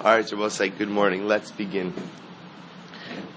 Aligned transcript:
All 0.00 0.16
right, 0.16 0.52
say 0.52 0.68
good 0.68 0.88
morning. 0.88 1.26
Let's 1.26 1.50
begin. 1.50 1.92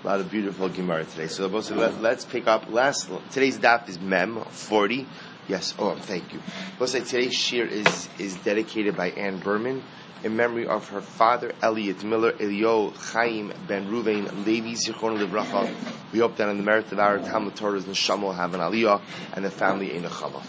A 0.04 0.08
lot 0.08 0.20
of 0.20 0.30
beautiful 0.30 0.70
Gemara 0.70 1.06
today. 1.06 1.28
So 1.28 1.62
say, 1.62 1.76
let, 1.76 2.18
us 2.18 2.26
pick 2.26 2.48
up 2.48 2.70
last, 2.70 3.10
today's 3.32 3.58
daf 3.58 3.90
is 3.90 4.00
Mem 4.00 4.44
40. 4.44 5.08
Yes, 5.48 5.74
oh, 5.80 5.92
um, 5.92 6.00
thank 6.00 6.34
you. 6.34 6.40
Say 6.86 7.02
today's 7.02 7.34
shir 7.34 7.66
is, 7.66 8.10
is 8.20 8.36
dedicated 8.38 8.96
by 8.96 9.10
Ann 9.12 9.40
Berman 9.40 9.84
in 10.24 10.36
memory 10.36 10.68
of 10.68 10.88
her 10.90 11.02
father 11.02 11.54
Elliot 11.62 12.04
Miller, 12.04 12.34
Elio 12.40 12.92
Chaim 12.92 13.54
Ben 13.68 13.88
Ruvain 13.88 14.46
Levi 14.46 14.74
Zichron 14.74 15.18
Livracha. 15.18 15.74
We 16.14 16.20
hope 16.20 16.36
that 16.38 16.50
in 16.50 16.58
the 16.58 16.64
merit 16.64 16.92
of 16.92 17.00
our 17.00 17.20
Talmud 17.20 17.56
Torah's 17.56 17.86
Neshama 17.86 18.22
will 18.22 18.34
have 18.34 18.54
an 18.54 18.60
aliyah 18.60 19.02
and 19.34 19.44
the 19.44 19.52
family 19.52 19.96
in 19.96 20.06
a 20.06 20.10
chama. 20.10 20.44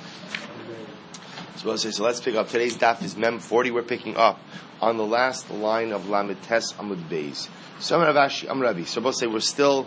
So 1.62 2.02
let's 2.02 2.20
pick 2.20 2.34
up. 2.34 2.48
Today's 2.48 2.76
daf 2.76 3.04
is 3.04 3.16
Mem 3.16 3.38
40. 3.38 3.70
We're 3.70 3.82
picking 3.82 4.16
up 4.16 4.40
on 4.80 4.96
the 4.96 5.06
last 5.06 5.48
line 5.48 5.92
of 5.92 6.08
Lamed 6.08 6.42
Tes 6.42 6.72
Amud 6.72 7.08
Beis. 7.08 7.48
So 7.78 8.00
I'm 8.00 8.60
Rabbi. 8.60 8.82
So 8.82 9.00
we'll 9.00 9.12
say 9.12 9.28
we're 9.28 9.38
still, 9.38 9.86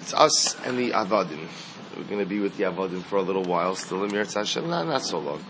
it's 0.00 0.14
us 0.14 0.58
and 0.64 0.78
the 0.78 0.92
Avadim. 0.92 1.48
We're 1.96 2.04
going 2.04 2.20
to 2.20 2.26
be 2.26 2.40
with 2.40 2.58
the 2.58 2.64
Avodim 2.64 3.02
for 3.02 3.16
a 3.16 3.22
little 3.22 3.44
while, 3.44 3.74
still 3.74 4.04
in 4.04 4.10
Mirat 4.10 4.34
Hashem, 4.34 4.68
not, 4.68 4.86
not 4.86 5.02
so 5.02 5.18
long, 5.18 5.42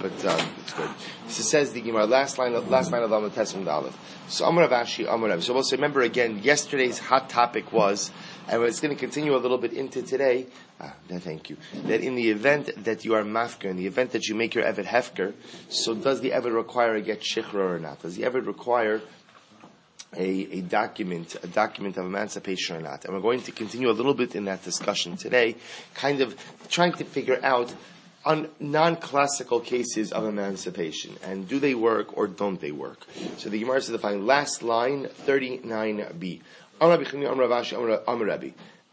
but 0.00 0.24
um, 0.24 0.48
it's 0.60 0.72
good. 0.72 0.88
So 1.28 1.42
says 1.42 1.72
the 1.72 1.82
Gemara, 1.82 2.06
last 2.06 2.38
line 2.38 2.54
last 2.70 2.90
line 2.90 3.02
of 3.02 3.10
Lamed 3.10 3.32
Tessim 3.32 3.64
Dalet. 3.64 3.92
So 4.28 4.46
Amar 4.46 4.66
Avashi, 4.66 5.12
Amar 5.12 5.28
Rabbi. 5.28 5.42
So 5.42 5.52
we'll 5.52 5.62
say, 5.62 5.76
remember 5.76 6.00
again, 6.00 6.40
yesterday's 6.42 6.98
hot 6.98 7.28
topic 7.28 7.70
was, 7.70 8.10
and 8.48 8.62
it's 8.62 8.80
going 8.80 8.94
to 8.94 8.98
continue 8.98 9.36
a 9.36 9.38
little 9.38 9.58
bit 9.58 9.74
into 9.74 10.02
today, 10.02 10.46
ah, 10.80 10.94
thank 11.18 11.50
you, 11.50 11.58
that 11.84 12.00
in 12.00 12.14
the 12.14 12.30
event 12.30 12.70
that 12.84 13.04
you 13.04 13.14
are 13.14 13.22
mafker, 13.22 13.66
in 13.66 13.76
the 13.76 13.86
event 13.86 14.12
that 14.12 14.26
you 14.26 14.34
make 14.34 14.54
your 14.54 14.64
Evet 14.64 14.86
Hefker, 14.86 15.34
so 15.68 15.94
does 15.94 16.22
the 16.22 16.30
Evet 16.30 16.54
require 16.54 16.94
a 16.94 17.02
get 17.02 17.20
shikra 17.20 17.76
or 17.76 17.78
not? 17.78 18.00
Does 18.00 18.16
the 18.16 18.22
Evet 18.22 18.46
require 18.46 19.02
a, 20.16 20.58
a 20.58 20.60
document, 20.62 21.36
a 21.42 21.46
document 21.46 21.96
of 21.96 22.06
emancipation 22.06 22.76
or 22.76 22.80
not. 22.80 23.04
And 23.04 23.14
we're 23.14 23.20
going 23.20 23.42
to 23.42 23.52
continue 23.52 23.90
a 23.90 23.92
little 23.92 24.14
bit 24.14 24.34
in 24.34 24.44
that 24.46 24.64
discussion 24.64 25.16
today, 25.16 25.56
kind 25.94 26.20
of 26.20 26.36
trying 26.68 26.92
to 26.94 27.04
figure 27.04 27.38
out 27.42 27.72
on 28.24 28.48
non-classical 28.58 29.60
cases 29.60 30.12
of 30.12 30.26
emancipation, 30.26 31.16
and 31.24 31.48
do 31.48 31.58
they 31.58 31.74
work 31.74 32.18
or 32.18 32.26
don't 32.26 32.60
they 32.60 32.70
work? 32.70 33.06
So 33.38 33.48
the 33.48 33.58
Gemara 33.58 33.80
says 33.80 33.92
the 33.92 33.98
following, 33.98 34.26
last 34.26 34.62
line, 34.62 35.06
39b. 35.26 36.40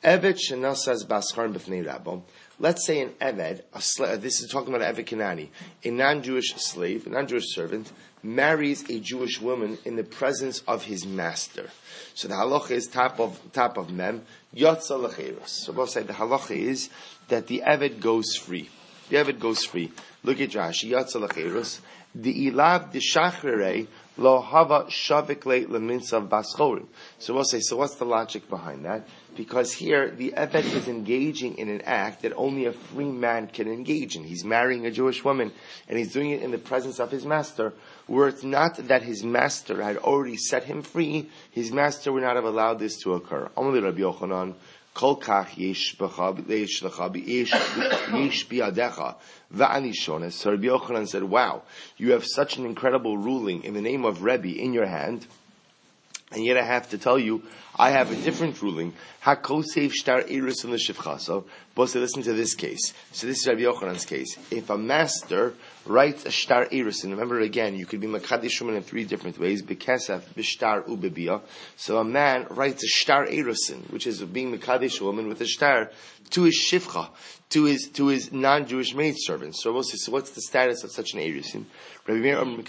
Evet 0.04 0.38
shenasas 0.38 1.06
baskar 1.08 1.48
b'fnei 1.50 1.84
rabo. 1.86 2.22
Let's 2.59 2.88
say 2.88 3.02
an 3.02 3.09
Eved, 3.22 3.61
a 3.72 3.81
slave, 3.81 4.09
uh, 4.13 4.17
this 4.17 4.41
is 4.41 4.50
talking 4.50 4.73
about 4.73 4.95
Eved 4.95 5.05
Kanani, 5.05 5.50
a 5.83 5.91
non-Jewish 5.91 6.55
slave, 6.55 7.05
a 7.05 7.11
non-Jewish 7.11 7.53
servant, 7.53 7.91
marries 8.23 8.89
a 8.89 9.00
Jewish 9.00 9.39
woman 9.39 9.77
in 9.86 9.95
the 9.95 10.03
presence 10.03 10.63
of 10.67 10.83
his 10.83 11.05
master. 11.05 11.69
So 12.16 12.28
the 12.28 12.33
halacha 12.33 12.72
is 12.72 12.88
top 12.88 13.19
of 13.19 13.39
top 13.53 13.78
of 13.78 13.91
mem 13.91 14.23
yotza. 14.55 15.47
So 15.47 15.72
both 15.72 15.91
say 15.91 16.02
the 16.02 16.13
halacha 16.13 16.55
is 16.55 16.89
that 17.28 17.45
the 17.45 17.61
Eved 17.63 18.00
goes 18.00 18.35
free. 18.35 18.69
The 19.09 19.17
Eved 19.17 19.39
goes 19.39 19.63
free. 19.63 19.91
Look 20.23 20.41
at 20.41 20.50
Rashi 20.50 20.89
yotza. 20.89 21.80
The 22.16 22.52
ilav 22.52 22.91
the 22.91 23.00
shachrere 23.00 23.85
lo 24.18 24.42
hava 24.42 24.86
shavikle 24.86 25.68
leminsav 25.68 26.28
baschorim. 26.28 26.88
So 27.20 27.34
we'll 27.34 27.44
say, 27.44 27.60
so 27.60 27.78
what's 27.78 27.96
the 27.96 28.06
logic 28.06 28.50
behind 28.50 28.86
that? 28.86 29.08
Because 29.36 29.72
here, 29.72 30.09
the 30.09 30.34
Evet 30.36 30.66
is 30.74 30.88
engaging 30.88 31.59
in 31.59 31.70
an 31.70 31.82
act 31.82 32.24
that 32.24 32.34
only 32.36 32.66
a 32.66 32.74
free 32.74 33.12
man 33.12 33.48
can 33.48 33.68
engage 33.68 34.16
in. 34.16 34.24
He's 34.24 34.44
marrying 34.44 34.88
a 34.88 34.92
Jewish 34.92 35.24
woman, 35.24 35.52
and 35.88 35.98
he's 35.98 36.12
doing 36.12 36.32
it 36.32 36.42
in 36.42 36.50
the 36.50 36.58
presence 36.58 37.00
of 37.00 37.12
his 37.12 37.24
master, 37.24 37.74
were 38.08 38.30
it 38.30 38.44
not 38.44 38.78
that 38.78 39.04
his 39.04 39.24
master 39.24 39.84
had 39.84 39.98
already 39.98 40.38
set 40.38 40.64
him 40.64 40.81
free, 40.81 41.30
his 41.52 41.72
master 41.72 42.12
would 42.12 42.24
not 42.24 42.36
have 42.36 42.46
allowed 42.46 42.80
this 42.80 43.00
to 43.04 43.14
occur. 43.14 43.50
Only 43.56 43.80
Rabbi 43.80 44.00
Yochanan, 44.00 44.56
So 45.00 45.20
Rabbi 45.20 45.78
Yochanan 50.66 51.08
said, 51.08 51.24
wow, 51.24 51.62
you 51.97 52.12
have 52.12 52.25
such 52.25 52.58
an 52.58 52.66
incredible 52.66 53.18
ruling 53.18 53.63
in 53.63 53.74
the 53.74 53.81
name 53.81 54.06
of 54.06 54.24
Rebbe 54.24 54.50
in 54.50 54.74
your 54.74 54.88
hand, 54.88 55.28
and 56.31 56.44
yet 56.44 56.58
I 56.58 56.63
have 56.63 56.90
to 56.90 56.97
tell 56.97 57.19
you, 57.19 57.44
I 57.75 57.91
have 57.91 58.12
a 58.12 58.16
different 58.16 58.62
ruling. 58.62 58.94
Hakosev 59.24 59.91
shtar 59.94 60.24
iris 60.30 60.63
in 60.63 60.72
the 60.72 60.78
shivchaso. 60.78 61.46
But 61.75 61.94
listen 61.94 62.24
to 62.24 62.34
this 62.34 62.56
case. 62.56 62.91
So 63.12 63.28
this 63.28 63.41
is 63.41 63.47
Rabbi 63.47 63.62
Yochanan's 63.62 64.06
case. 64.06 64.35
If 64.50 64.69
a 64.72 64.78
master 64.78 65.53
writes 65.88 66.25
a 66.25 66.31
shtar 66.31 66.68
iris, 66.72 67.03
and 67.03 67.14
remember 67.14 67.40
again, 67.40 67.75
you 67.75 67.86
could 67.86 68.00
be 68.00 68.08
makadish 68.08 68.59
woman 68.62 68.75
in 68.75 68.84
three 68.84 69.03
different 69.03 69.40
ways: 69.40 69.62
bekesef, 69.62 70.22
bishtar, 70.36 70.88
ubebia. 70.88 71.42
So 71.75 71.98
a 71.98 72.03
man 72.03 72.48
writes 72.50 72.84
a 72.84 72.88
shtar 72.88 73.25
erisin, 73.25 73.90
which 73.92 74.08
is 74.08 74.22
being 74.24 74.58
makadish 74.58 75.02
woman 75.02 75.28
with 75.28 75.42
a 75.42 75.46
shtar 75.46 75.92
to 76.31 76.44
his 76.44 76.59
shivcha, 76.59 77.09
to 77.50 77.64
his 77.66 77.90
to 77.90 78.08
his 78.08 78.31
non-Jewish 78.31 78.94
maidservant. 78.94 79.56
So 79.56 79.72
we'll 79.72 79.84
say, 79.84 79.97
so 79.97 80.12
what's 80.12 80.31
the 80.31 80.42
status 80.42 80.84
of 80.84 80.92
such 80.92 81.14
an 81.14 81.20
erisin? 81.20 81.66
Rabbi 82.08 82.20
Meir, 82.20 82.40
um, 82.40 82.64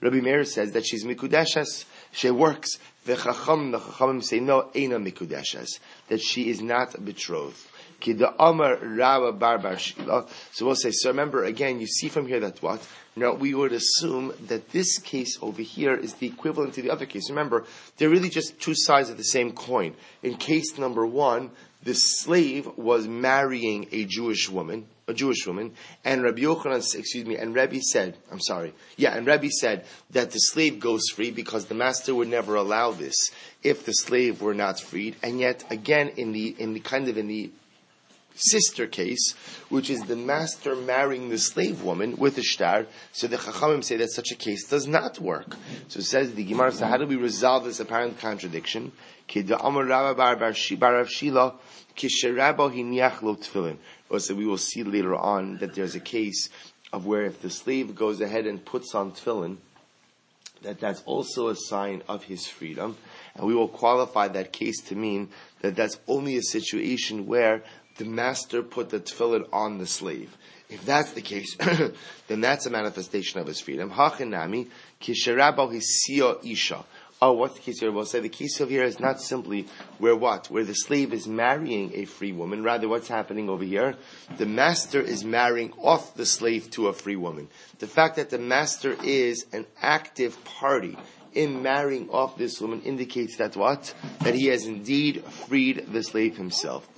Rabbi 0.00 0.20
Meir 0.20 0.44
says 0.44 0.72
that 0.72 0.84
she's 0.84 1.04
mikudeshes 1.04 1.84
she 2.12 2.30
works. 2.30 2.78
The 3.04 3.16
Chacham, 3.16 3.72
the 3.72 3.80
Chachamim 3.80 4.22
say, 4.22 4.38
no, 4.38 4.70
Eina 4.74 5.02
Mikudeshes, 5.02 5.80
that 6.08 6.20
she 6.20 6.48
is 6.48 6.62
not 6.62 7.04
betrothed. 7.04 7.58
So 8.04 8.16
we'll 10.66 10.74
say, 10.74 10.90
so 10.90 11.10
remember 11.10 11.44
again, 11.44 11.80
you 11.80 11.86
see 11.86 12.08
from 12.08 12.26
here 12.26 12.40
that 12.40 12.60
what? 12.62 12.86
Now 13.14 13.34
we 13.34 13.54
would 13.54 13.72
assume 13.72 14.32
that 14.46 14.70
this 14.70 14.98
case 14.98 15.38
over 15.42 15.62
here 15.62 15.94
is 15.94 16.14
the 16.14 16.26
equivalent 16.26 16.74
to 16.74 16.82
the 16.82 16.90
other 16.90 17.06
case. 17.06 17.28
Remember, 17.28 17.64
they're 17.96 18.08
really 18.08 18.30
just 18.30 18.58
two 18.58 18.74
sides 18.74 19.10
of 19.10 19.18
the 19.18 19.24
same 19.24 19.52
coin. 19.52 19.94
In 20.22 20.36
case 20.36 20.78
number 20.78 21.06
one, 21.06 21.50
the 21.82 21.94
slave 21.94 22.68
was 22.76 23.08
marrying 23.08 23.88
a 23.90 24.04
Jewish 24.04 24.48
woman, 24.48 24.86
a 25.08 25.14
Jewish 25.14 25.46
woman, 25.46 25.74
and 26.04 26.22
Rabbi 26.22 26.42
Yochanan, 26.42 26.76
excuse 26.76 27.26
me, 27.26 27.36
and 27.36 27.54
Rabbi 27.54 27.80
said, 27.80 28.16
I'm 28.30 28.40
sorry, 28.40 28.72
yeah, 28.96 29.16
and 29.16 29.26
Rabbi 29.26 29.48
said 29.48 29.84
that 30.10 30.30
the 30.30 30.38
slave 30.38 30.78
goes 30.78 31.08
free 31.12 31.32
because 31.32 31.66
the 31.66 31.74
master 31.74 32.14
would 32.14 32.28
never 32.28 32.54
allow 32.54 32.92
this 32.92 33.16
if 33.64 33.84
the 33.84 33.92
slave 33.92 34.40
were 34.40 34.54
not 34.54 34.78
freed. 34.78 35.16
And 35.22 35.40
yet, 35.40 35.64
again, 35.70 36.12
in 36.16 36.32
the 36.32 36.54
in 36.58 36.72
the 36.72 36.80
kind 36.80 37.08
of 37.08 37.18
in 37.18 37.26
the 37.26 37.50
sister 38.34 38.86
case, 38.86 39.32
which 39.68 39.90
is 39.90 40.02
the 40.02 40.16
master 40.16 40.74
marrying 40.74 41.28
the 41.28 41.38
slave 41.38 41.82
woman 41.82 42.16
with 42.16 42.38
a 42.38 42.42
shtar. 42.42 42.86
So 43.12 43.26
the 43.26 43.36
Chachamim 43.36 43.84
say 43.84 43.96
that 43.98 44.10
such 44.10 44.30
a 44.30 44.36
case 44.36 44.66
does 44.66 44.86
not 44.86 45.18
work. 45.18 45.56
So 45.88 46.00
it 46.00 46.04
says 46.04 46.34
the 46.34 46.44
Gemara. 46.44 46.72
So 46.72 46.86
how 46.86 46.96
do 46.96 47.06
we 47.06 47.16
resolve 47.16 47.64
this 47.64 47.80
apparent 47.80 48.18
contradiction? 48.18 48.92
Also, 49.34 49.54
oh, 54.34 54.36
we 54.36 54.46
will 54.46 54.58
see 54.58 54.82
later 54.82 55.14
on 55.14 55.58
that 55.58 55.74
there's 55.74 55.94
a 55.94 56.00
case 56.00 56.48
of 56.92 57.06
where 57.06 57.24
if 57.24 57.40
the 57.40 57.50
slave 57.50 57.94
goes 57.94 58.20
ahead 58.20 58.46
and 58.46 58.64
puts 58.64 58.94
on 58.94 59.12
tefillin, 59.12 59.56
that 60.62 60.80
that's 60.80 61.02
also 61.06 61.48
a 61.48 61.56
sign 61.56 62.02
of 62.08 62.24
his 62.24 62.46
freedom. 62.46 62.96
And 63.34 63.46
we 63.46 63.54
will 63.54 63.68
qualify 63.68 64.28
that 64.28 64.52
case 64.52 64.80
to 64.82 64.94
mean 64.94 65.30
that 65.60 65.76
that's 65.76 65.98
only 66.06 66.36
a 66.36 66.42
situation 66.42 67.26
where 67.26 67.62
the 67.96 68.04
master 68.04 68.62
put 68.62 68.90
the 68.90 69.00
tefillin 69.00 69.46
on 69.52 69.78
the 69.78 69.86
slave. 69.86 70.36
If 70.68 70.84
that's 70.86 71.12
the 71.12 71.20
case, 71.20 71.56
then 72.28 72.40
that's 72.40 72.66
a 72.66 72.70
manifestation 72.70 73.40
of 73.40 73.46
his 73.46 73.60
freedom. 73.60 73.90
Hachinami, 73.90 74.68
kisherabo 75.00 75.70
hisio 75.70 76.44
isha. 76.44 76.84
Oh, 77.20 77.34
what's 77.34 77.54
the 77.54 77.60
case 77.60 77.78
here? 77.78 77.92
We'll 77.92 78.04
say 78.04 78.18
the 78.18 78.28
case 78.28 78.60
over 78.60 78.70
here 78.70 78.82
is 78.82 78.98
not 78.98 79.20
simply 79.20 79.68
where 79.98 80.16
what? 80.16 80.50
Where 80.50 80.64
the 80.64 80.74
slave 80.74 81.12
is 81.12 81.28
marrying 81.28 81.92
a 81.94 82.04
free 82.04 82.32
woman. 82.32 82.64
Rather, 82.64 82.88
what's 82.88 83.06
happening 83.06 83.48
over 83.48 83.62
here? 83.62 83.94
The 84.38 84.46
master 84.46 85.00
is 85.00 85.24
marrying 85.24 85.72
off 85.74 86.16
the 86.16 86.26
slave 86.26 86.68
to 86.72 86.88
a 86.88 86.92
free 86.92 87.14
woman. 87.14 87.46
The 87.78 87.86
fact 87.86 88.16
that 88.16 88.30
the 88.30 88.40
master 88.40 88.96
is 89.04 89.46
an 89.52 89.66
active 89.80 90.42
party 90.44 90.96
in 91.34 91.62
marrying 91.62 92.10
off 92.10 92.36
this 92.36 92.60
woman 92.60 92.82
indicates 92.82 93.36
that 93.36 93.56
what? 93.56 93.94
That 94.20 94.34
he 94.34 94.46
has 94.46 94.66
indeed 94.66 95.24
freed 95.24 95.86
the 95.92 96.02
slave 96.02 96.36
himself. 96.36 96.88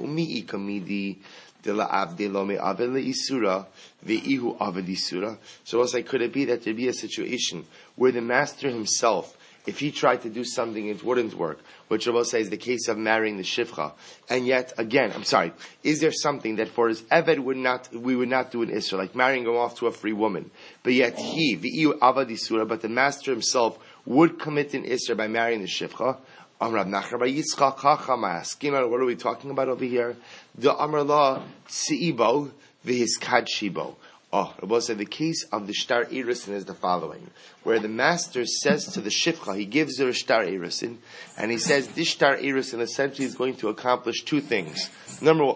So 5.65 5.81
also 5.81 6.03
could 6.03 6.23
it 6.23 6.33
be 6.33 6.45
that 6.45 6.63
there 6.63 6.75
be 6.75 6.89
a 6.89 6.93
situation 6.93 7.65
where 7.97 8.13
the 8.13 8.21
master 8.21 8.69
himself 8.69 9.37
if 9.67 9.79
he 9.79 9.91
tried 9.91 10.23
to 10.23 10.29
do 10.29 10.45
something, 10.45 10.89
it 10.89 11.03
wouldn't 11.03 11.35
work. 11.35 11.59
Which 11.89 12.07
Rabbi 12.07 12.23
says 12.25 12.43
is 12.43 12.51
the 12.51 12.59
case 12.59 12.89
of 12.89 12.99
marrying 12.99 13.39
the 13.39 13.43
shivcha. 13.43 13.93
And 14.29 14.47
yet, 14.47 14.75
again, 14.77 15.13
I'm 15.15 15.25
sorry, 15.25 15.53
is 15.83 16.01
there 16.01 16.13
something 16.13 16.57
that 16.57 16.69
for 16.69 16.89
his 16.89 17.03
Eved 17.03 17.39
would 17.39 17.57
not, 17.57 17.89
we 17.95 18.15
would 18.15 18.29
not 18.29 18.51
do 18.51 18.63
in 18.63 18.71
Israel, 18.71 19.01
like 19.01 19.15
marrying 19.15 19.45
him 19.45 19.57
off 19.57 19.79
to 19.79 19.87
a 19.87 19.93
free 19.93 20.13
woman. 20.13 20.51
But 20.83 20.93
yet 20.93 21.19
he, 21.19 21.55
the 21.55 22.65
but 22.67 22.83
the 22.83 22.89
master 22.89 23.31
himself 23.31 23.79
would 24.07 24.39
commit 24.39 24.75
an 24.75 24.85
Isra 24.85 25.17
by 25.17 25.29
marrying 25.29 25.61
the 25.61 25.67
Shivcha. 25.67 26.19
Amrav 26.61 26.89
Nachman 26.89 27.19
bar 27.19 27.29
Yitzchak, 27.29 28.91
What 28.91 29.01
are 29.01 29.05
we 29.05 29.17
talking 29.17 29.51
about 29.51 29.69
over 29.69 29.85
here? 29.85 30.17
The 30.57 30.75
Amr 30.75 31.03
Law 31.03 31.43
Tsi'ibo 31.69 32.51
V'Hiskad 32.87 33.49
Shibo. 33.49 33.97
Oh, 34.37 34.53
Rabbi 34.61 34.81
said 34.81 34.99
the 34.99 35.07
case 35.07 35.45
of 35.53 35.69
the 35.69 35.73
shtar 35.73 36.07
erisin 36.07 36.55
is 36.55 36.65
the 36.65 36.75
following, 36.75 37.31
where 37.63 37.79
the 37.79 37.87
master 37.87 38.45
says 38.45 38.87
to 38.95 39.01
the 39.01 39.09
shifcha, 39.09 39.57
he 39.57 39.65
gives 39.65 40.01
her 40.01 40.09
a 40.09 40.13
shtar 40.13 40.45
erisin, 40.45 40.97
and 41.39 41.53
he 41.53 41.59
says 41.59 41.87
this 41.89 42.09
shtar 42.09 42.37
erisin 42.37 42.81
essentially 42.81 43.27
is 43.27 43.37
going 43.37 43.55
to 43.55 43.69
accomplish 43.69 44.25
two 44.25 44.41
things. 44.41 44.91
Number 45.23 45.55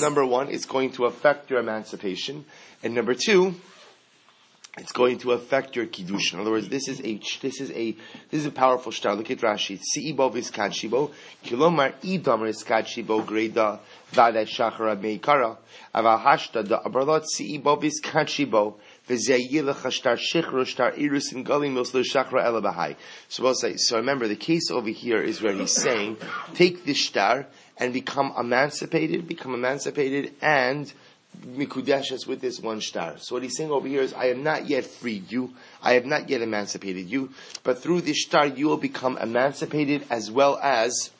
number 0.00 0.24
one, 0.24 0.50
it's 0.50 0.66
going 0.66 0.92
to 0.92 1.06
affect 1.06 1.50
your 1.50 1.58
emancipation, 1.58 2.44
and 2.84 2.94
number 2.94 3.14
two, 3.14 3.56
it's 4.78 4.92
going 4.92 5.16
to 5.18 5.32
affect 5.32 5.74
your 5.74 5.86
kiddush. 5.86 6.34
In 6.34 6.40
other 6.40 6.50
words, 6.50 6.68
this 6.68 6.86
is 6.86 7.00
a 7.00 7.18
this 7.40 7.62
is 7.62 7.70
a 7.70 7.92
this 8.30 8.40
is 8.40 8.46
a 8.46 8.50
powerful 8.50 8.92
shtar. 8.92 9.14
Look 9.14 9.30
at 9.30 9.38
Rashi. 9.38 9.80
Siibo 9.80 10.30
viskadshibo 10.30 11.12
kilomar 11.42 11.94
idamar 12.02 12.52
iskadshibo 12.52 13.24
greda 13.24 13.80
vada 14.10 14.44
shachara 14.44 14.94
meikara 15.00 15.56
aval 15.94 16.20
hashta 16.22 16.66
da 16.68 16.82
abarlot 16.82 17.24
siibo 17.24 17.80
viskadshibo 17.82 18.74
v'zeyilach 19.08 19.90
shtar 19.90 20.18
shichro 20.18 20.66
shtar 20.66 20.92
irus 20.92 21.32
in 21.32 21.42
galim 21.42 21.72
moslo 21.72 22.04
shachra 22.04 22.44
elabahai. 22.44 22.96
So 23.28 23.46
I'll 23.46 23.54
say. 23.54 23.76
So 23.76 23.96
remember, 23.96 24.28
the 24.28 24.36
case 24.36 24.70
over 24.70 24.90
here 24.90 25.22
is 25.22 25.40
where 25.40 25.54
he's 25.54 25.72
saying, 25.72 26.18
take 26.52 26.84
this 26.84 26.98
shtar 26.98 27.46
and 27.78 27.94
become 27.94 28.34
emancipated, 28.38 29.26
become 29.26 29.54
emancipated, 29.54 30.34
and 30.42 30.92
mikudeshes 31.44 32.26
with 32.26 32.40
this 32.40 32.60
one 32.60 32.80
star. 32.80 33.14
So 33.18 33.34
what 33.34 33.42
he's 33.42 33.56
saying 33.56 33.70
over 33.70 33.86
here 33.88 34.02
is, 34.02 34.12
I 34.14 34.26
have 34.26 34.38
not 34.38 34.68
yet 34.68 34.84
freed 34.84 35.30
you, 35.30 35.54
I 35.82 35.94
have 35.94 36.06
not 36.06 36.28
yet 36.28 36.42
emancipated 36.42 37.08
you, 37.08 37.30
but 37.62 37.82
through 37.82 38.02
this 38.02 38.22
star 38.22 38.46
you 38.46 38.68
will 38.68 38.76
become 38.76 39.18
emancipated 39.18 40.06
as 40.10 40.30
well 40.30 40.58
as 40.62 41.10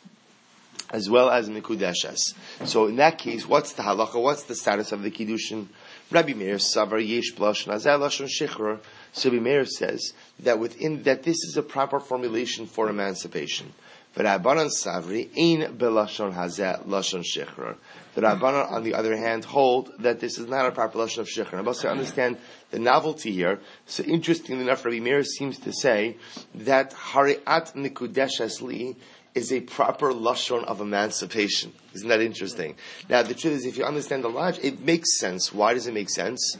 as 0.90 1.10
well 1.10 1.30
as 1.30 1.48
mikudeshes. 1.48 2.18
So 2.64 2.86
in 2.86 2.96
that 2.96 3.18
case, 3.18 3.46
what's 3.46 3.72
the 3.72 3.82
halacha? 3.82 4.22
What's 4.22 4.44
the 4.44 4.54
status 4.54 4.92
of 4.92 5.02
the 5.02 5.10
kiddushin? 5.10 5.66
Rabbi 6.10 6.34
Meir 6.34 6.56
savar 6.56 7.04
yesh 7.04 7.32
blush 7.32 7.66
lashon 7.66 8.28
shichr. 8.28 8.78
So 9.12 9.30
Rabbi 9.30 9.42
Meir 9.42 9.64
says 9.64 10.12
that 10.40 10.58
within 10.58 11.02
that 11.02 11.24
this 11.24 11.42
is 11.42 11.56
a 11.56 11.62
proper 11.62 11.98
formulation 11.98 12.66
for 12.66 12.88
emancipation. 12.88 13.72
But 14.16 14.24
Rabbanan 14.24 14.70
Savri 14.70 15.28
ein 15.36 15.76
belashon 15.76 16.34
hazeh 16.34 16.86
lashon 16.86 17.22
shechrer. 17.22 17.76
The 18.14 18.22
Rabbanan, 18.22 18.72
on 18.72 18.82
the 18.82 18.94
other 18.94 19.14
hand, 19.14 19.44
hold 19.44 19.92
that 19.98 20.20
this 20.20 20.38
is 20.38 20.48
not 20.48 20.64
a 20.64 20.72
proper 20.72 20.98
lashon 20.98 21.18
of 21.18 21.28
shechrer. 21.28 21.58
I'm 21.58 21.68
also 21.68 21.88
understand 21.88 22.38
the 22.70 22.78
novelty 22.78 23.30
here. 23.30 23.60
So 23.84 24.02
interestingly 24.04 24.62
enough, 24.62 24.86
Rabbi 24.86 25.00
Meir 25.00 25.22
seems 25.22 25.58
to 25.58 25.72
say 25.74 26.16
that 26.54 26.94
hariat 26.94 27.74
nikudeshes 27.74 28.62
li 28.62 28.96
is 29.34 29.52
a 29.52 29.60
proper 29.60 30.12
lashon 30.12 30.64
of 30.64 30.80
emancipation. 30.80 31.74
Isn't 31.92 32.08
that 32.08 32.22
interesting? 32.22 32.76
Now, 33.10 33.22
the 33.22 33.34
truth 33.34 33.52
is, 33.52 33.66
if 33.66 33.76
you 33.76 33.84
understand 33.84 34.24
the 34.24 34.30
logic, 34.30 34.64
it 34.64 34.80
makes 34.80 35.18
sense. 35.18 35.52
Why 35.52 35.74
does 35.74 35.86
it 35.86 35.92
make 35.92 36.08
sense? 36.08 36.56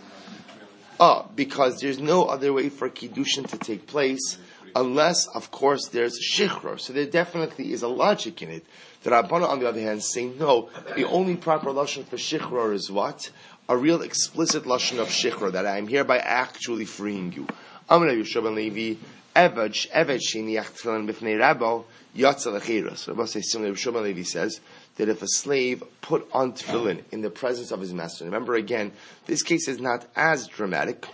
Oh, 1.00 1.31
because 1.35 1.81
there's 1.81 1.99
no 1.99 2.25
other 2.25 2.53
way 2.53 2.69
for 2.69 2.91
kiddushin 2.91 3.49
to 3.49 3.56
take 3.56 3.87
place 3.87 4.37
unless, 4.76 5.26
of 5.28 5.50
course, 5.50 5.88
there's 5.88 6.20
shichror. 6.20 6.78
So 6.78 6.93
there 6.93 7.06
definitely 7.06 7.73
is 7.73 7.82
a 7.82 7.88
logic 7.88 8.43
in 8.43 8.50
it. 8.50 8.67
The 9.02 9.11
Rabbana, 9.11 9.49
on 9.49 9.58
the 9.58 9.69
other 9.69 9.81
hand, 9.81 10.02
saying 10.05 10.37
no, 10.38 10.69
the 10.94 11.05
only 11.05 11.34
proper 11.37 11.70
lashon 11.70 12.05
for 12.05 12.17
shichror 12.17 12.75
is 12.75 12.90
what? 12.90 13.31
A 13.69 13.76
real 13.76 14.02
explicit 14.02 14.64
lashon 14.64 15.00
of 15.00 15.08
shichror, 15.08 15.52
that 15.52 15.67
I 15.67 15.78
am 15.78 15.88
hereby 15.88 16.19
actually 16.19 16.84
freeing 16.84 17.32
you. 17.32 17.46
Amra 17.88 18.12
Yushav 18.12 18.52
Levi, 18.55 19.00
Eved, 19.34 19.90
Eved 19.90 20.20
Shiniach 20.20 20.79
Tfilan 20.79 21.11
Bifnei 21.11 21.38
Rabbo, 21.38 21.84
Yatza 22.14 22.58
Lechiras. 22.58 23.08
Rabbi 23.08 23.25
says, 23.25 23.50
similarly, 23.50 23.76
Yushav 23.76 24.02
Levi 24.02 24.22
says, 24.22 24.61
that 24.96 25.08
if 25.08 25.22
a 25.22 25.29
slave 25.29 25.82
put 26.02 26.29
on 26.32 26.52
tefillin 26.52 27.02
in 27.12 27.22
the 27.22 27.31
presence 27.31 27.70
of 27.70 27.81
his 27.81 27.94
master, 27.94 28.25
remember 28.25 28.55
again, 28.55 28.93
this 29.26 29.43
case 29.43 29.69
is 29.69 29.81
not 29.81 30.06
as 30.14 30.46
dramatic. 30.49 31.06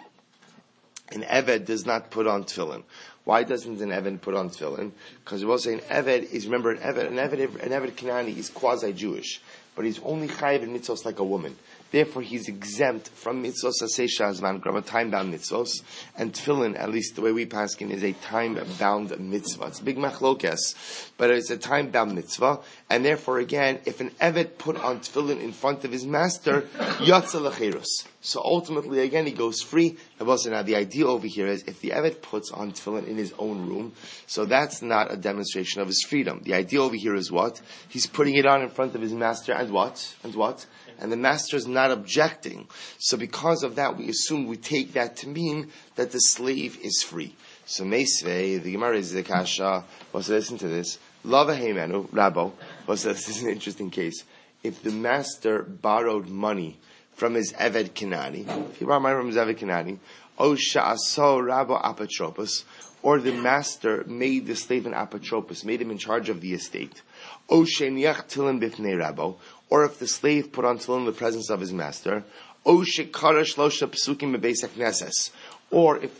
An 1.10 1.22
Eved 1.22 1.66
does 1.66 1.84
not 1.84 2.10
put 2.10 2.26
on 2.26 2.44
tefillin. 2.44 2.84
Why 3.24 3.44
doesn't 3.44 3.80
an 3.80 3.90
Eved 3.90 4.20
put 4.20 4.34
on 4.34 4.50
tefillin? 4.50 4.90
Because 5.24 5.44
we're 5.44 5.58
saying 5.58 5.80
Eved 5.80 6.32
is, 6.32 6.46
remember, 6.46 6.72
an 6.72 6.78
Eved, 6.78 7.06
an 7.06 7.16
Eved, 7.16 7.62
an 7.62 7.70
Eved 7.70 7.92
Kanani 7.92 8.36
is 8.36 8.48
quasi-Jewish, 8.48 9.40
but 9.76 9.84
he's 9.84 10.00
only 10.00 10.26
chayiv 10.26 10.62
in 10.62 10.76
mitzvos 10.76 11.04
like 11.04 11.20
a 11.20 11.24
woman. 11.24 11.56
Therefore, 11.92 12.22
he's 12.22 12.48
exempt 12.48 13.10
from 13.10 13.44
mitzvos 13.44 13.80
asay 13.80 14.08
shazman, 14.08 14.60
grab 14.60 14.84
time-bound 14.84 15.32
mitzvos, 15.32 15.82
and 16.16 16.32
tefillin, 16.32 16.76
at 16.76 16.90
least 16.90 17.14
the 17.14 17.20
way 17.20 17.30
we 17.30 17.46
pass 17.46 17.76
in, 17.76 17.92
is 17.92 18.02
a 18.02 18.12
time-bound 18.12 19.16
mitzvah. 19.20 19.66
It's 19.66 19.80
a 19.80 19.84
big 19.84 19.98
machlokes, 19.98 21.10
but 21.16 21.30
it's 21.30 21.50
a 21.50 21.56
time-bound 21.56 22.14
mitzvah, 22.14 22.58
and 22.92 23.02
therefore, 23.02 23.38
again, 23.38 23.80
if 23.86 24.02
an 24.02 24.10
Evet 24.20 24.58
put 24.58 24.76
on 24.76 25.00
tefillin 25.00 25.40
in 25.40 25.52
front 25.52 25.82
of 25.82 25.90
his 25.90 26.04
master, 26.04 26.68
yatza 26.98 28.06
So 28.20 28.42
ultimately, 28.44 29.00
again, 29.00 29.24
he 29.24 29.32
goes 29.32 29.62
free. 29.62 29.96
Now, 30.20 30.62
the 30.62 30.76
idea 30.76 31.06
over 31.06 31.26
here 31.26 31.46
is 31.46 31.62
if 31.62 31.80
the 31.80 31.92
Evet 31.92 32.20
puts 32.20 32.50
on 32.50 32.72
tefillin 32.72 33.06
in 33.06 33.16
his 33.16 33.32
own 33.38 33.66
room, 33.66 33.94
so 34.26 34.44
that's 34.44 34.82
not 34.82 35.10
a 35.10 35.16
demonstration 35.16 35.80
of 35.80 35.86
his 35.86 36.04
freedom. 36.06 36.42
The 36.42 36.52
idea 36.52 36.82
over 36.82 36.94
here 36.94 37.14
is 37.14 37.32
what? 37.32 37.62
He's 37.88 38.06
putting 38.06 38.34
it 38.34 38.44
on 38.44 38.60
in 38.60 38.68
front 38.68 38.94
of 38.94 39.00
his 39.00 39.14
master, 39.14 39.54
and 39.54 39.70
what? 39.70 40.14
And 40.22 40.34
what? 40.34 40.66
and 40.98 41.10
the 41.10 41.16
master 41.16 41.56
is 41.56 41.66
not 41.66 41.90
objecting. 41.90 42.68
So 42.98 43.16
because 43.16 43.64
of 43.64 43.74
that, 43.74 43.96
we 43.96 44.08
assume 44.08 44.46
we 44.46 44.56
take 44.56 44.92
that 44.92 45.16
to 45.16 45.28
mean 45.28 45.72
that 45.96 46.12
the 46.12 46.20
slave 46.20 46.78
is 46.80 47.02
free. 47.02 47.34
So 47.64 47.84
Meisvei, 47.84 48.62
the 48.62 48.72
Gemara 48.72 48.98
is 48.98 49.12
the 49.12 49.24
Kasha, 49.24 49.84
was 50.12 50.28
listen 50.28 50.58
to 50.58 50.68
this. 50.68 50.98
Lava 51.24 51.54
Heimenu, 51.54 51.94
oh, 51.94 52.08
Rabbo, 52.12 52.52
was 52.86 53.04
this 53.04 53.28
is 53.28 53.42
an 53.42 53.48
interesting 53.48 53.90
case. 53.90 54.24
If 54.64 54.82
the 54.82 54.90
master 54.90 55.62
borrowed 55.62 56.28
money 56.28 56.78
from 57.14 57.34
his 57.34 57.52
Eved 57.52 57.90
Kanani, 57.90 58.44
if 58.70 58.78
he 58.78 58.84
borrowed 58.84 59.02
money 59.02 59.16
from 59.16 59.28
his 59.28 59.36
Eved 59.36 59.58
Kanani, 59.58 59.98
O 60.38 60.50
oh, 60.50 60.56
Sha'aso 60.56 61.40
Rabbo 61.40 61.80
Apotropos, 61.80 62.64
or 63.02 63.20
the 63.20 63.32
master 63.32 64.02
made 64.04 64.46
the 64.46 64.56
slave 64.56 64.84
an 64.84 64.94
apotropos, 64.94 65.64
made 65.64 65.80
him 65.80 65.92
in 65.92 65.98
charge 65.98 66.28
of 66.28 66.40
the 66.40 66.54
estate. 66.54 67.02
O 67.48 67.62
Sheniach 67.62 68.28
Tilim 68.28 68.60
Bifnei 68.60 68.96
Rabbo, 68.96 69.36
or 69.70 69.84
if 69.84 70.00
the 70.00 70.08
slave 70.08 70.50
put 70.50 70.64
on 70.64 70.78
tefillin 70.78 71.00
in 71.00 71.06
the 71.06 71.12
presence 71.12 71.50
of 71.50 71.60
his 71.60 71.72
master, 71.72 72.24
or 72.64 72.84
if 72.84 73.12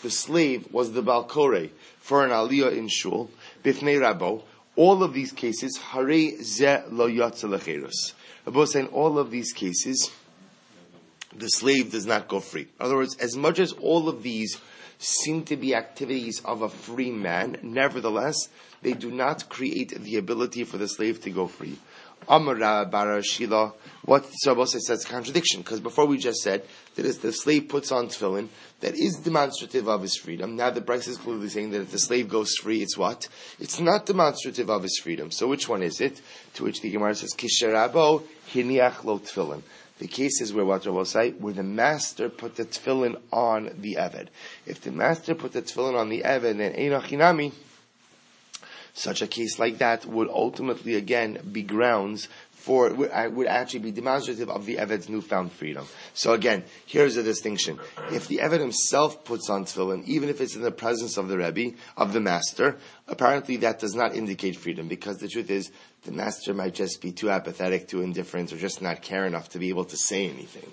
the 0.02 0.10
slave 0.10 0.72
was 0.72 0.93
the 0.93 1.02
balkore 1.02 1.69
for 1.99 2.25
an 2.25 2.31
aliyah 2.31 2.76
in 2.76 2.88
shul, 2.88 3.31
bifnei 3.64 4.00
rabo, 4.00 4.43
all 4.77 5.03
of 5.03 5.13
these 5.13 5.33
cases, 5.33 5.77
hare 5.77 6.43
ze 6.43 6.79
lo 6.91 7.09
yatza 7.09 8.13
Rabbi 8.47 8.65
saying 8.65 8.87
all 8.89 9.19
of 9.19 9.31
these 9.31 9.53
cases, 9.53 10.11
the 11.35 11.49
slave 11.49 11.93
does 11.93 12.07
not 12.07 12.29
go 12.29 12.41
free. 12.41 12.63
In 12.63 12.87
other 12.87 12.97
words, 12.97 13.17
as 13.17 13.37
much 13.37 13.59
as 13.59 13.73
all 13.73 14.09
of 14.09 14.23
these 14.23 14.59
seem 14.99 15.45
to 15.45 15.57
be 15.57 15.75
activities 15.75 16.41
of 16.45 16.63
a 16.63 16.69
free 16.69 17.11
man, 17.11 17.59
nevertheless, 17.63 18.49
they 18.83 18.93
do 18.93 19.11
not 19.11 19.49
create 19.49 19.91
the 19.91 20.17
ability 20.17 20.64
for 20.64 20.79
the 20.79 20.88
slave 20.88 21.21
to 21.23 21.31
go 21.31 21.47
free. 21.47 21.79
Amara 22.29 22.87
Bara 22.91 23.23
Shila. 23.23 23.73
What 24.05 24.29
Rabbi 24.47 24.64
says 24.64 24.87
that's 24.88 25.05
a 25.05 25.09
contradiction 25.09 25.62
because 25.62 25.81
before 25.81 26.07
we 26.07 26.19
just 26.19 26.43
said 26.43 26.64
that 26.97 27.07
if 27.07 27.23
the 27.23 27.33
slave 27.33 27.69
puts 27.69 27.93
on 27.93 28.09
tefillin, 28.09 28.49
that 28.81 28.95
is 28.95 29.17
demonstrative 29.19 29.88
of 29.88 30.02
his 30.02 30.17
freedom. 30.17 30.57
Now 30.57 30.71
the 30.71 30.81
Braisa 30.81 31.09
is 31.09 31.19
clearly 31.19 31.49
saying 31.49 31.71
that 31.71 31.83
if 31.83 31.93
the 31.93 32.00
slave 32.00 32.29
goes 32.29 32.57
free, 32.57 32.83
it's 32.83 32.99
what? 32.99 33.29
It's 33.61 33.79
not 33.79 34.07
demonstrative 34.07 34.71
of 34.71 34.83
his 34.83 34.99
freedom. 34.99 35.31
So 35.31 35.47
which 35.47 35.69
one 35.69 35.83
is 35.83 36.00
it? 36.00 36.21
To 36.55 36.64
which 36.64 36.81
the 36.81 36.91
Gemara 36.91 37.14
says 37.14 37.35
Kisharabo 37.35 38.25
Hiniach 38.52 39.05
Lo 39.05 39.21
Tefillin. 39.21 39.62
The 40.02 40.09
case 40.09 40.41
is 40.41 40.52
where 40.52 40.64
what 40.64 40.85
Rabbi 40.85 41.05
say, 41.05 41.31
where 41.31 41.55
the 41.55 41.62
master 41.62 42.29
put 42.29 42.57
the 42.57 42.64
tefillin 42.64 43.21
on 43.33 43.71
the 43.79 43.95
Eved. 44.00 44.31
If 44.67 44.81
the 44.81 44.91
master 44.91 45.37
put 45.37 45.52
the 45.52 45.62
tefillin 45.62 45.97
on 45.97 46.09
the 46.09 46.23
Eved, 46.23 46.59
then 46.59 46.73
Einachinami, 46.73 47.52
such 48.94 49.22
a 49.22 49.26
case 49.26 49.58
like 49.58 49.78
that 49.78 50.06
would 50.06 50.28
ultimately 50.28 50.94
again 50.94 51.38
be 51.50 51.62
grounds 51.62 52.28
for 52.62 52.92
would, 52.94 53.11
uh, 53.11 53.49
actually 53.49 53.80
be 53.80 53.90
demonstrative 53.90 54.49
of 54.49 54.66
the 54.66 54.76
Eved's 54.76 55.08
newfound 55.08 55.50
freedom. 55.50 55.84
So 56.14 56.32
again, 56.32 56.62
here's 56.87 57.16
a 57.16 57.22
distinction. 57.22 57.80
If 58.12 58.28
the 58.28 58.38
Eved 58.38 58.61
himself 58.61 59.25
puts 59.25 59.50
on 59.50 59.64
tefillin, 59.64 60.04
even 60.04 60.28
if 60.28 60.40
it's 60.40 60.54
in 60.54 60.62
the 60.62 60.70
presence 60.70 61.16
of 61.16 61.26
the 61.26 61.38
Rebbe, 61.38 61.76
of 61.96 62.12
the 62.12 62.20
master, 62.20 62.76
apparently 63.08 63.56
that 63.58 63.80
does 63.80 63.96
not 63.96 64.14
indicate 64.14 64.54
freedom 64.54 64.87
because 64.87 65.18
the 65.18 65.26
truth 65.26 65.50
is 65.50 65.72
the 66.04 66.12
master 66.12 66.54
might 66.54 66.75
just 66.75 67.02
be 67.02 67.11
too 67.11 67.30
apathetic, 67.30 67.88
too 67.88 68.00
indifferent, 68.00 68.52
or 68.52 68.56
just 68.56 68.80
not 68.80 69.02
care 69.02 69.26
enough 69.26 69.49
to 69.50 69.58
be 69.58 69.68
able 69.68 69.84
to 69.87 69.96
say 69.96 70.28
anything. 70.28 70.70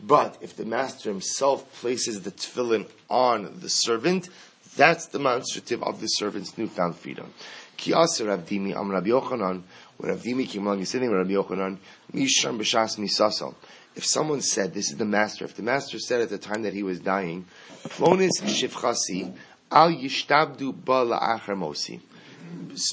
But 0.00 0.38
if 0.40 0.56
the 0.56 0.64
master 0.64 1.10
himself 1.10 1.72
places 1.80 2.22
the 2.22 2.30
tefillin 2.30 2.88
on 3.10 3.58
the 3.60 3.68
servant, 3.68 4.28
that's 4.76 5.06
demonstrative 5.06 5.82
of 5.82 6.00
the 6.00 6.06
servant's 6.06 6.56
newfound 6.56 6.96
freedom. 6.96 7.34
Ki 7.82 7.92
aser 7.94 8.26
Rav 8.26 8.46
Dimi 8.46 8.76
am 8.76 8.92
Rabbi 8.92 9.08
Yochanan, 9.08 9.62
when 9.96 10.10
Rav 10.12 10.22
Dimi 10.22 10.48
came 10.48 10.64
along, 10.68 10.78
he's 10.78 10.90
sitting 10.90 11.10
with 11.10 11.18
Rabbi 11.18 11.32
Yochanan, 11.32 11.78
Mishram 12.14 12.56
b'shas 12.56 12.96
misasal. 12.96 13.56
If 13.96 14.04
someone 14.04 14.40
said, 14.40 14.72
this 14.72 14.92
is 14.92 14.98
the 14.98 15.04
master, 15.04 15.44
if 15.46 15.56
the 15.56 15.64
master 15.64 15.98
said 15.98 16.20
at 16.20 16.28
the 16.28 16.38
time 16.38 16.62
that 16.62 16.74
he 16.74 16.84
was 16.84 17.00
dying, 17.00 17.44
Flonis 17.82 18.40
shivchasi, 18.40 19.34
al 19.72 19.90
yishtabdu 19.90 20.72
ba 20.84 21.04
la'achar 21.04 21.56
mosi. 21.56 22.00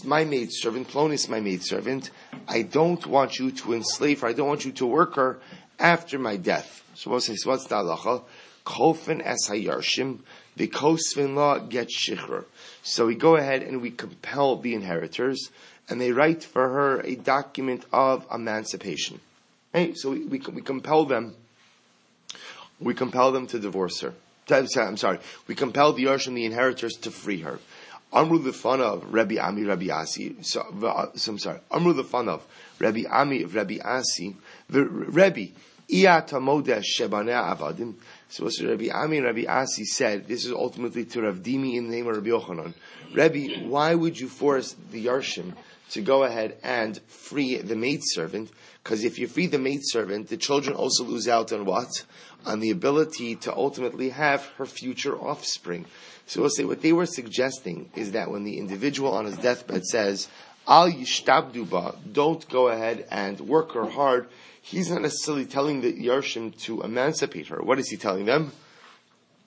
My 0.05 0.25
maid 0.25 0.51
servant, 0.51 0.87
Plonis, 0.87 1.29
my 1.29 1.39
maid 1.39 1.61
servant, 1.61 2.09
I 2.47 2.63
don't 2.63 3.05
want 3.05 3.37
you 3.37 3.51
to 3.51 3.73
enslave 3.73 4.21
her, 4.21 4.27
I 4.29 4.33
don't 4.33 4.47
want 4.47 4.65
you 4.65 4.71
to 4.71 4.87
work 4.87 5.17
her 5.17 5.39
after 5.77 6.17
my 6.17 6.35
death. 6.35 6.83
So 6.95 7.11
what's 7.11 7.27
the 7.27 7.35
halacha? 7.35 8.23
Kolfen 8.69 9.19
es 9.25 9.49
hayarshim, 9.49 10.19
the 10.55 10.67
kosvin 10.67 11.33
law 11.33 11.57
gets 11.57 11.97
shikhr. 11.97 12.45
So 12.83 13.07
we 13.07 13.15
go 13.15 13.35
ahead 13.35 13.63
and 13.63 13.81
we 13.81 13.89
compel 13.89 14.57
the 14.57 14.75
inheritors, 14.75 15.49
and 15.89 15.99
they 15.99 16.11
write 16.11 16.43
for 16.43 16.69
her 16.69 17.01
a 17.01 17.15
document 17.15 17.85
of 17.91 18.27
emancipation. 18.31 19.21
Hey, 19.73 19.95
so 19.95 20.11
we, 20.11 20.19
we, 20.25 20.39
we 20.53 20.61
compel 20.61 21.05
them, 21.05 21.33
we 22.79 22.93
compel 22.93 23.31
them 23.31 23.47
to 23.47 23.59
divorce 23.59 24.01
her. 24.01 24.13
I'm 24.51 24.97
sorry, 24.97 25.19
we 25.47 25.55
compel 25.55 25.93
the 25.93 26.05
Yarshim, 26.05 26.35
the 26.35 26.45
inheritors, 26.45 26.93
to 26.97 27.11
free 27.11 27.41
her. 27.41 27.59
Amru 28.11 28.39
the 28.39 28.53
fun 28.53 28.81
of 28.81 29.13
Rabbi 29.13 29.37
Ami, 29.37 29.63
Rabbi 29.63 29.89
Asi. 29.91 30.35
So, 30.41 30.61
uh, 30.83 31.07
so 31.15 31.31
I'm 31.31 31.37
sorry. 31.37 31.59
Amru 31.71 31.93
the 31.93 32.03
fun 32.03 32.27
of 32.27 32.45
Rabbi 32.79 33.03
Ami, 33.09 33.45
Rabbi 33.45 33.77
Asi. 33.83 34.35
The 34.69 34.85
Rabbi 34.85 35.47
Iatamodesh 35.91 36.85
Shebaneh 36.97 37.55
Avadim. 37.55 37.93
So 38.31 38.43
what 38.43 38.53
Rabbi 38.61 38.89
Ami 38.93 39.21
Rabbi 39.21 39.45
Asi 39.47 39.85
said, 39.85 40.27
this 40.27 40.45
is 40.45 40.51
ultimately 40.51 41.03
to 41.05 41.23
Rav 41.23 41.37
Dimi 41.37 41.75
in 41.75 41.89
the 41.89 41.95
name 41.95 42.07
of 42.07 42.15
Rabbi 42.15 42.29
Yochanan. 42.29 42.75
Rabbi, 43.15 43.65
why 43.65 43.95
would 43.95 44.19
you 44.19 44.29
force 44.29 44.75
the 44.91 45.07
Yarshim 45.07 45.53
to 45.91 46.01
go 46.01 46.23
ahead 46.23 46.57
and 46.61 46.99
free 47.07 47.57
the 47.57 47.75
maidservant? 47.75 48.51
Because 48.83 49.03
if 49.03 49.17
you 49.17 49.27
free 49.27 49.47
the 49.47 49.57
maidservant, 49.57 50.27
the 50.27 50.37
children 50.37 50.75
also 50.75 51.03
lose 51.03 51.27
out 51.27 51.51
on 51.51 51.65
what? 51.65 52.05
On 52.45 52.59
the 52.59 52.69
ability 52.69 53.35
to 53.37 53.55
ultimately 53.55 54.09
have 54.09 54.45
her 54.57 54.67
future 54.67 55.17
offspring. 55.19 55.87
So 56.27 56.41
we'll 56.41 56.51
say 56.51 56.65
what 56.65 56.83
they 56.83 56.93
were 56.93 57.07
suggesting 57.07 57.89
is 57.95 58.11
that 58.11 58.29
when 58.29 58.43
the 58.43 58.59
individual 58.59 59.11
on 59.11 59.25
his 59.25 59.37
deathbed 59.37 59.85
says, 59.85 60.27
Al 60.69 60.91
yishtabduba, 60.91 61.95
don't 62.13 62.47
go 62.47 62.67
ahead 62.67 63.07
and 63.09 63.39
work 63.39 63.71
her 63.71 63.89
hard, 63.89 64.27
he's 64.61 64.91
not 64.91 65.01
necessarily 65.01 65.45
telling 65.45 65.81
the 65.81 65.91
Yarshim 65.91 66.55
to 66.61 66.83
emancipate 66.83 67.47
her. 67.47 67.57
What 67.57 67.79
is 67.79 67.89
he 67.89 67.97
telling 67.97 68.25
them? 68.25 68.51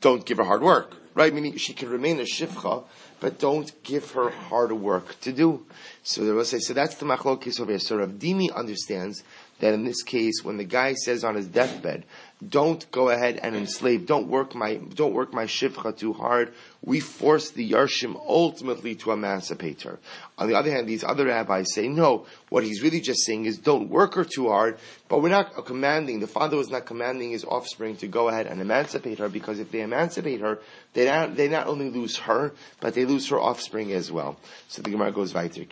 Don't 0.00 0.26
give 0.26 0.38
her 0.38 0.44
hard 0.44 0.62
work, 0.62 0.96
right? 1.14 1.32
Meaning 1.32 1.56
she 1.58 1.74
can 1.74 1.90
remain 1.90 2.18
a 2.18 2.24
shifcha, 2.24 2.82
but 3.20 3.38
don't 3.38 3.72
give 3.84 4.10
her 4.10 4.30
hard 4.30 4.72
work 4.72 5.20
to 5.20 5.32
do. 5.32 5.64
So 6.02 6.24
they 6.24 6.32
will 6.32 6.44
say, 6.44 6.58
so 6.58 6.74
that's 6.74 6.96
the 6.96 7.06
machlokis 7.06 7.60
over 7.60 7.70
here. 7.70 7.78
So 7.78 7.98
Rav 7.98 8.10
Dimi 8.10 8.52
understands 8.52 9.22
that 9.60 9.74
in 9.74 9.84
this 9.84 10.02
case, 10.02 10.42
when 10.42 10.56
the 10.56 10.64
guy 10.64 10.94
says 10.94 11.22
on 11.22 11.36
his 11.36 11.46
deathbed, 11.46 12.04
don't 12.48 12.90
go 12.90 13.08
ahead 13.08 13.38
and 13.42 13.54
enslave, 13.54 14.06
don't 14.06 14.28
work 14.28 14.54
my, 14.54 14.76
don't 14.94 15.14
work 15.14 15.32
my 15.32 15.44
shivcha 15.44 15.96
too 15.96 16.12
hard, 16.12 16.52
we 16.84 16.98
force 16.98 17.50
the 17.50 17.70
Yarshim 17.70 18.16
ultimately 18.16 18.94
to 18.96 19.12
emancipate 19.12 19.82
her. 19.82 19.98
On 20.38 20.48
the 20.48 20.54
other 20.56 20.70
hand, 20.70 20.88
these 20.88 21.04
other 21.04 21.26
rabbis 21.26 21.72
say, 21.72 21.86
no, 21.86 22.26
what 22.48 22.64
he's 22.64 22.82
really 22.82 23.00
just 23.00 23.24
saying 23.24 23.44
is 23.44 23.58
don't 23.58 23.88
work 23.88 24.14
her 24.14 24.24
too 24.24 24.48
hard, 24.48 24.78
but 25.08 25.22
we're 25.22 25.28
not 25.28 25.64
commanding, 25.64 26.18
the 26.20 26.26
father 26.26 26.56
was 26.56 26.70
not 26.70 26.86
commanding 26.86 27.30
his 27.30 27.44
offspring 27.44 27.96
to 27.98 28.08
go 28.08 28.28
ahead 28.28 28.46
and 28.46 28.60
emancipate 28.60 29.18
her, 29.18 29.28
because 29.28 29.60
if 29.60 29.70
they 29.70 29.82
emancipate 29.82 30.40
her, 30.40 30.58
they 30.94 31.06
not, 31.06 31.36
they 31.36 31.48
not 31.48 31.68
only 31.68 31.90
lose 31.90 32.16
her, 32.18 32.52
but 32.80 32.94
they 32.94 33.04
lose 33.04 33.28
her 33.28 33.38
offspring 33.38 33.92
as 33.92 34.10
well. 34.10 34.36
So 34.68 34.82
the 34.82 34.90
Gemara 34.90 35.12
goes 35.12 35.32
weiter. 35.34 35.62
Of 35.62 35.68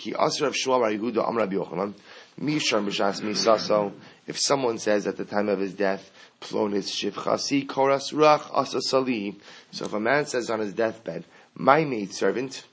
Mishar 2.41 2.83
Mishas 2.83 3.21
Misaso, 3.21 3.93
if 4.27 4.39
someone 4.39 4.79
says 4.79 5.07
at 5.07 5.17
the 5.17 5.25
time 5.25 5.49
of 5.49 5.59
his 5.59 5.75
death, 5.75 6.11
Plonis 6.41 6.89
Shivchasi 6.89 7.67
Koras 7.67 8.15
Ruach 8.15 8.41
Asasali, 8.53 9.37
so 9.71 9.85
if 9.85 9.93
a 9.93 10.01
man 10.01 10.25
says 10.25 10.49
on 10.49 10.61
his 10.61 10.73
deathbed, 10.73 11.25
my 11.55 11.85
maid 11.85 12.15
servant, 12.15 12.65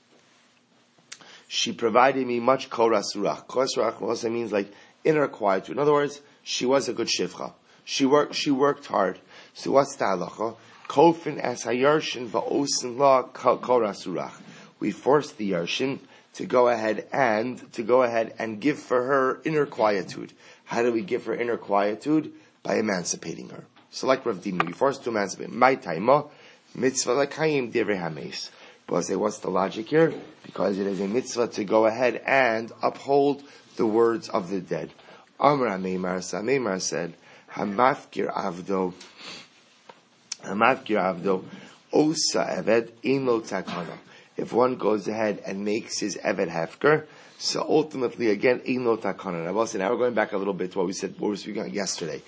she 1.48 1.72
provided 1.72 2.26
me 2.26 2.40
much 2.40 2.70
Koras 2.70 3.14
Ruach. 3.14 3.46
Koras 3.46 3.76
Ruach 3.76 4.00
also 4.00 4.30
means 4.30 4.52
like 4.52 4.72
inner 5.04 5.28
quietude. 5.28 5.70
In 5.70 5.78
other 5.78 5.92
words, 5.92 6.22
she 6.42 6.64
was 6.64 6.88
a 6.88 6.94
good 6.94 7.08
Shivcha. 7.08 7.52
She 7.84 8.06
worked, 8.06 8.34
she 8.34 8.50
worked 8.50 8.86
hard. 8.86 9.18
So 9.54 9.72
what's 9.72 9.96
the 9.96 10.04
halacha? 10.04 10.56
Kofin 10.88 11.38
as 11.38 11.64
hayarshin 11.64 12.28
va'osin 12.28 12.98
la 12.98 13.24
koras. 13.24 14.32
We 14.80 14.90
forced 14.90 15.36
the 15.36 15.52
yarshin 15.52 16.00
to 16.38 16.46
go 16.46 16.68
ahead 16.68 17.04
and 17.12 17.72
to 17.72 17.82
go 17.82 18.04
ahead 18.04 18.32
and 18.38 18.60
give 18.60 18.78
for 18.78 19.02
her 19.02 19.40
inner 19.44 19.66
quietude. 19.66 20.32
How 20.66 20.82
do 20.82 20.92
we 20.92 21.02
give 21.02 21.24
her 21.26 21.34
inner 21.34 21.56
quietude? 21.56 22.30
By 22.62 22.76
emancipating 22.76 23.48
her. 23.48 23.64
So 23.90 24.06
like 24.06 24.24
Rav 24.24 24.46
we 24.46 24.72
forced 24.72 25.02
to 25.02 25.10
emancipate. 25.10 25.50
My 25.50 25.74
taima, 25.74 26.30
mitzvah 26.76 27.26
lakayim 27.26 27.72
divrei 27.72 27.98
hames. 27.98 28.50
But 28.86 29.02
say, 29.02 29.16
what's 29.16 29.38
the 29.38 29.50
logic 29.50 29.88
here? 29.88 30.14
Because 30.44 30.78
it 30.78 30.86
is 30.86 31.00
a 31.00 31.08
mitzvah 31.08 31.48
to 31.48 31.64
go 31.64 31.86
ahead 31.86 32.22
and 32.24 32.70
uphold 32.84 33.42
the 33.74 33.86
words 33.86 34.28
of 34.28 34.48
the 34.48 34.60
dead. 34.60 34.92
Amr 35.40 35.66
Ameimar, 35.66 36.18
Ameimar 36.18 36.80
said, 36.80 37.14
Hamafkir 37.54 38.32
avdo, 38.32 38.94
Hamafkir 40.44 41.02
avdo, 41.02 41.44
osa 41.92 42.62
eved, 42.62 42.92
imo 43.04 43.40
takana 43.40 43.98
if 44.38 44.52
one 44.52 44.76
goes 44.76 45.08
ahead 45.08 45.42
and 45.44 45.64
makes 45.64 45.98
his 45.98 46.16
Evet 46.24 46.48
Hefker, 46.48 47.04
so 47.38 47.66
ultimately 47.68 48.30
again, 48.30 48.62
Ino 48.66 48.96
Takana. 48.96 49.46
I 49.46 49.50
will 49.50 49.66
say 49.66 49.78
now 49.78 49.90
we're 49.90 49.98
going 49.98 50.14
back 50.14 50.32
a 50.32 50.38
little 50.38 50.54
bit 50.54 50.72
to 50.72 50.78
what 50.78 50.86
we 50.86 50.92
said, 50.92 51.12
what 51.18 51.22
we 51.22 51.28
were 51.30 51.36
speaking 51.36 51.62
about 51.62 51.74
yesterday. 51.74 52.22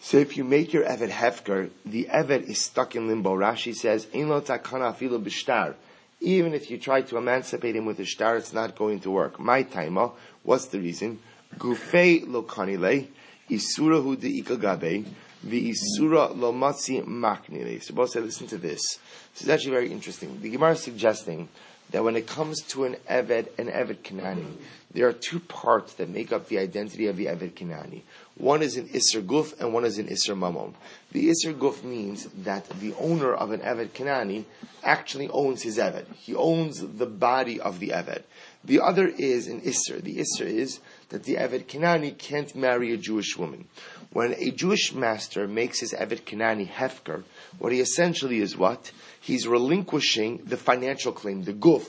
So 0.00 0.16
if 0.18 0.36
you 0.36 0.44
make 0.44 0.72
your 0.72 0.84
Evet 0.84 1.10
Hefker, 1.10 1.70
the 1.86 2.08
Evet 2.10 2.48
is 2.48 2.60
stuck 2.60 2.96
in 2.96 3.06
limbo. 3.06 3.36
Rashi 3.36 3.74
says, 3.74 4.08
Ino 4.14 4.40
Takana 4.40 4.94
Filo 4.94 5.18
Bishtar. 5.18 5.74
Even 6.20 6.54
if 6.54 6.70
you 6.70 6.78
try 6.78 7.02
to 7.02 7.16
emancipate 7.16 7.76
him 7.76 7.86
with 7.86 8.00
a 8.00 8.06
star, 8.06 8.36
it's 8.36 8.52
not 8.52 8.76
going 8.76 8.98
to 9.00 9.10
work. 9.10 9.38
My 9.38 9.62
timer, 9.62 10.10
what's 10.42 10.66
the 10.66 10.80
reason? 10.80 11.20
Gufei 11.56 12.24
lo 12.26 12.42
kanile, 12.42 13.06
isurahu 13.48 14.18
de 14.18 14.42
ikagabe, 14.42 15.04
the 15.42 15.72
isura 15.72 16.34
matzi 16.34 17.04
maknile. 17.04 17.82
So 17.82 17.94
both 17.94 18.10
say, 18.10 18.20
listen 18.20 18.46
to 18.48 18.58
this. 18.58 18.98
This 19.34 19.42
is 19.42 19.48
actually 19.48 19.72
very 19.72 19.92
interesting. 19.92 20.40
The 20.40 20.50
Gemara 20.50 20.72
is 20.72 20.82
suggesting 20.82 21.48
that 21.90 22.04
when 22.04 22.16
it 22.16 22.26
comes 22.26 22.60
to 22.62 22.84
an 22.84 22.96
Eved 23.08 23.48
and 23.56 23.68
Eved 23.68 24.02
Kanani, 24.02 24.56
there 24.92 25.08
are 25.08 25.12
two 25.12 25.40
parts 25.40 25.94
that 25.94 26.08
make 26.08 26.32
up 26.32 26.48
the 26.48 26.58
identity 26.58 27.06
of 27.06 27.16
the 27.16 27.26
Eved 27.26 27.52
Kanani. 27.52 28.02
One 28.36 28.62
is 28.62 28.76
an 28.76 28.88
Isser 28.88 29.22
Guf 29.22 29.58
and 29.58 29.72
one 29.72 29.84
is 29.84 29.98
an 29.98 30.06
Isser 30.06 30.36
Mamon. 30.36 30.74
The 31.12 31.28
Isser 31.28 31.54
Guf 31.54 31.82
means 31.82 32.24
that 32.44 32.68
the 32.80 32.94
owner 32.94 33.32
of 33.32 33.52
an 33.52 33.60
Eved 33.60 33.88
Kanani 33.88 34.44
actually 34.82 35.28
owns 35.28 35.62
his 35.62 35.78
Eved. 35.78 36.12
He 36.14 36.34
owns 36.34 36.80
the 36.80 37.06
body 37.06 37.60
of 37.60 37.80
the 37.80 37.88
Eved. 37.90 38.22
The 38.64 38.80
other 38.80 39.06
is 39.06 39.46
an 39.46 39.62
Isser. 39.62 40.02
The 40.02 40.18
Isser 40.18 40.46
is 40.46 40.80
that 41.08 41.24
the 41.24 41.36
Eved 41.36 41.66
Kanani 41.66 42.16
can't 42.16 42.54
marry 42.54 42.92
a 42.92 42.96
Jewish 42.96 43.36
woman. 43.36 43.66
When 44.12 44.34
a 44.34 44.50
Jewish 44.50 44.92
master 44.92 45.46
makes 45.46 45.80
his 45.80 45.92
Evet 45.92 46.22
Kanani 46.24 46.68
Hefker, 46.68 47.24
what 47.58 47.72
he 47.72 47.80
essentially 47.80 48.40
is 48.40 48.56
what? 48.56 48.90
He's 49.20 49.46
relinquishing 49.46 50.42
the 50.44 50.56
financial 50.56 51.12
claim, 51.12 51.44
the 51.44 51.52
guf, 51.52 51.86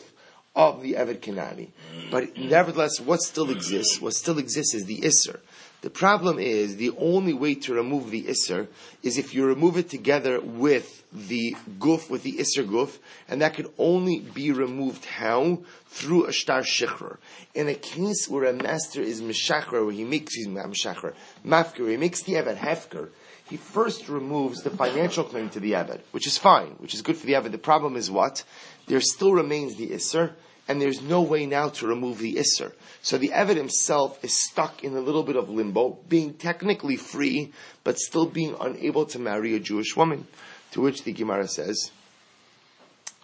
of 0.55 0.81
the 0.81 0.95
Evet 0.95 1.21
Kanani. 1.21 1.69
But 2.11 2.38
nevertheless, 2.38 2.99
what 2.99 3.21
still 3.21 3.49
exists? 3.49 4.01
What 4.01 4.13
still 4.13 4.39
exists 4.39 4.73
is 4.73 4.85
the 4.85 4.99
Isser. 4.99 5.39
The 5.81 5.89
problem 5.89 6.39
is 6.39 6.75
the 6.75 6.91
only 6.98 7.33
way 7.33 7.55
to 7.55 7.74
remove 7.74 8.12
the 8.12 8.24
Isser 8.24 8.67
is 9.01 9.17
if 9.17 9.33
you 9.33 9.45
remove 9.45 9.77
it 9.77 9.89
together 9.89 10.41
with 10.41 11.05
the 11.13 11.55
guf, 11.79 12.09
with 12.09 12.24
the 12.24 12.33
Isser 12.33 12.67
guf, 12.67 12.98
and 13.29 13.41
that 13.41 13.53
could 13.53 13.71
only 13.77 14.19
be 14.19 14.51
removed 14.51 15.05
how? 15.05 15.59
Through 15.88 16.25
a 16.25 16.33
star 16.33 16.62
shikhr. 16.63 17.17
In 17.55 17.69
a 17.69 17.75
case 17.75 18.27
where 18.27 18.43
a 18.43 18.53
master 18.53 19.01
is 19.01 19.21
mishachar, 19.21 19.86
where 19.86 19.91
he 19.91 20.03
makes, 20.03 20.36
his 20.36 20.48
mishachar, 20.48 21.13
mafkir, 21.45 21.89
he 21.89 21.98
makes 21.98 22.24
the 22.24 22.33
Evet 22.33 22.57
hefker, 22.57 23.09
he 23.50 23.55
first 23.57 24.09
removes 24.09 24.62
the 24.62 24.69
financial 24.69 25.24
claim 25.24 25.50
to 25.50 25.59
the 25.59 25.71
Evet, 25.71 26.01
which 26.12 26.27
is 26.27 26.38
fine, 26.38 26.75
which 26.79 26.93
is 26.93 27.01
good 27.01 27.15
for 27.15 27.25
the 27.25 27.33
Evet. 27.33 27.51
The 27.51 27.57
problem 27.57 27.95
is 27.95 28.12
what? 28.12 28.43
There 28.88 29.01
still 29.01 29.33
remains 29.33 29.75
the 29.75 29.88
Isser, 29.88 30.33
and 30.69 30.79
there's 30.79 31.01
no 31.01 31.21
way 31.23 31.47
now 31.47 31.67
to 31.67 31.88
remove 31.88 32.19
the 32.19 32.35
Isser. 32.35 32.71
So 33.01 33.17
the 33.17 33.31
Evet 33.33 33.57
himself 33.57 34.23
is 34.23 34.41
stuck 34.49 34.83
in 34.83 34.95
a 34.95 34.99
little 34.99 35.23
bit 35.23 35.35
of 35.35 35.49
limbo, 35.49 35.97
being 36.07 36.35
technically 36.35 36.95
free, 36.95 37.51
but 37.83 37.97
still 37.97 38.27
being 38.27 38.55
unable 38.61 39.05
to 39.07 39.17
marry 39.17 39.55
a 39.55 39.59
Jewish 39.59 39.97
woman. 39.97 40.27
To 40.73 40.81
which 40.81 41.03
the 41.03 41.11
Gemara 41.11 41.47
says, 41.47 41.89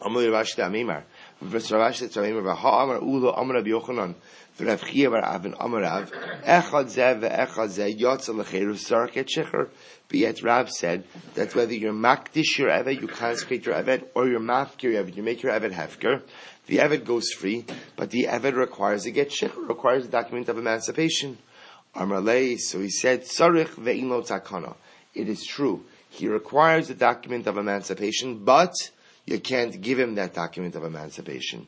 Rabbi 0.01 0.21
Yochanan, 3.69 4.15
V'Rav 4.57 4.79
Chiya 4.79 5.11
Bar 5.11 5.23
Avin 5.23 5.53
Amarav, 5.53 6.09
Echad 6.43 6.85
Zeh 6.85 7.19
Ve'echad 7.19 7.69
Zeh 7.69 7.99
Yotza 7.99 8.33
L'Cheru 8.33 8.73
Sarket 8.75 9.27
Shecher, 9.27 9.69
but 10.07 10.17
yet 10.17 10.41
Rav 10.41 10.69
said 10.71 11.03
that 11.33 11.53
whether 11.55 11.73
you're 11.73 11.93
makdish 11.93 12.57
your 12.57 12.69
evet, 12.69 13.01
you 13.01 13.07
consecrate 13.07 13.65
your 13.65 13.75
evet, 13.75 14.07
or 14.15 14.27
you're 14.27 14.39
mafkir 14.39 14.83
your 14.83 15.03
evet, 15.03 15.15
you 15.15 15.23
make 15.23 15.43
your 15.43 15.51
evet 15.51 15.73
hefker, 15.73 16.21
the 16.67 16.77
Evet 16.77 17.05
goes 17.05 17.31
free, 17.31 17.65
but 17.95 18.11
the 18.11 18.25
Evet 18.25 18.55
requires 18.55 19.05
a 19.05 19.11
get 19.11 19.29
shikr, 19.29 19.67
requires 19.67 20.05
a 20.05 20.09
document 20.09 20.49
of 20.49 20.57
emancipation. 20.57 21.37
Armalei, 21.95 22.59
so 22.59 22.79
he 22.79 22.89
said, 22.89 23.23
Sarich 23.23 23.75
ve'ino 23.75 24.25
takana. 24.27 24.75
It 25.13 25.29
is 25.29 25.45
true. 25.45 25.85
He 26.09 26.27
requires 26.27 26.89
a 26.89 26.95
document 26.95 27.47
of 27.47 27.57
emancipation, 27.57 28.43
but 28.43 28.73
you 29.25 29.39
can't 29.39 29.79
give 29.81 29.99
him 29.99 30.15
that 30.15 30.33
document 30.33 30.75
of 30.75 30.83
emancipation. 30.83 31.67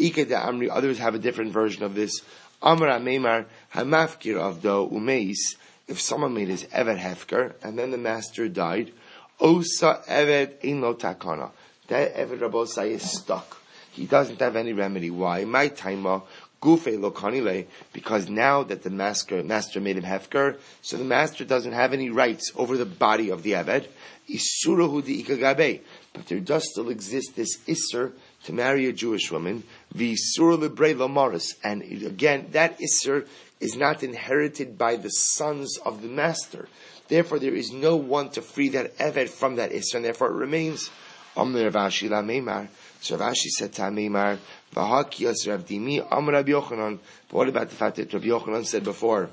Ike 0.00 0.28
de 0.28 0.36
Amri, 0.36 0.68
others 0.70 0.98
have 0.98 1.14
a 1.14 1.18
different 1.18 1.52
version 1.52 1.82
of 1.82 1.94
this. 1.94 2.22
Amra 2.62 2.98
Meimar, 2.98 3.46
Hamafkir 3.74 4.38
of 4.38 4.62
the 4.62 4.70
Umeis, 4.70 5.56
if 5.86 6.00
someone 6.00 6.34
made 6.34 6.48
his 6.48 6.64
Evet 6.64 6.98
Hefker, 6.98 7.54
and 7.62 7.78
then 7.78 7.90
the 7.90 7.98
master 7.98 8.48
died, 8.48 8.92
Osa 9.40 10.02
Eved 10.08 10.64
Ino 10.64 10.94
Takana. 10.94 11.50
That 11.86 12.14
Eved 12.16 12.40
Rabbosai 12.40 12.90
is 12.90 13.02
stuck. 13.02 13.62
He 13.92 14.06
doesn't 14.06 14.40
have 14.40 14.56
any 14.56 14.72
remedy. 14.72 15.10
Why? 15.10 15.44
My 15.44 15.68
timer. 15.68 16.22
Gufe 16.60 16.98
lokanile, 16.98 17.66
because 17.92 18.28
now 18.28 18.64
that 18.64 18.82
the 18.82 18.90
master, 18.90 19.44
master 19.44 19.80
made 19.80 19.96
him 19.96 20.02
hefker, 20.02 20.58
so 20.82 20.96
the 20.96 21.04
master 21.04 21.44
doesn't 21.44 21.70
have 21.70 21.92
any 21.92 22.10
rights 22.10 22.50
over 22.56 22.76
the 22.76 22.84
body 22.84 23.30
of 23.30 23.44
the 23.44 23.52
Eved. 23.52 23.86
Isurahu 24.28 25.04
di 25.04 25.22
ikagabe. 25.22 25.82
But 26.12 26.26
there 26.26 26.40
does 26.40 26.68
still 26.68 26.88
exist 26.88 27.36
this 27.36 27.58
Isser 27.68 28.12
to 28.44 28.52
marry 28.52 28.86
a 28.86 28.92
Jewish 28.92 29.30
woman, 29.30 29.62
Visur 29.94 30.58
libre 30.58 30.94
lamaris. 30.94 31.54
And 31.62 31.82
again, 31.82 32.48
that 32.50 32.80
Isser 32.80 33.28
is 33.60 33.76
not 33.76 34.02
inherited 34.02 34.76
by 34.76 34.96
the 34.96 35.10
sons 35.10 35.78
of 35.84 36.02
the 36.02 36.08
master. 36.08 36.68
Therefore, 37.06 37.38
there 37.38 37.54
is 37.54 37.72
no 37.72 37.94
one 37.94 38.30
to 38.30 38.42
free 38.42 38.68
that 38.70 38.98
Eved 38.98 39.28
from 39.28 39.56
that 39.56 39.70
Isser, 39.70 39.94
and 39.94 40.04
therefore 40.04 40.30
it 40.30 40.34
remains. 40.34 40.90
Amr 41.36 41.70
Rav 41.70 41.74
Ashi 41.74 42.10
la 42.10 42.20
Meimar. 42.20 42.66
So 43.00 43.16
Rav 43.16 43.32
Ashi 43.32 43.48
said 43.48 43.72
to 43.74 43.82
Meimar, 43.82 44.38
V'hakiyas 44.74 45.48
Rav 45.48 45.64
Dimi, 45.66 46.06
Amr 46.10 46.32
Rabbi 46.32 46.50
Yochanan. 46.50 46.98
What 47.30 47.48
about 47.48 47.68
the 47.68 47.76
fact 47.76 47.96
that 47.96 48.12
Rabbi 48.12 48.26
Yochanan 48.26 48.64
said 48.64 48.84
before, 48.84 49.30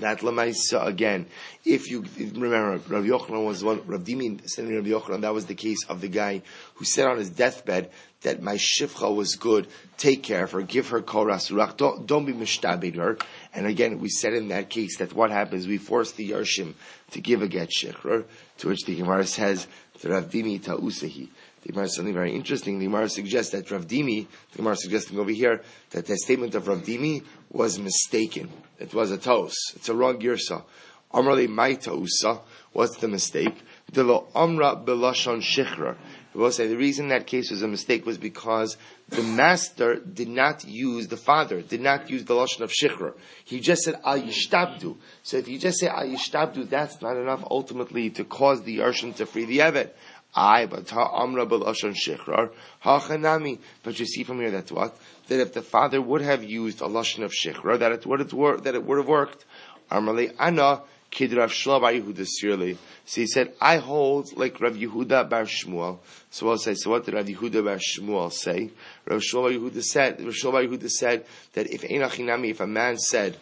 that 0.00 0.20
Lamaisa 0.20 0.86
again, 0.86 1.26
if 1.64 1.90
you 1.90 2.04
remember, 2.18 2.80
Rav 2.88 3.04
Yochanan 3.04 3.46
was 3.46 3.62
one, 3.62 3.82
Rav 3.86 4.00
Dimi 4.00 4.48
said 4.48 4.68
Rav 4.68 4.84
Yochanan, 4.84 5.20
that 5.20 5.34
was 5.34 5.46
the 5.46 5.54
case 5.54 5.84
of 5.88 6.00
the 6.00 6.08
guy 6.08 6.42
who 6.76 6.84
said 6.84 7.06
on 7.06 7.18
his 7.18 7.30
deathbed 7.30 7.90
that 8.22 8.42
my 8.42 8.54
shifcha 8.54 9.14
was 9.14 9.36
good, 9.36 9.66
take 9.98 10.22
care 10.22 10.44
of 10.44 10.52
her, 10.52 10.62
give 10.62 10.88
her 10.88 11.02
koras 11.02 11.50
ruach, 11.50 11.76
don't, 11.76 12.06
don't 12.06 12.24
be 12.24 12.32
mishtabed 12.32 12.96
her. 12.96 13.18
And 13.52 13.66
again, 13.66 13.98
we 13.98 14.08
said 14.08 14.32
in 14.32 14.48
that 14.48 14.70
case 14.70 14.96
that 14.98 15.12
what 15.12 15.30
happens, 15.30 15.66
we 15.66 15.78
force 15.78 16.12
the 16.12 16.30
Yarshim 16.30 16.74
to 17.10 17.20
give 17.20 17.42
a 17.42 17.48
get 17.48 17.70
shikhr, 17.70 18.24
to 18.58 18.68
which 18.68 18.84
the 18.84 18.96
Gemara 18.96 19.26
says, 19.26 19.66
Rav 20.04 20.30
Dimi 20.30 20.62
ta'usahi. 20.62 21.28
The 21.62 21.68
Gemara 21.68 21.86
is 21.86 21.94
something 21.94 22.14
very 22.14 22.34
interesting. 22.34 22.78
The 22.78 22.86
Gemara 22.86 23.08
suggests 23.08 23.52
that 23.52 23.70
Rav 23.70 23.86
Dimi, 23.86 24.26
the 24.50 24.56
Gemara 24.58 24.76
suggesting 24.76 25.18
over 25.18 25.30
here, 25.30 25.62
that 25.90 26.06
the 26.06 26.16
statement 26.16 26.54
of 26.54 26.66
Rav 26.66 26.82
Dimi 26.82 27.24
was 27.50 27.78
mistaken. 27.78 28.50
It 28.78 28.92
was 28.92 29.12
a 29.12 29.18
toast. 29.18 29.56
It's 29.76 29.88
a 29.88 29.94
wrong 29.94 30.18
girsa. 30.18 30.64
Amrali 31.12 31.48
my 31.48 31.74
tausa. 31.74 32.40
What's 32.72 32.96
the 32.96 33.08
mistake? 33.08 33.62
The 33.92 34.04
amra 34.34 34.76
belashon 34.76 35.42
shichra. 35.42 35.96
We 36.34 36.40
will 36.40 36.50
say 36.50 36.66
the 36.66 36.78
reason 36.78 37.08
that 37.08 37.26
case 37.26 37.50
was 37.50 37.60
a 37.60 37.68
mistake 37.68 38.06
was 38.06 38.16
because 38.16 38.78
the 39.10 39.22
master 39.22 39.96
did 39.96 40.28
not 40.28 40.64
use, 40.64 41.08
the 41.08 41.18
father 41.18 41.60
did 41.60 41.82
not 41.82 42.08
use 42.08 42.24
the 42.24 42.34
lashon 42.34 42.62
of 42.62 42.72
shichra. 42.72 43.12
He 43.44 43.60
just 43.60 43.82
said 43.82 44.00
al 44.02 44.18
yishtabdu. 44.18 44.96
So 45.22 45.36
if 45.36 45.48
you 45.48 45.58
just 45.58 45.78
say 45.78 45.88
al 45.88 46.06
yishtabdu, 46.06 46.70
that's 46.70 47.02
not 47.02 47.18
enough 47.18 47.44
ultimately 47.50 48.08
to 48.10 48.24
cause 48.24 48.62
the 48.62 48.78
yarshin 48.78 49.14
to 49.16 49.26
free 49.26 49.44
the 49.44 49.60
evet. 49.60 49.94
I, 50.34 50.66
but 50.66 50.92
amra 50.92 51.46
belashon 51.46 51.94
shichrar 51.94 52.50
hachanami. 52.84 53.58
But 53.82 53.98
you 54.00 54.06
see 54.06 54.24
from 54.24 54.40
here 54.40 54.50
that's 54.50 54.72
what 54.72 54.96
that 55.28 55.40
if 55.40 55.52
the 55.52 55.62
father 55.62 56.00
would 56.00 56.22
have 56.22 56.42
used 56.42 56.80
a 56.80 56.86
lashon 56.86 57.24
of 57.24 57.32
shichrar, 57.32 57.78
that 57.78 57.92
it 57.92 58.06
would 58.06 58.20
have 58.20 58.32
worked. 58.32 58.64
That 58.64 58.74
it 58.74 58.84
would 58.84 58.98
have 58.98 59.08
worked. 59.08 59.44
Amrali 59.90 60.34
ana 60.38 60.82
kid 61.12 61.30
Shlomo 61.30 61.92
Yehuda 61.92 62.26
Sirli. 62.26 62.76
So 63.04 63.20
he 63.20 63.26
said, 63.26 63.52
I 63.60 63.76
hold 63.76 64.36
like 64.36 64.60
Rav 64.60 64.74
Yehuda 64.74 65.28
Bar 65.28 65.44
Shmuel. 65.44 65.98
So 66.30 66.48
I'll 66.48 66.56
say, 66.56 66.74
so 66.74 66.90
what 66.90 67.04
did 67.04 67.14
Rav 67.14 67.26
Yehuda 67.26 67.64
Bar 67.64 67.76
Shmuel 67.76 68.32
say? 68.32 68.70
Rav 69.04 69.20
Shlomo 69.20 69.54
Yehuda 69.54 69.82
said, 69.82 70.20
Rav 70.20 70.32
Shlomo 70.32 70.66
Yehuda 70.66 70.88
said 70.88 71.26
that 71.52 71.70
if 71.70 71.82
Einachinami, 71.82 72.50
if 72.50 72.60
a 72.60 72.66
man 72.66 72.96
said, 72.96 73.36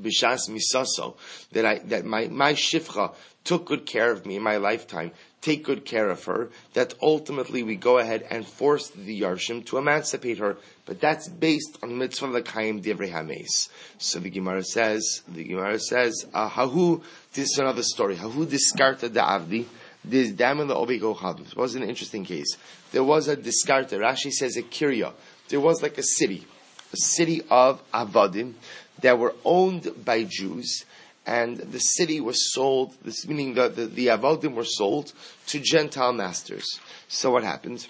Bishas 0.00 0.48
misaso, 0.48 1.16
that 1.52 1.64
I, 1.64 1.78
that 1.86 2.04
my, 2.04 2.28
my 2.28 2.54
shifcha 2.54 3.14
took 3.44 3.66
good 3.66 3.86
care 3.86 4.10
of 4.12 4.24
me 4.24 4.36
in 4.36 4.42
my 4.42 4.56
lifetime, 4.56 5.10
take 5.40 5.64
good 5.64 5.84
care 5.84 6.08
of 6.08 6.24
her, 6.24 6.50
that 6.74 6.94
ultimately 7.02 7.62
we 7.62 7.74
go 7.74 7.98
ahead 7.98 8.24
and 8.30 8.46
force 8.46 8.88
the 8.90 9.20
Yarshim 9.20 9.66
to 9.66 9.78
emancipate 9.78 10.38
her, 10.38 10.56
but 10.86 11.00
that's 11.00 11.28
based 11.28 11.78
on 11.82 11.88
the 11.88 11.94
mitzvah 11.96 12.26
l'kayim 12.26 12.82
divrei 12.82 13.10
hames. 13.10 13.68
So 13.98 14.20
the 14.20 14.30
Gemara 14.30 14.62
says, 14.62 15.22
the 15.28 15.44
Gemara 15.44 15.80
says, 15.80 16.26
uh, 16.32 16.48
hahu, 16.48 17.02
this 17.32 17.50
is 17.50 17.58
another 17.58 17.82
story, 17.82 18.16
hahu 18.16 18.46
diskarta 18.46 19.08
da'avdi, 19.08 19.66
this 20.04 20.30
damn 20.30 20.58
the 20.66 20.74
obiko 20.74 21.40
It 21.40 21.56
was 21.56 21.74
an 21.74 21.82
interesting 21.84 22.24
case. 22.24 22.56
There 22.90 23.04
was 23.04 23.28
a 23.28 23.36
diskarta, 23.36 23.98
Rashi 23.98 24.30
says 24.30 24.56
a 24.56 24.62
kirya, 24.62 25.12
there 25.48 25.60
was 25.60 25.82
like 25.82 25.98
a 25.98 26.02
city, 26.02 26.44
a 26.92 26.96
city 26.96 27.42
of 27.50 27.82
avadim 27.92 28.54
that 29.02 29.18
were 29.18 29.34
owned 29.44 30.04
by 30.04 30.24
Jews, 30.24 30.84
and 31.26 31.56
the 31.58 31.78
city 31.78 32.20
was 32.20 32.52
sold, 32.52 32.94
this 33.04 33.26
meaning 33.26 33.54
the, 33.54 33.68
the, 33.68 33.86
the 33.86 34.06
Avodim 34.08 34.54
were 34.54 34.64
sold 34.64 35.12
to 35.48 35.60
Gentile 35.60 36.12
masters. 36.12 36.80
So 37.08 37.30
what 37.30 37.44
happened? 37.44 37.86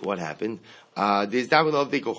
What 0.00 0.18
happened? 0.18 0.60
Uh, 0.96 1.26
there's 1.26 1.48
they 1.48 2.00
go 2.00 2.14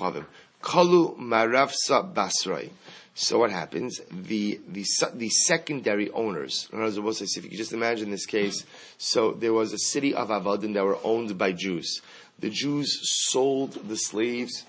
Kalu 0.62 1.17
Maravsa 1.17 2.13
Basrai. 2.13 2.69
So 3.17 3.39
what 3.39 3.49
happens? 3.49 4.01
The, 4.12 4.60
the, 4.67 4.86
the 5.13 5.29
secondary 5.29 6.12
owners, 6.12 6.67
in 6.73 6.81
other 6.81 7.01
words, 7.01 7.21
if 7.21 7.43
you 7.43 7.49
could 7.49 7.58
just 7.58 7.71
imagine 7.71 8.12
this 8.12 8.25
case, 8.25 8.65
so 8.97 9.31
there 9.31 9.53
was 9.53 9.71
a 9.71 9.77
city 9.77 10.13
of 10.13 10.27
Avadim 10.27 10.73
that 10.73 10.84
were 10.84 10.99
owned 11.03 11.38
by 11.38 11.53
Jews. 11.53 12.01
The 12.39 12.49
Jews 12.49 12.99
sold 13.29 13.88
the 13.88 13.95
slaves 13.95 14.65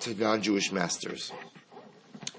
to 0.00 0.14
non-Jewish 0.14 0.72
masters 0.72 1.32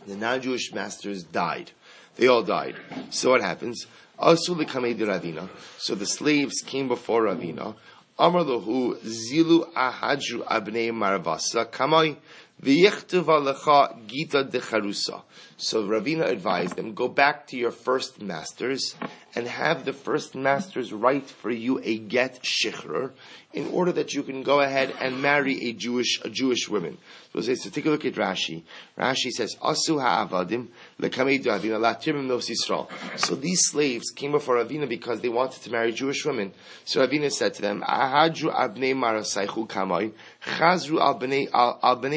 the 0.07 0.15
non-Jewish 0.15 0.73
masters 0.73 1.23
died. 1.23 1.71
They 2.15 2.27
all 2.27 2.43
died. 2.43 2.75
So 3.09 3.31
what 3.31 3.41
happens? 3.41 3.85
Also 4.17 4.55
Ravina. 4.55 5.49
So 5.77 5.95
the 5.95 6.05
slaves 6.05 6.61
came 6.65 6.87
before 6.87 7.23
Ravina. 7.23 7.75
Amar 8.17 8.45
zilu 8.45 9.73
ahadru 9.73 10.45
abnei 10.47 10.91
maravasa 10.91 11.65
kamai 11.65 12.15
v'yichtuv 12.61 13.25
alecha 13.25 14.07
gita 14.07 14.45
decharusa. 14.45 15.21
So 15.57 15.83
Ravina 15.83 16.29
advised 16.29 16.77
them, 16.77 16.93
go 16.93 17.09
back 17.09 17.47
to 17.47 17.57
your 17.57 17.71
first 17.71 18.21
masters 18.21 18.95
and 19.36 19.48
have 19.48 19.84
the 19.84 19.93
first 19.93 20.34
masters 20.34 20.93
write 20.93 21.30
for 21.30 21.52
you 21.52 21.80
a 21.84 21.98
get 21.98 22.41
shikhr 22.41 23.12
in 23.56 23.67
order 23.67 23.91
that 23.93 24.13
you 24.13 24.21
can 24.21 24.43
go 24.43 24.60
ahead 24.60 24.93
and 25.00 25.21
marry 25.21 25.69
a 25.69 25.74
Jewish, 25.74 26.19
a 26.26 26.30
Jewish 26.30 26.67
woman. 26.67 26.98
So, 27.34 27.41
so 27.41 27.69
take 27.69 27.86
a 27.86 27.89
look 27.89 28.06
at 28.06 28.13
Rashi. 28.13 28.63
Rashi 28.98 29.30
says, 29.32 29.56
Asu 29.56 30.02
ha'avadim 30.02 30.67
avina 31.02 31.80
latirmim 31.80 32.28
nos 32.28 32.50
Yisrael. 32.50 32.89
So 33.17 33.36
these 33.36 33.62
slaves 33.67 34.12
came 34.12 34.34
before 34.34 34.56
Ravina 34.56 34.88
because 34.88 35.21
they 35.21 35.30
wanted 35.30 35.62
to 35.63 35.71
marry 35.71 35.93
Jewish 35.93 36.26
women. 36.26 36.54
So 36.84 37.06
Ravina 37.06 37.32
said 37.32 37.54
to 37.56 37.62
them, 37.62 37.82
Ahadru 37.82 38.54
abnei 38.54 38.93
marasaychu 38.93 39.67
kamoi, 39.67 40.12
chazru 40.45 41.00
al 41.02 41.17
bnei 41.19 41.50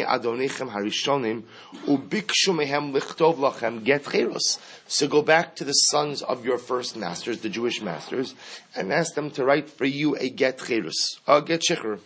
adonechem 0.07 0.71
harishonim, 0.71 1.43
ubikshu 1.87 2.55
mehem 2.55 2.93
lichtov 2.93 3.37
lachem 3.37 3.85
get 3.85 4.05
cheros. 4.05 4.59
So 4.91 5.07
go 5.07 5.21
back 5.21 5.55
to 5.57 5.65
the 5.65 5.73
sons 5.73 6.23
of 6.23 6.47
your 6.47 6.57
first 6.57 6.97
masters, 6.97 7.41
the 7.41 7.51
Jewish 7.51 7.83
masters, 7.83 8.35
and 8.75 8.91
ask 8.91 9.15
them 9.15 9.31
to 9.33 9.45
write 9.45 9.69
for 9.69 9.85
you 9.85 10.17
a 10.17 10.31
get 10.31 10.59
cherus, 10.59 11.21
a 11.27 11.43
get 11.43 11.61
shikhr. 11.61 12.01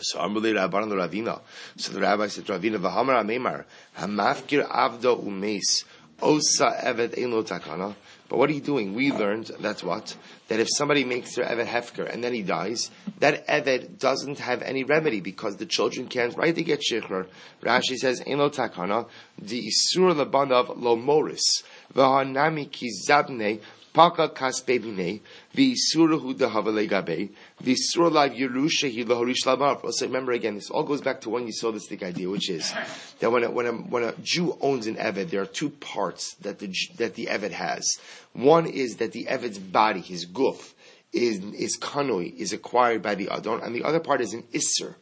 So 0.00 0.18
Amrulei 0.18 0.54
Rabban 0.54 0.90
Ravina. 0.90 1.40
So 1.76 1.92
the 1.92 2.00
rabbi 2.00 2.26
said 2.26 2.46
Ravina, 2.46 2.78
V'hamar 2.78 3.22
Amemar, 3.22 3.64
Hamafkir 3.96 4.68
Avdo 4.68 5.24
Umes, 5.24 5.84
Osa 6.20 6.80
Evet 6.82 7.16
Eno 7.16 7.42
Takana. 7.42 7.94
But 8.28 8.38
what 8.38 8.50
are 8.50 8.54
you 8.54 8.60
doing? 8.60 8.94
We 8.94 9.12
learned, 9.12 9.52
that's 9.60 9.84
what, 9.84 10.16
that 10.48 10.58
if 10.58 10.68
somebody 10.76 11.04
makes 11.04 11.36
their 11.36 11.44
Evet 11.44 11.66
Hefker 11.66 12.12
and 12.12 12.24
then 12.24 12.34
he 12.34 12.42
dies, 12.42 12.90
that 13.20 13.46
Evet 13.46 13.98
doesn't 13.98 14.40
have 14.40 14.62
any 14.62 14.82
remedy 14.84 15.20
because 15.20 15.56
the 15.56 15.66
children 15.66 16.08
can't 16.08 16.36
write 16.36 16.56
to 16.56 16.64
get 16.64 16.80
Shikhr. 16.80 17.28
Rashi 17.62 17.96
says, 17.96 18.22
Eno 18.26 18.48
Takana, 18.48 19.08
the 19.38 19.62
Isur 19.68 20.12
Labanav 20.14 20.80
Lo 20.80 20.96
Moris, 20.96 21.62
Paka 23.96 24.28
kaspe 24.28 24.78
bine, 24.78 25.20
v'isuruhu 25.54 26.34
dehavale 26.34 26.86
gabe, 26.86 27.30
v'isur 27.62 28.10
yerusha 28.36 28.94
hi 28.94 29.04
lahorish 29.04 29.46
labar. 29.46 29.90
So 29.90 30.04
remember 30.04 30.32
again, 30.32 30.56
this 30.56 30.68
all 30.68 30.82
goes 30.82 31.00
back 31.00 31.22
to 31.22 31.30
when 31.30 31.46
you 31.46 31.52
saw 31.54 31.72
this 31.72 31.88
thick 31.88 32.02
idea, 32.02 32.28
which 32.28 32.50
is 32.50 32.74
that 33.20 33.32
when 33.32 33.44
a, 33.44 33.50
when 33.50 33.64
a, 33.64 33.72
when 33.72 34.02
a 34.02 34.12
Jew 34.22 34.58
owns 34.60 34.86
an 34.86 34.96
Eved, 34.96 35.30
there 35.30 35.40
are 35.40 35.46
two 35.46 35.70
parts 35.70 36.34
that 36.42 36.58
the, 36.58 36.70
that 36.98 37.14
the 37.14 37.28
Eved 37.30 37.52
has. 37.52 37.98
One 38.34 38.66
is 38.66 38.96
that 38.96 39.12
the 39.12 39.24
Eved's 39.24 39.58
body, 39.58 40.02
his 40.02 40.26
guf, 40.26 40.74
is, 41.14 41.38
is 41.54 41.78
kanoi, 41.80 42.36
is 42.36 42.52
acquired 42.52 43.00
by 43.00 43.14
the 43.14 43.30
Adon, 43.30 43.62
and 43.62 43.74
the 43.74 43.84
other 43.84 44.00
part 44.00 44.20
is 44.20 44.34
an 44.34 44.42
Isser, 44.52 44.96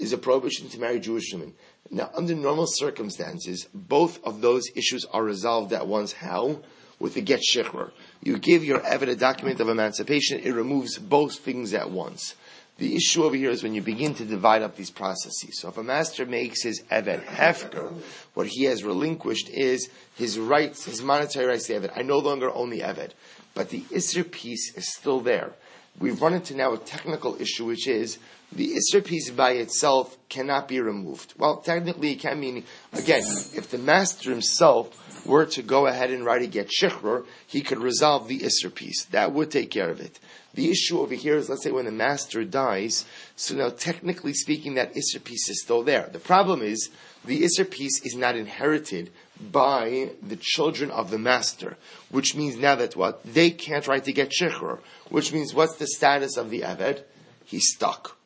is 0.00 0.12
a 0.12 0.18
prohibition 0.18 0.68
to 0.70 0.80
marry 0.80 0.98
Jewish 0.98 1.32
women. 1.32 1.54
Now, 1.88 2.10
under 2.14 2.34
normal 2.34 2.66
circumstances, 2.66 3.68
both 3.72 4.18
of 4.24 4.40
those 4.40 4.64
issues 4.74 5.04
are 5.04 5.22
resolved 5.22 5.72
at 5.72 5.86
once. 5.86 6.14
How? 6.14 6.62
With 7.00 7.14
the 7.14 7.22
get 7.22 7.40
shikhr. 7.40 7.90
You 8.22 8.38
give 8.38 8.62
your 8.62 8.78
Eved 8.80 9.08
a 9.08 9.16
document 9.16 9.58
of 9.58 9.68
emancipation, 9.68 10.40
it 10.40 10.52
removes 10.52 10.98
both 10.98 11.38
things 11.38 11.74
at 11.74 11.90
once. 11.90 12.36
The 12.76 12.94
issue 12.94 13.24
over 13.24 13.36
here 13.36 13.50
is 13.50 13.62
when 13.62 13.74
you 13.74 13.82
begin 13.82 14.14
to 14.14 14.24
divide 14.24 14.62
up 14.62 14.76
these 14.76 14.90
processes. 14.90 15.60
So 15.60 15.68
if 15.68 15.76
a 15.76 15.82
master 15.82 16.24
makes 16.24 16.62
his 16.62 16.82
Evet 16.90 17.24
hefker, 17.26 17.92
what 18.32 18.46
he 18.46 18.64
has 18.64 18.84
relinquished 18.84 19.50
is 19.50 19.90
his 20.14 20.38
rights, 20.38 20.84
his 20.84 21.02
monetary 21.02 21.46
rights 21.46 21.66
to 21.66 21.74
Evet. 21.74 21.90
I 21.96 22.02
no 22.02 22.18
longer 22.18 22.50
own 22.50 22.70
the 22.70 22.80
Evet. 22.80 23.10
but 23.54 23.70
the 23.70 23.80
Isser 23.90 24.30
piece 24.30 24.74
is 24.76 24.94
still 24.94 25.20
there. 25.20 25.52
We've 25.98 26.20
run 26.22 26.34
into 26.34 26.54
now 26.54 26.72
a 26.72 26.78
technical 26.78 27.40
issue, 27.40 27.66
which 27.66 27.86
is 27.86 28.18
the 28.52 28.74
Isser 28.74 29.04
piece 29.04 29.30
by 29.30 29.52
itself 29.52 30.16
cannot 30.28 30.66
be 30.66 30.80
removed. 30.80 31.34
Well, 31.36 31.58
technically 31.58 32.12
it 32.12 32.20
can 32.20 32.40
mean, 32.40 32.64
again, 32.92 33.24
if 33.54 33.70
the 33.70 33.78
master 33.78 34.30
himself 34.30 35.09
were 35.24 35.46
to 35.46 35.62
go 35.62 35.86
ahead 35.86 36.10
and 36.10 36.24
write 36.24 36.42
a 36.42 36.46
get 36.46 36.70
shichrur, 36.70 37.24
he 37.46 37.60
could 37.60 37.78
resolve 37.78 38.28
the 38.28 38.40
Isser 38.40 38.74
piece. 38.74 39.04
That 39.06 39.32
would 39.32 39.50
take 39.50 39.70
care 39.70 39.90
of 39.90 40.00
it. 40.00 40.18
The 40.54 40.70
issue 40.70 41.00
over 41.00 41.14
here 41.14 41.36
is, 41.36 41.48
let's 41.48 41.62
say 41.62 41.70
when 41.70 41.84
the 41.84 41.92
master 41.92 42.44
dies, 42.44 43.04
so 43.36 43.54
now 43.54 43.68
technically 43.68 44.34
speaking, 44.34 44.74
that 44.74 44.94
Isser 44.94 45.22
piece 45.22 45.48
is 45.48 45.62
still 45.62 45.82
there. 45.82 46.08
The 46.12 46.18
problem 46.18 46.62
is, 46.62 46.90
the 47.24 47.42
Isser 47.42 47.70
piece 47.70 48.00
is 48.02 48.14
not 48.14 48.36
inherited 48.36 49.10
by 49.40 50.10
the 50.22 50.38
children 50.40 50.90
of 50.90 51.10
the 51.10 51.18
master, 51.18 51.76
which 52.10 52.34
means 52.34 52.56
now 52.56 52.74
that 52.74 52.96
what? 52.96 53.22
They 53.24 53.50
can't 53.50 53.86
write 53.86 54.04
to 54.04 54.12
get 54.12 54.32
shichrur, 54.32 54.80
which 55.08 55.32
means 55.32 55.54
what's 55.54 55.76
the 55.76 55.86
status 55.86 56.36
of 56.36 56.50
the 56.50 56.60
Eved? 56.60 57.02
He's 57.44 57.72
stuck 57.74 58.16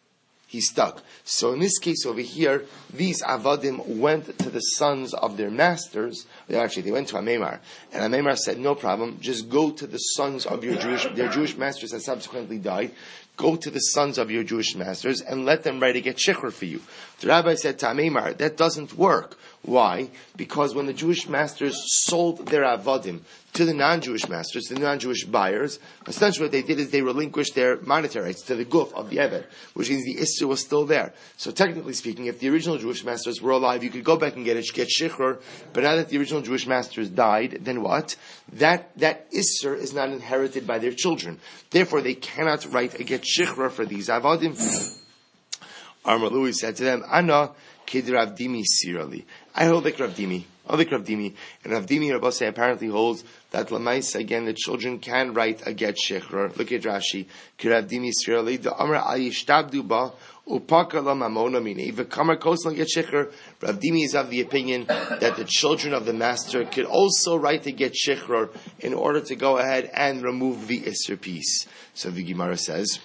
he's 0.54 0.70
stuck. 0.70 1.02
So 1.24 1.52
in 1.52 1.58
this 1.58 1.78
case 1.78 2.06
over 2.06 2.20
here, 2.20 2.64
these 2.92 3.22
avadim 3.22 3.98
went 3.98 4.38
to 4.38 4.50
the 4.50 4.60
sons 4.60 5.12
of 5.12 5.36
their 5.36 5.50
masters. 5.50 6.26
Actually, 6.52 6.82
they 6.82 6.92
went 6.92 7.08
to 7.08 7.16
Amemar, 7.16 7.58
and 7.92 8.02
Amemar 8.02 8.36
said, 8.38 8.58
"No 8.58 8.74
problem. 8.74 9.18
Just 9.20 9.48
go 9.48 9.70
to 9.70 9.86
the 9.86 9.98
sons 9.98 10.46
of 10.46 10.62
your 10.62 10.76
Jewish, 10.76 11.06
their 11.14 11.28
Jewish 11.28 11.56
masters 11.56 11.90
that 11.90 12.02
subsequently 12.02 12.58
died. 12.58 12.92
Go 13.36 13.56
to 13.56 13.68
the 13.68 13.80
sons 13.80 14.16
of 14.16 14.30
your 14.30 14.44
Jewish 14.44 14.76
masters 14.76 15.20
and 15.20 15.44
let 15.44 15.64
them 15.64 15.80
write 15.80 15.96
a 15.96 16.00
get 16.00 16.16
shikhr 16.16 16.52
for 16.52 16.66
you." 16.66 16.80
The 17.20 17.28
rabbi 17.28 17.54
said 17.54 17.78
to 17.80 17.86
Amemar, 17.86 18.36
"That 18.36 18.56
doesn't 18.56 18.94
work. 18.94 19.38
Why? 19.62 20.10
Because 20.36 20.74
when 20.74 20.86
the 20.86 20.92
Jewish 20.92 21.26
masters 21.26 21.82
sold 22.04 22.48
their 22.48 22.64
avodim 22.64 23.20
to 23.54 23.64
the 23.64 23.72
non-Jewish 23.72 24.28
masters, 24.28 24.64
the 24.64 24.78
non-Jewish 24.78 25.24
buyers, 25.24 25.78
essentially 26.06 26.44
what 26.44 26.52
they 26.52 26.60
did 26.60 26.78
is 26.78 26.90
they 26.90 27.00
relinquished 27.00 27.54
their 27.54 27.80
monetary 27.80 28.26
rights 28.26 28.42
to 28.42 28.56
the 28.56 28.64
guf 28.66 28.92
of 28.92 29.08
the 29.08 29.16
Eved, 29.16 29.44
which 29.72 29.88
means 29.88 30.04
the 30.04 30.16
Isser 30.16 30.46
was 30.46 30.60
still 30.60 30.84
there. 30.84 31.14
So 31.38 31.50
technically 31.50 31.94
speaking, 31.94 32.26
if 32.26 32.40
the 32.40 32.50
original 32.50 32.76
Jewish 32.76 33.04
masters 33.04 33.40
were 33.40 33.52
alive, 33.52 33.82
you 33.82 33.90
could 33.90 34.04
go 34.04 34.16
back 34.16 34.36
and 34.36 34.44
get 34.44 34.58
it, 34.58 34.66
get 34.74 34.88
Shichr, 34.88 35.40
but 35.72 35.84
now 35.84 35.96
that 35.96 36.10
the 36.10 36.18
original 36.18 36.42
Jewish 36.42 36.66
masters 36.66 37.08
died, 37.08 37.60
then 37.62 37.80
what? 37.80 38.16
That, 38.52 38.90
that 38.98 39.32
Isser 39.32 39.78
is 39.78 39.94
not 39.94 40.10
inherited 40.10 40.66
by 40.66 40.78
their 40.78 40.92
children. 40.92 41.40
Therefore, 41.70 42.02
they 42.02 42.14
cannot 42.14 42.66
write 42.70 43.00
a 43.00 43.04
get 43.04 43.22
Shichr 43.22 43.70
for 43.70 43.86
these 43.86 44.08
Avadim. 44.08 45.00
Amar 46.04 46.28
Louis 46.28 46.52
said 46.52 46.76
to 46.76 46.84
them, 46.84 47.04
Anna 47.10 47.50
kid 47.86 48.08
Rav 48.08 48.30
Dimi 48.30 48.62
sirali. 48.62 49.24
I 49.54 49.64
hold 49.66 49.84
like 49.84 49.98
Rav 49.98 50.14
Dimi. 50.14 50.44
I 50.68 50.76
like 50.76 50.90
Rav 50.90 51.04
Dimi. 51.04 51.34
And 51.62 51.72
Rav 51.72 51.86
Dimi, 51.86 52.48
apparently 52.48 52.88
holds 52.88 53.24
that 53.50 53.68
Lamais, 53.68 54.14
again, 54.14 54.44
the 54.44 54.52
children 54.52 54.98
can 54.98 55.32
write 55.32 55.66
a 55.66 55.72
get 55.72 55.96
shechrer. 55.96 56.56
Look 56.56 56.72
at 56.72 56.82
Rashi. 56.82 57.26
Kirav 57.58 57.88
Dimi 57.88 58.10
sirali. 58.10 58.60
The 58.60 58.74
Amr 58.74 58.96
ayishtabdu 58.96 59.86
ba. 59.86 60.12
Upaka 60.46 61.02
la 61.02 61.14
mamona 61.14 61.62
mine. 61.62 61.90
V'kamar 61.92 62.38
koslan 62.38 62.76
get 62.76 62.88
shechrer. 62.94 63.32
Rav 63.62 63.78
Dimi 63.80 64.04
is 64.04 64.14
of 64.14 64.28
the 64.28 64.42
opinion 64.42 64.84
that 64.86 65.36
the 65.36 65.44
children 65.44 65.94
of 65.94 66.04
the 66.04 66.12
master 66.12 66.64
could 66.64 66.84
also 66.84 67.36
write 67.36 67.66
a 67.66 67.70
get 67.70 67.94
shechrer 67.94 68.50
in 68.80 68.92
order 68.92 69.20
to 69.20 69.36
go 69.36 69.56
ahead 69.56 69.90
and 69.94 70.22
remove 70.22 70.66
the 70.66 70.80
Isser 70.82 71.18
piece. 71.18 71.66
So 71.94 72.10
the 72.10 72.22
Gemara 72.22 72.58
says, 72.58 73.00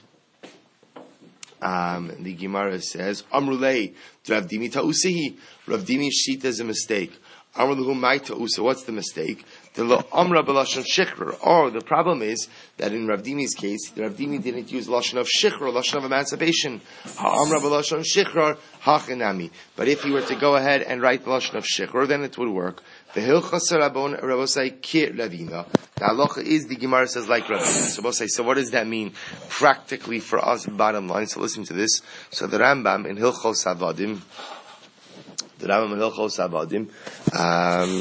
um, 1.62 2.12
the 2.19 2.34
Gemara 2.34 2.82
says, 2.82 3.24
Amrulei, 3.34 3.93
Rav 4.28 4.48
Dimi 4.48 4.72
Ta'usihi. 4.72 5.38
Rav 5.67 5.82
Dimi 5.82 6.10
Shita 6.10 6.45
is 6.45 6.60
a 6.60 6.63
mistake. 6.63 7.13
Amruluhu 7.56 8.00
Mai 8.00 8.19
Ta'usa. 8.19 8.62
What's 8.62 8.84
the 8.84 8.91
mistake? 8.91 9.43
The 9.74 10.06
Amra 10.13 10.43
Belashon 10.43 10.86
Shikhr. 10.86 11.36
Or 11.45 11.72
the 11.72 11.82
problem 11.82 12.22
is 12.22 12.48
that 12.78 12.93
in 12.93 13.08
Rav 13.08 13.24
Dimi's 13.24 13.56
case, 13.56 13.91
Rav 13.98 14.13
Dimi 14.13 14.41
didn't 14.41 14.72
use 14.72 14.88
Lashon 14.88 15.17
of 15.17 15.28
Shikhr, 15.28 15.72
Lashon 15.72 15.98
of 15.98 16.06
emancipation. 16.06 16.82
Amra 17.19 17.60
Belashon 17.60 18.06
Shikhr, 18.06 18.58
Hachinami. 18.84 19.50
But 19.76 19.88
if 19.88 20.04
he 20.04 20.12
were 20.12 20.22
to 20.22 20.36
go 20.36 20.56
ahead 20.56 20.84
and 20.84 21.02
write 21.02 21.26
Lashon 21.26 21.56
of 21.56 21.65
Shikhr, 21.65 22.08
then 22.08 22.24
it 22.24 22.38
would 22.38 22.50
work. 22.50 22.84
The 23.12 23.22
Hilchas 23.22 23.72
Rabon 23.72 24.22
Rabosai 24.22 24.82
Kir 24.82 25.13
Ravina. 25.13 25.65
The 25.95 26.06
halacha 26.06 26.43
is 26.43 26.67
the 26.67 26.76
Gemara 26.76 27.08
says 27.08 27.28
like 27.28 27.45
Ravina. 27.45 27.63
So 27.63 28.12
so 28.12 28.43
what 28.43 28.56
does 28.56 28.69
that 28.72 28.86
mean 28.86 29.13
practically 29.50 30.19
for 30.19 30.38
us? 30.38 30.67
Bottom 30.67 31.08
line. 31.08 31.26
So 31.26 31.39
listen 31.39 31.63
to 31.65 31.74
this. 31.74 32.04
So 32.30 32.45
the 32.45 32.60
Rambam 32.60 33.08
in 33.08 33.17
Hilchos 33.17 33.65
Avadim, 33.65 34.22
the 35.58 35.67
Rambam 35.67 35.93
in 35.93 36.00
Hilchos 36.00 36.38
Avadim, 36.38 36.82
um, 37.36 38.00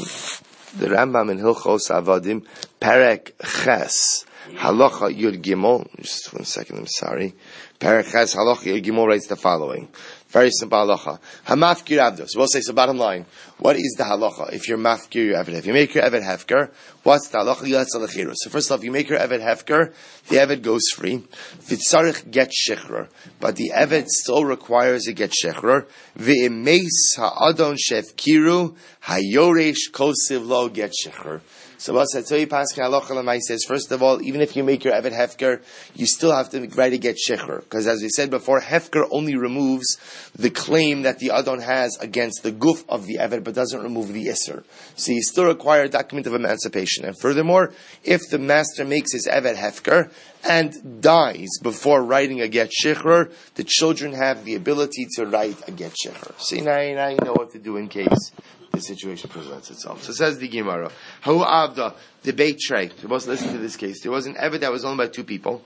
the 0.79 0.95
Rambam 0.95 1.31
in 1.31 1.39
Hilchos 1.39 1.89
Avadim, 1.89 2.45
Perek 2.79 3.31
Ches. 3.63 4.25
Halacha 4.55 5.15
Yud 5.15 5.41
Gimel. 5.41 5.87
Just 6.01 6.33
one 6.33 6.43
second, 6.45 6.79
I'm 6.79 6.87
sorry. 6.87 7.35
Perek 7.79 8.11
Ches 8.11 8.35
Halacha 8.35 8.83
Gimel 8.83 9.07
writes 9.07 9.27
the 9.27 9.37
following. 9.37 9.87
Very 10.27 10.51
simple 10.51 10.79
halacha. 10.79 11.17
Hamafkir 11.47 11.97
avdos. 11.97 12.35
We'll 12.35 12.47
say, 12.47 12.59
so 12.59 12.73
bottom 12.73 12.97
line, 12.97 13.25
what 13.57 13.77
is 13.77 13.95
the 13.97 14.03
halacha 14.03 14.51
if 14.51 14.67
you're 14.67 14.77
mafkir 14.77 15.27
your 15.27 15.41
eved? 15.41 15.53
If 15.53 15.65
you 15.65 15.71
make 15.71 15.95
your 15.95 16.03
eved 16.03 16.21
hefker, 16.21 16.71
what's 17.03 17.29
the 17.29 17.37
halacha? 17.37 18.33
So 18.35 18.49
first 18.49 18.69
off, 18.69 18.83
you 18.83 18.91
make 18.91 19.07
your 19.07 19.17
eved 19.17 19.39
hefker, 19.39 19.93
the 20.27 20.35
eved 20.35 20.61
goes 20.61 20.89
free. 20.93 21.23
Vitzarich 21.63 22.29
get 22.29 22.51
shechrer. 22.51 23.07
But 23.39 23.55
the 23.55 23.71
eved 23.73 24.07
still 24.07 24.43
requires 24.43 25.07
a 25.07 25.13
get 25.13 25.31
shechrer. 25.31 25.87
Ve'emes 26.17 27.15
ha'adon 27.15 27.77
shefkiru 27.77 28.75
hayoresh 29.05 29.89
kosiv 29.93 30.45
lo 30.45 30.67
get 30.67 30.91
shechrer. 30.91 31.39
So 31.79 31.97
says, 32.03 33.63
first 33.65 33.91
of 33.91 34.03
all, 34.03 34.21
even 34.21 34.41
if 34.41 34.57
you 34.57 34.65
make 34.65 34.83
your 34.83 34.93
Evet 34.93 35.13
Hefker, 35.13 35.61
you 35.95 36.05
still 36.05 36.35
have 36.35 36.49
to 36.49 36.67
write 36.75 36.89
to 36.89 36.97
get 36.97 37.15
Shecher. 37.15 37.61
Because 37.61 37.87
as 37.87 38.01
we 38.01 38.09
said 38.09 38.29
before, 38.29 38.59
Hefker 38.59 39.07
only 39.11 39.37
removes 39.37 39.97
the 40.35 40.49
claim 40.49 41.03
that 41.03 41.19
the 41.19 41.31
Adon 41.31 41.61
has 41.61 41.97
against 42.01 42.43
the 42.43 42.51
guf 42.51 42.83
of 42.89 43.05
the 43.05 43.15
Evet, 43.15 43.45
but 43.45 43.53
doesn't 43.53 43.81
remove 43.81 44.11
the 44.11 44.27
Isser. 44.27 44.65
So 44.97 45.13
you 45.13 45.23
still 45.23 45.45
require 45.45 45.83
a 45.83 45.89
document 45.89 46.27
of 46.27 46.33
emancipation. 46.33 47.05
And 47.05 47.17
furthermore, 47.17 47.71
if 48.03 48.29
the 48.29 48.39
master 48.39 48.83
makes 48.83 49.13
his 49.13 49.25
Evet 49.25 49.55
Hefker 49.55 50.11
and 50.43 51.01
dies 51.01 51.47
before 51.63 52.03
writing 52.03 52.41
a 52.41 52.49
get 52.49 52.71
Shecher, 52.71 53.31
the 53.55 53.63
children 53.63 54.11
have 54.13 54.43
the 54.43 54.55
ability 54.55 55.07
to 55.15 55.25
write 55.25 55.65
a 55.65 55.71
get 55.71 55.93
Shecher. 55.93 56.37
See, 56.41 56.59
now, 56.59 56.75
now 56.75 57.07
you 57.07 57.19
know 57.23 57.33
what 57.33 57.51
to 57.53 57.59
do 57.59 57.77
in 57.77 57.87
case 57.87 58.33
the 58.79 58.95
situation 58.95 59.29
presents 59.29 59.69
itself. 59.69 60.03
So 60.03 60.13
says 60.13 60.37
the 60.39 60.47
Gemara, 60.47 60.91
Hu 61.23 61.39
Avda, 61.39 61.93
the 62.23 62.33
Beit 62.33 62.59
Trey. 62.59 62.89
So 62.89 63.07
let's 63.07 63.27
listen 63.27 63.51
to 63.53 63.57
this 63.59 63.75
case. 63.75 64.01
There 64.01 64.11
was 64.11 64.25
an 64.25 64.35
Eved 64.35 64.61
that 64.61 64.71
was 64.71 64.85
owned 64.85 64.97
by 64.97 65.07
two 65.07 65.23
people. 65.23 65.63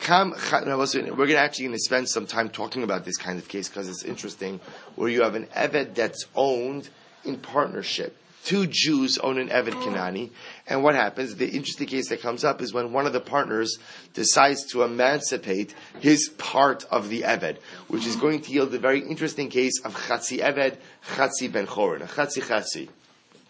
We're 0.00 0.30
going 0.30 0.34
to 0.34 1.36
actually 1.36 1.66
going 1.66 1.76
to 1.76 1.78
spend 1.78 2.08
some 2.08 2.26
time 2.26 2.48
talking 2.48 2.82
about 2.82 3.04
this 3.04 3.16
kind 3.16 3.38
of 3.38 3.48
case 3.48 3.68
because 3.68 3.88
it's 3.88 4.02
interesting, 4.02 4.60
where 4.96 5.08
you 5.08 5.22
have 5.22 5.34
an 5.34 5.46
Eved 5.56 5.94
that's 5.94 6.26
owned 6.34 6.88
in 7.24 7.38
partnership 7.38 8.16
two 8.44 8.66
Jews 8.66 9.18
own 9.18 9.38
an 9.38 9.48
Eved 9.48 9.72
Kanani, 9.82 10.30
and 10.66 10.82
what 10.82 10.94
happens? 10.94 11.34
The 11.34 11.48
interesting 11.48 11.88
case 11.88 12.08
that 12.10 12.20
comes 12.20 12.44
up 12.44 12.62
is 12.62 12.72
when 12.72 12.92
one 12.92 13.06
of 13.06 13.12
the 13.12 13.20
partners 13.20 13.78
decides 14.12 14.64
to 14.66 14.82
emancipate 14.82 15.74
his 16.00 16.28
part 16.38 16.84
of 16.90 17.08
the 17.08 17.22
Eved, 17.22 17.58
which 17.88 18.06
is 18.06 18.16
going 18.16 18.42
to 18.42 18.52
yield 18.52 18.74
a 18.74 18.78
very 18.78 19.00
interesting 19.00 19.48
case 19.48 19.80
of 19.84 19.96
Chatzi 19.96 20.40
Eved, 20.40 20.76
Chatzi 21.14 21.50
Ben 21.50 21.66
Chorin, 21.66 22.06
Chatzi 22.06 22.42
Chatzi 22.42 22.88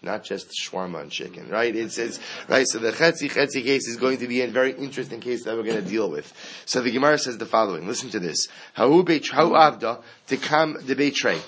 not 0.05 0.23
just 0.23 0.51
shawarma 0.51 1.01
and 1.01 1.11
chicken, 1.11 1.49
right? 1.49 1.75
It's, 1.75 1.97
it's 1.97 2.19
right. 2.47 2.67
So 2.67 2.77
the 2.77 2.91
chetzi 2.91 3.29
chetzi 3.29 3.63
case 3.63 3.87
is 3.87 3.97
going 3.97 4.19
to 4.19 4.27
be 4.27 4.41
a 4.41 4.47
very 4.47 4.71
interesting 4.71 5.19
case 5.19 5.43
that 5.43 5.57
we're 5.57 5.63
going 5.63 5.83
to 5.83 5.89
deal 5.89 6.09
with. 6.09 6.31
So 6.65 6.81
the 6.81 6.91
Gemara 6.91 7.17
says 7.17 7.39
the 7.39 7.47
following. 7.47 7.87
Listen 7.87 8.11
to 8.11 8.19
this: 8.19 8.47
How 8.73 8.87
avda 8.89 10.03
to 10.27 10.37
come 10.37 10.77
the 10.83 10.95
betray 10.95 11.41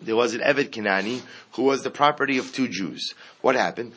there 0.00 0.16
was 0.16 0.34
an 0.34 0.40
Eved 0.40 0.70
Kanani 0.70 1.22
who 1.52 1.62
was 1.62 1.82
the 1.82 1.90
property 1.90 2.38
of 2.38 2.52
two 2.52 2.68
Jews. 2.68 3.14
What 3.40 3.54
happened? 3.54 3.92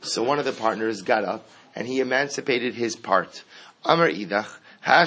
So 0.00 0.22
one 0.22 0.38
of 0.38 0.44
the 0.44 0.56
partners 0.58 1.02
got 1.02 1.24
up 1.24 1.48
and 1.74 1.86
he 1.86 2.00
emancipated 2.00 2.74
his 2.74 2.96
part. 2.96 3.44
Amar 3.84 4.08
idach. 4.08 4.58
So 4.86 5.06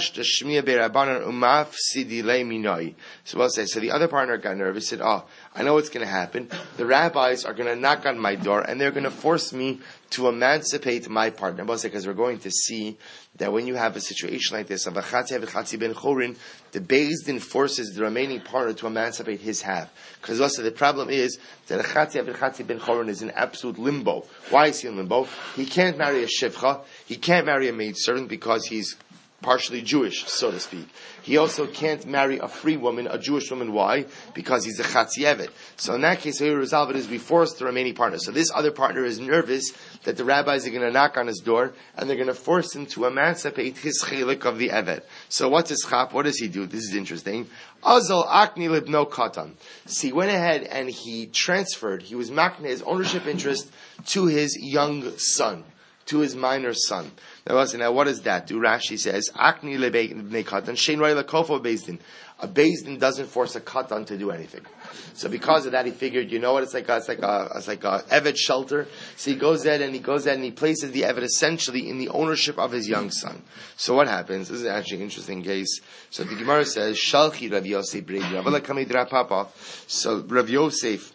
we'll 3.38 3.50
say, 3.50 3.66
so 3.66 3.80
the 3.80 3.92
other 3.92 4.08
partner 4.08 4.38
got 4.38 4.58
nervous, 4.58 4.88
said, 4.88 5.02
oh, 5.04 5.26
I 5.58 5.64
know 5.64 5.74
what's 5.74 5.90
going 5.90 6.06
to 6.06 6.12
happen. 6.12 6.50
The 6.78 6.86
rabbis 6.86 7.44
are 7.44 7.54
going 7.54 7.68
to 7.68 7.76
knock 7.76 8.06
on 8.06 8.20
my 8.20 8.36
door 8.36 8.62
and 8.62 8.80
they're 8.80 8.92
going 8.92 9.06
to 9.06 9.12
force 9.12 9.52
me 9.52 9.80
to 10.12 10.28
emancipate 10.28 11.10
my 11.10 11.32
partner. 11.32 11.66
Because 11.66 12.06
we're 12.06 12.14
going 12.14 12.38
to 12.40 12.52
see 12.52 12.98
that 13.38 13.52
when 13.52 13.66
you 13.66 13.74
have 13.74 13.96
a 13.96 14.00
situation 14.00 14.56
like 14.56 14.68
this, 14.68 14.86
of 14.86 14.96
a 14.98 15.02
chatzi 15.02 15.80
ben 15.80 15.96
chorin, 15.96 16.38
the 16.74 16.80
Din 16.80 17.40
forces 17.40 17.96
the 17.96 18.04
remaining 18.04 18.40
partner 18.42 18.74
to 18.74 18.86
emancipate 18.86 19.42
his 19.42 19.64
half. 19.64 19.92
Because 20.22 20.40
also 20.40 20.62
the 20.62 20.72
problem 20.72 21.10
is 21.10 21.40
that 21.68 21.80
a 21.80 21.84
chatzi 21.84 22.68
ben 22.68 22.80
chorin 22.80 23.10
is 23.10 23.24
in 23.24 23.32
absolute 23.32 23.80
limbo. 23.80 24.26
Why 24.52 24.68
is 24.68 24.82
he 24.82 24.88
in 24.88 24.96
limbo? 24.96 25.28
He 25.56 25.66
can't 25.66 25.98
marry 25.98 26.24
a 26.24 26.28
shivcha, 26.28 26.84
he 27.08 27.16
can't 27.16 27.48
marry 27.48 27.68
a 27.68 27.74
maid 27.74 27.96
servant 27.98 28.30
because 28.30 28.66
he's 28.68 28.96
partially 29.42 29.82
Jewish, 29.82 30.26
so 30.26 30.52
to 30.52 30.60
speak. 30.60 30.88
He 31.22 31.38
also 31.38 31.68
can't 31.68 32.06
marry 32.06 32.40
a 32.40 32.48
free 32.48 32.78
woman, 32.78 33.08
a 33.08 33.20
Jewish 33.20 33.52
woman. 33.52 33.72
Why? 33.72 34.06
Because 34.34 34.66
he's 34.66 34.80
a 34.80 34.84
Chatzievet. 34.84 35.50
So 35.76 35.94
in 35.94 36.02
that 36.02 36.20
case, 36.20 36.40
how 36.40 36.46
you 36.46 36.56
resolve 36.56 36.90
it 36.90 36.96
is 36.96 37.08
we 37.08 37.18
force 37.18 37.54
the 37.54 37.66
remaining 37.66 37.94
partner. 37.94 38.18
So 38.18 38.32
this 38.32 38.50
other 38.54 38.72
partner 38.72 39.06
is 39.06 39.20
nervous 39.20 39.74
that 40.06 40.18
the 40.18 40.26
rabbis 40.26 40.66
are 40.66 40.72
going 40.72 40.82
to 40.82 40.92
knock 40.92 41.18
on 41.18 41.28
his 41.28 41.40
door 41.40 41.74
and 41.96 42.10
they're 42.10 42.16
going 42.16 42.28
to 42.28 42.34
force 42.34 42.76
him 42.76 42.86
to 42.88 43.06
emancipate 43.06 43.78
his 43.78 44.04
chilik 44.04 44.46
of 44.46 44.58
the 44.58 44.70
Evet. 44.70 45.04
So 45.30 45.50
what's 45.50 45.70
his 45.70 45.86
chap? 45.88 46.14
What 46.14 46.24
does 46.24 46.40
he 46.40 46.48
do? 46.48 46.66
This 46.66 46.84
is 46.86 46.96
interesting. 46.96 47.48
Azal 47.84 48.26
akni 48.26 48.70
libno 48.70 49.10
katan. 49.10 49.52
So 49.86 50.08
he 50.08 50.14
went 50.14 50.32
ahead 50.32 50.64
and 50.64 50.90
he 50.90 51.28
transferred, 51.28 52.02
he 52.02 52.16
was 52.16 52.32
making 52.32 52.66
his 52.66 52.82
ownership 52.82 53.28
interest 53.28 53.72
to 54.08 54.26
his 54.26 54.58
young 54.60 55.18
son, 55.18 55.64
to 56.08 56.20
his 56.20 56.36
minor 56.36 56.74
son. 56.74 57.12
Now, 57.50 57.92
what 57.92 58.06
does 58.06 58.22
that 58.24 58.46
do? 58.46 58.60
Rashi 58.60 59.00
says, 59.00 59.30
Akni 59.30 59.78
shein 59.78 61.00
roi 61.00 61.14
bezdin. 61.14 62.00
A 62.40 62.48
bezdin 62.48 63.00
doesn't 63.00 63.28
force 63.28 63.56
a 63.56 63.62
katan 63.62 64.06
to 64.08 64.18
do 64.18 64.32
anything. 64.32 64.66
So 65.14 65.30
because 65.30 65.66
of 65.66 65.72
that, 65.72 65.86
he 65.86 65.92
figured, 65.92 66.32
you 66.32 66.40
know 66.40 66.54
what, 66.54 66.64
it's 66.64 66.74
like 66.74 66.88
a, 66.90 66.98
it's 66.98 67.08
like 67.08 67.20
a, 67.20 67.50
it's 67.56 67.68
like 67.68 67.84
a 67.84 68.04
Evet 68.12 68.38
shelter. 68.38 68.88
So 69.16 69.32
he 69.32 69.38
goes 69.38 69.64
there 69.64 69.82
and 69.82 69.94
he 69.94 70.00
goes 70.00 70.26
there 70.26 70.36
and 70.36 70.44
he 70.44 70.52
places 70.52 70.92
the 70.92 71.04
Evet 71.04 71.24
essentially 71.24 71.90
in 71.90 71.98
the 71.98 72.10
ownership 72.10 72.60
of 72.60 72.72
his 72.72 72.88
young 72.88 73.10
son. 73.12 73.42
So 73.76 73.96
what 73.96 74.08
happens? 74.08 74.50
This 74.50 74.62
is 74.62 74.68
actually 74.68 74.98
an 74.98 75.04
interesting 75.04 75.42
case. 75.42 75.80
So 76.10 76.26
the 76.26 76.36
Gemara 76.36 76.66
says, 76.66 76.98
Shalchi 76.98 77.52
Rav 77.52 77.66
Yosef 77.66 78.06
Bredi, 78.06 79.10
Papa. 79.10 79.48
So 79.88 80.20
Rav 80.20 80.50
Yosef, 80.50 81.14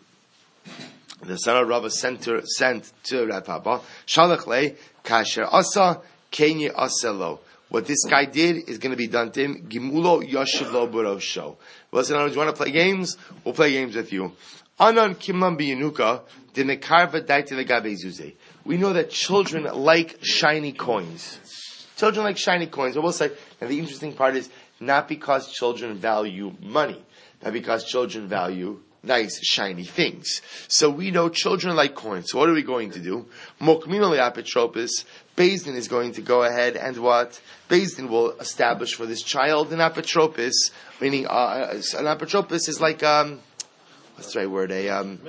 the 1.22 1.36
son 1.36 1.62
of 1.62 1.68
Rav 1.68 1.92
sent 1.92 2.22
to, 2.22 2.44
sent 2.46 2.90
to 3.04 3.26
Rav 3.26 3.44
Papa, 3.44 3.80
Shalach 4.06 4.76
Kasher 5.04 5.46
Asa, 5.52 6.00
Kenya 6.32 6.72
Aselo. 6.72 7.38
What 7.68 7.86
this 7.86 8.04
guy 8.04 8.24
did 8.24 8.68
is 8.68 8.78
going 8.78 8.90
to 8.90 8.96
be 8.96 9.06
done 9.06 9.30
to 9.32 9.44
him. 9.44 9.66
Gimulo 9.68 10.28
Yoshiv 10.28 10.72
Lo 10.72 10.88
Barosho. 10.88 11.56
Listen, 11.92 12.16
you 12.30 12.36
want 12.36 12.50
to 12.50 12.52
play 12.52 12.72
games? 12.72 13.16
We'll 13.44 13.54
play 13.54 13.72
games 13.72 13.94
with 13.94 14.12
you. 14.12 14.32
Anan 14.80 15.14
Kimlam 15.14 15.58
Biyanuka, 15.58 16.22
Dinekarva 16.52 17.24
Daiti 17.24 17.52
Legabe 17.52 17.94
Zuze. 17.94 18.34
We 18.64 18.76
know 18.76 18.92
that 18.92 19.10
children 19.10 19.64
like 19.74 20.18
shiny 20.22 20.72
coins. 20.72 21.38
Children 21.96 22.24
like 22.24 22.36
shiny 22.36 22.66
coins. 22.66 22.94
But 22.94 23.02
we'll 23.04 23.12
say, 23.12 23.30
and 23.60 23.70
the 23.70 23.78
interesting 23.78 24.12
part 24.12 24.36
is 24.36 24.50
not 24.80 25.08
because 25.08 25.50
children 25.52 25.94
value 25.94 26.52
money, 26.60 27.02
but 27.40 27.52
because 27.52 27.84
children 27.84 28.26
value 28.26 28.80
nice, 29.02 29.40
shiny 29.42 29.84
things. 29.84 30.42
So 30.68 30.90
we 30.90 31.10
know 31.10 31.28
children 31.28 31.76
like 31.76 31.94
coins. 31.94 32.30
So 32.30 32.38
what 32.38 32.48
are 32.48 32.54
we 32.54 32.62
going 32.62 32.90
to 32.92 33.00
do? 33.00 33.26
Mokminole 33.60 34.18
apotropis. 34.18 35.04
Bezdin 35.36 35.74
is 35.74 35.88
going 35.88 36.12
to 36.12 36.22
go 36.22 36.42
ahead 36.42 36.76
and 36.76 36.96
what? 36.98 37.40
Bezdin 37.68 38.08
will 38.08 38.32
establish 38.32 38.94
for 38.94 39.06
this 39.06 39.22
child 39.22 39.72
an 39.72 39.78
apotropis, 39.78 40.70
meaning 41.00 41.26
uh, 41.26 41.68
an 41.70 42.04
apotropis 42.04 42.68
is 42.68 42.80
like 42.80 43.02
um, 43.02 43.40
what's 44.14 44.32
the 44.34 44.40
right 44.40 44.50
word? 44.50 44.70
A 44.70 44.88
um, 44.88 45.20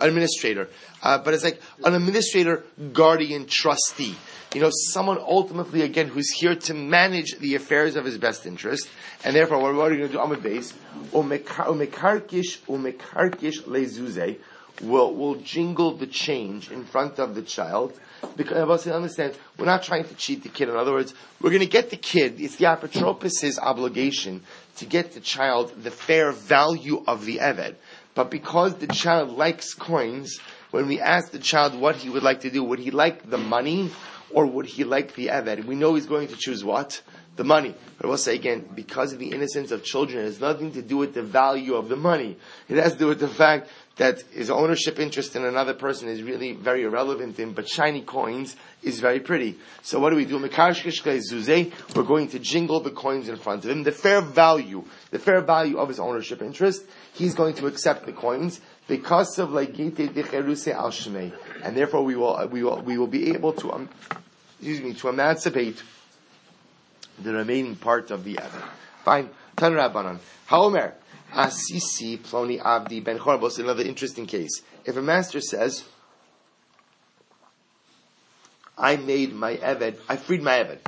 administrator. 0.00 0.68
Uh, 1.02 1.18
but 1.18 1.34
it's 1.34 1.44
like 1.44 1.60
an 1.84 1.94
administrator, 1.94 2.64
guardian, 2.92 3.46
trustee. 3.46 4.16
You 4.54 4.60
know, 4.60 4.70
someone 4.92 5.18
ultimately 5.18 5.82
again 5.82 6.08
who's 6.08 6.30
here 6.30 6.54
to 6.54 6.74
manage 6.74 7.38
the 7.38 7.54
affairs 7.54 7.96
of 7.96 8.04
his 8.04 8.18
best 8.18 8.46
interest, 8.46 8.88
and 9.24 9.34
therefore, 9.34 9.58
what 9.58 9.70
are 9.70 9.90
we 9.90 9.96
going 9.96 10.08
to 10.08 10.08
do? 10.08 10.20
Amid 10.20 10.42
base, 10.42 10.72
umekarkish 11.12 12.60
umekarkish 12.66 13.62
lezuze 13.62 14.38
will 14.82 15.14
will 15.14 15.36
jingle 15.36 15.96
the 15.96 16.06
change 16.06 16.70
in 16.70 16.84
front 16.84 17.18
of 17.18 17.34
the 17.34 17.42
child. 17.42 17.98
Because 18.36 18.86
understand, 18.86 19.34
we're 19.58 19.66
not 19.66 19.82
trying 19.82 20.04
to 20.04 20.14
cheat 20.14 20.42
the 20.42 20.48
kid. 20.48 20.68
In 20.68 20.76
other 20.76 20.92
words, 20.92 21.14
we're 21.40 21.50
going 21.50 21.60
to 21.60 21.66
get 21.66 21.90
the 21.90 21.96
kid. 21.96 22.40
It's 22.40 22.56
the 22.56 22.66
apotropos' 22.66 23.58
obligation 23.58 24.42
to 24.76 24.86
get 24.86 25.12
the 25.12 25.20
child 25.20 25.72
the 25.82 25.90
fair 25.90 26.32
value 26.32 27.04
of 27.06 27.24
the 27.24 27.38
eved. 27.38 27.74
But 28.14 28.30
because 28.30 28.76
the 28.76 28.86
child 28.86 29.30
likes 29.30 29.74
coins, 29.74 30.38
when 30.70 30.88
we 30.88 31.00
ask 31.00 31.30
the 31.30 31.38
child 31.38 31.74
what 31.74 31.96
he 31.96 32.10
would 32.10 32.22
like 32.22 32.40
to 32.40 32.50
do, 32.50 32.64
would 32.64 32.80
he 32.80 32.90
like 32.90 33.30
the 33.30 33.38
money 33.38 33.90
or 34.34 34.44
would 34.46 34.66
he 34.66 34.82
like 34.82 35.14
the 35.14 35.28
Eved? 35.28 35.64
We 35.64 35.76
know 35.76 35.94
he's 35.94 36.06
going 36.06 36.28
to 36.28 36.36
choose 36.36 36.64
what? 36.64 37.00
The 37.36 37.44
money. 37.44 37.74
But 37.96 38.06
I 38.06 38.08
will 38.08 38.16
say 38.16 38.34
again, 38.34 38.68
because 38.74 39.12
of 39.12 39.20
the 39.20 39.30
innocence 39.30 39.70
of 39.70 39.84
children, 39.84 40.18
it 40.18 40.24
has 40.24 40.40
nothing 40.40 40.72
to 40.72 40.82
do 40.82 40.96
with 40.96 41.14
the 41.14 41.22
value 41.22 41.74
of 41.74 41.88
the 41.88 41.96
money. 41.96 42.36
It 42.68 42.76
has 42.76 42.94
to 42.94 42.98
do 42.98 43.06
with 43.06 43.20
the 43.20 43.28
fact 43.28 43.68
that 43.96 44.22
his 44.32 44.50
ownership 44.50 44.98
interest 44.98 45.36
in 45.36 45.44
another 45.44 45.74
person 45.74 46.08
is 46.08 46.22
really 46.22 46.52
very 46.52 46.82
irrelevant 46.82 47.36
to 47.36 47.42
him, 47.42 47.52
but 47.52 47.68
shiny 47.68 48.00
coins 48.02 48.56
is 48.82 48.98
very 48.98 49.20
pretty. 49.20 49.56
So 49.82 50.00
what 50.00 50.10
do 50.10 50.16
we 50.16 50.24
do? 50.24 50.38
We're 50.38 50.48
going 52.02 52.28
to 52.28 52.38
jingle 52.40 52.80
the 52.80 52.90
coins 52.90 53.28
in 53.28 53.36
front 53.36 53.64
of 53.64 53.70
him. 53.70 53.84
The 53.84 53.92
fair 53.92 54.20
value, 54.20 54.84
the 55.10 55.20
fair 55.20 55.40
value 55.42 55.78
of 55.78 55.88
his 55.88 56.00
ownership 56.00 56.42
interest, 56.42 56.84
he's 57.12 57.34
going 57.34 57.54
to 57.54 57.66
accept 57.66 58.04
the 58.06 58.12
coins 58.12 58.60
because 58.88 59.38
of 59.38 59.50
Dicheruse 59.50 60.68
al. 60.68 60.92
And 61.62 61.76
therefore 61.76 62.02
we 62.04 62.16
will, 62.16 62.48
we 62.48 62.64
will, 62.64 62.80
we 62.82 62.98
will 62.98 63.06
be 63.06 63.30
able 63.32 63.52
to, 63.54 63.72
um, 63.72 63.88
excuse 64.58 64.80
me, 64.82 64.94
to 64.94 65.08
emancipate 65.08 65.80
the 67.22 67.32
remaining 67.32 67.76
part 67.76 68.10
of 68.10 68.24
the 68.24 68.40
other. 68.40 68.62
Fine. 69.04 69.30
Tan 69.56 69.72
Rabbanan. 69.72 70.18
Haomer. 70.48 70.92
Asisi 71.32 72.18
Ploni 72.18 72.62
Avdi 72.62 73.02
Ben 73.02 73.18
Chorbos. 73.18 73.58
Another 73.58 73.82
interesting 73.82 74.26
case. 74.26 74.62
If 74.84 74.96
a 74.96 75.02
master 75.02 75.40
says, 75.40 75.84
I 78.78 78.96
made 78.96 79.34
my 79.34 79.56
Eved, 79.56 79.98
I 80.08 80.16
freed 80.16 80.42
my 80.42 80.58
Eved. 80.58 80.78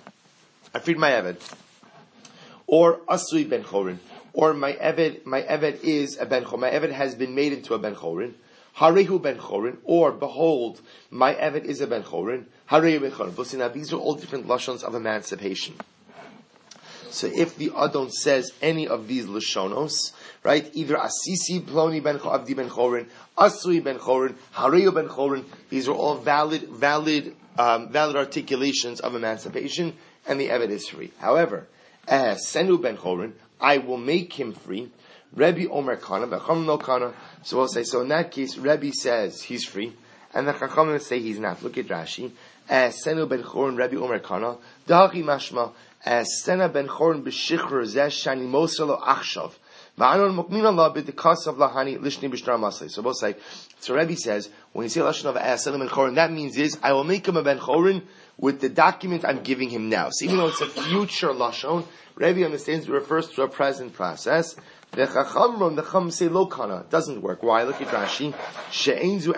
I 0.75 0.79
freed 0.79 0.99
my 0.99 1.11
Eved. 1.11 1.41
Or 2.67 2.99
Asui 3.09 3.49
Ben 3.49 3.65
Chorin 3.65 3.99
or 4.37 4.53
my 4.53 4.75
Eved, 4.75 5.25
my 5.25 5.41
Eved 5.43 5.83
is 5.83 6.19
a 6.19 6.27
Ben 6.27 6.45
Chorin. 6.45 6.61
My 6.61 6.71
Eved 6.71 6.93
has 6.93 7.15
been 7.15 7.35
made 7.35 7.55
into 7.55 7.73
a 7.73 7.79
Ben 7.79 7.95
Chorin. 7.95 8.35
Harehu 8.77 9.21
Ben 9.21 9.39
Chorin, 9.39 9.79
or 9.83 10.13
behold, 10.13 10.83
my 11.11 11.35
Eved 11.35 11.65
is 11.65 11.81
a 11.81 11.87
Ben 11.87 12.03
Chorin. 12.03 12.45
Harehu 12.71 13.01
Ben 13.01 13.11
Chorin. 13.11 13.73
These 13.73 13.95
are 13.95 13.97
all 13.97 14.15
different 14.15 14.47
lashons 14.47 14.85
of 14.85 14.95
emancipation. 14.95 15.77
So 17.17 17.31
if 17.35 17.57
the 17.57 17.73
Adon 17.75 18.11
says 18.11 18.53
any 18.61 18.87
of 18.87 19.09
these 19.09 19.25
lashonos, 19.25 20.13
right, 20.43 20.71
either 20.75 20.97
Asisi 20.97 21.63
Ploni 21.63 22.03
Ben 22.03 22.21
Abdi 22.23 22.53
Ben 22.53 22.69
Chorin, 22.69 23.07
Asui 23.39 23.83
Ben 23.83 23.99
Chorin, 23.99 24.35
Harehu 24.53 24.95
Ben 24.95 25.09
Chorin, 25.09 25.43
these 25.71 25.89
are 25.89 25.95
all 25.95 26.17
valid, 26.17 26.69
valid, 26.69 27.35
um, 27.59 27.89
valid 27.89 28.17
articulations 28.17 29.01
of 29.01 29.15
emancipation, 29.15 29.95
and 30.27 30.39
the 30.39 30.49
Eved 30.49 30.69
is 30.69 30.89
free. 30.89 31.11
However, 31.19 31.67
Senu 32.07 32.83
Ben 32.83 32.99
Chorin, 32.99 33.33
I 33.59 33.79
will 33.79 33.97
make 33.97 34.35
him 34.35 34.53
free. 34.53 34.91
Rebbe 35.33 35.71
Omer 35.71 35.97
Kana, 35.97 36.27
Becham 36.27 36.67
no 36.67 36.77
Kana. 36.77 37.15
So 37.43 37.57
we'll 37.57 37.69
say, 37.69 37.85
so 37.85 38.03
in 38.03 38.09
that 38.09 38.31
case, 38.31 38.59
Rebbe 38.59 38.93
says 38.93 39.41
he's 39.41 39.65
free, 39.65 39.95
and 40.35 40.47
the 40.47 40.53
Chachamim 40.53 41.01
say 41.01 41.21
he's 41.21 41.39
not. 41.39 41.63
Look 41.63 41.79
at 41.79 41.87
Rashi. 41.87 42.33
As 42.69 43.03
Senu 43.03 43.27
ben 43.27 43.43
Chorin, 43.43 43.79
Rebbe 43.79 44.03
Omer 44.03 44.19
Kana, 44.19 44.59
Dahi 44.87 45.25
Mashma, 45.25 45.73
as 46.07 46.43
Sena 46.43 46.69
ben 46.69 46.87
Chorin 46.87 47.23
b'shichr 47.23 47.83
zeh 47.85 48.07
shani 48.07 48.49
moselo 48.49 49.01
achshav. 49.03 49.53
So 49.99 50.13
both 53.03 53.17
say, 53.17 53.35
so 53.81 53.95
Rebbe 53.95 54.15
says, 54.15 54.51
when 54.75 54.85
you 54.85 54.91
say 54.91 55.01
Lashon 55.01 55.25
of 55.25 55.37
Asalim 55.37 55.79
ben 55.79 55.89
Chorin, 55.89 56.17
that 56.17 56.31
means 56.31 56.59
is, 56.59 56.79
I 56.83 56.93
will 56.93 57.05
make 57.05 57.27
him 57.27 57.39
a 57.39 57.43
ben 57.43 57.59
Chorin 57.59 58.03
with 58.37 58.61
the 58.61 58.69
document 58.69 59.25
I'm 59.25 59.43
giving 59.43 59.71
him 59.71 59.89
now. 59.89 60.11
So 60.11 60.27
even 60.27 60.37
though 60.37 60.49
it's 60.49 60.61
a 60.61 60.67
future 60.67 61.29
Lashon, 61.29 61.87
Rebbe 62.15 62.45
understands 62.45 62.87
it 62.87 62.93
refers 62.93 63.31
to 63.31 63.43
a 63.43 63.49
present 63.49 63.95
process. 63.95 64.55
The 64.91 65.07
Chachamron, 65.07 65.77
the 65.77 65.83
Chum 65.83 66.11
say 66.11 66.29
lokana. 66.29 66.89
Doesn't 66.91 67.23
work. 67.23 67.43
Why? 67.43 67.63
Look 67.63 67.81
at 67.81 67.89
Rashi. 67.89 68.35
She'enzu 68.71 69.33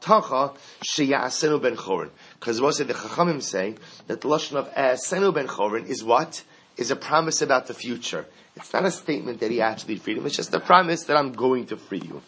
tacha 0.00 0.56
sheyasenu 0.84 1.62
ben 1.62 1.76
chorin. 1.76 2.10
Because 2.42 2.60
what 2.60 2.76
the 2.76 2.86
Chachamim 2.86 3.40
say 3.40 3.76
that 4.08 4.20
the 4.20 4.26
lashon 4.26 4.56
of 4.56 4.68
eh, 4.74 4.94
asenu 4.94 5.32
ben 5.32 5.46
chorin 5.46 5.86
is 5.86 6.02
what? 6.02 6.42
Is 6.76 6.90
a 6.90 6.96
promise 6.96 7.40
about 7.40 7.68
the 7.68 7.74
future. 7.74 8.26
It's 8.56 8.72
not 8.72 8.84
a 8.84 8.90
statement 8.90 9.38
that 9.38 9.52
he 9.52 9.60
actually 9.60 9.94
freed 9.94 10.18
him. 10.18 10.26
It's 10.26 10.34
just 10.34 10.52
a 10.52 10.58
promise 10.58 11.04
that 11.04 11.16
I'm 11.16 11.34
going 11.34 11.66
to 11.66 11.76
free 11.76 12.02
you. 12.04 12.20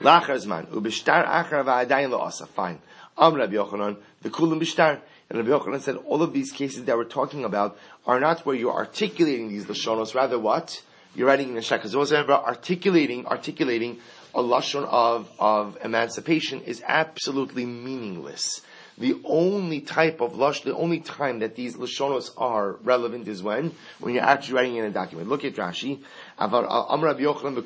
Lachar 0.00 0.38
ubishtar 0.68 1.26
achar 1.26 1.64
va'adayin 1.64 2.10
lo'asa. 2.10 2.46
Fine. 2.46 2.78
Am 3.18 3.34
Rabbi 3.34 3.54
Yochanan 3.54 3.96
the 4.22 4.30
kulam 4.30 4.60
bishtar. 4.60 5.00
And 5.28 5.38
Rabbi 5.38 5.50
Yochanan 5.50 5.80
said 5.80 5.96
all 5.96 6.22
of 6.22 6.32
these 6.32 6.52
cases 6.52 6.84
that 6.84 6.96
we're 6.96 7.02
talking 7.02 7.44
about 7.44 7.76
are 8.06 8.20
not 8.20 8.46
where 8.46 8.54
you're 8.54 8.72
articulating 8.72 9.48
these 9.48 9.64
lashonos, 9.64 10.14
rather 10.14 10.38
what? 10.38 10.80
You're 11.16 11.26
writing 11.26 11.48
in 11.48 11.54
the. 11.56 11.60
Because 11.60 11.96
remember, 11.96 12.34
articulating, 12.34 13.26
articulating 13.26 13.98
a 14.32 14.42
lashon 14.42 14.84
of, 14.84 15.28
of 15.40 15.76
emancipation 15.82 16.60
is 16.60 16.84
absolutely 16.86 17.66
meaningless. 17.66 18.62
The 18.98 19.20
only 19.24 19.80
type 19.80 20.20
of 20.20 20.36
lush, 20.36 20.62
the 20.62 20.76
only 20.76 21.00
time 21.00 21.38
that 21.40 21.56
these 21.56 21.76
lashonos 21.76 22.30
are 22.36 22.72
relevant 22.84 23.26
is 23.26 23.42
when, 23.42 23.72
when 24.00 24.14
you're 24.14 24.24
actually 24.24 24.54
writing 24.54 24.76
in 24.76 24.84
a 24.84 24.90
document. 24.90 25.28
Look 25.28 25.44
at 25.44 25.54
Rashi. 25.54 26.00
Avar 26.38 26.64
uh, 26.64 26.92
Amr 26.92 27.06
Rabbi 27.06 27.22
Yochanan 27.22 27.56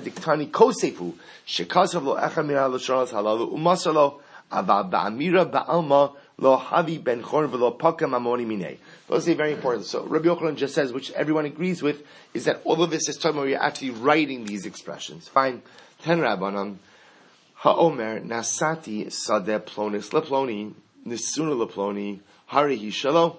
diktani 0.00 0.50
kosefu. 0.50 1.14
Shekasav 1.46 2.02
lo 2.02 2.16
lashonos 2.16 3.10
halalu 3.10 3.52
umasalo. 3.52 4.20
Ba'amira 4.50 5.50
ba'alma 5.50 6.14
Lo 6.38 6.58
havi 6.58 7.02
ben 7.02 7.22
pakam 7.22 8.10
amoni 8.10 8.44
minei. 8.44 8.76
Those 9.08 9.28
are 9.28 9.34
very 9.34 9.52
important. 9.52 9.86
So 9.86 10.04
Rabbi 10.04 10.26
Yochanan 10.26 10.56
just 10.56 10.74
says, 10.74 10.92
which 10.92 11.10
everyone 11.12 11.46
agrees 11.46 11.82
with, 11.82 12.06
is 12.34 12.44
that 12.44 12.60
all 12.64 12.82
of 12.82 12.90
this 12.90 13.08
is 13.08 13.16
talking 13.16 13.38
about 13.38 13.48
you're 13.48 13.62
actually 13.62 13.90
writing 13.90 14.44
these 14.44 14.66
expressions. 14.66 15.28
Fine. 15.28 15.62
Ten 16.02 16.20
rabbanon. 16.20 16.76
Ha'omer 17.60 18.20
nasati 18.20 19.06
sadeh 19.06 19.60
plonis 19.60 20.10
leploni 20.10 20.74
nisuna 21.06 21.54
leploni 21.66 22.20
hari 22.46 22.78
shalo. 22.78 23.38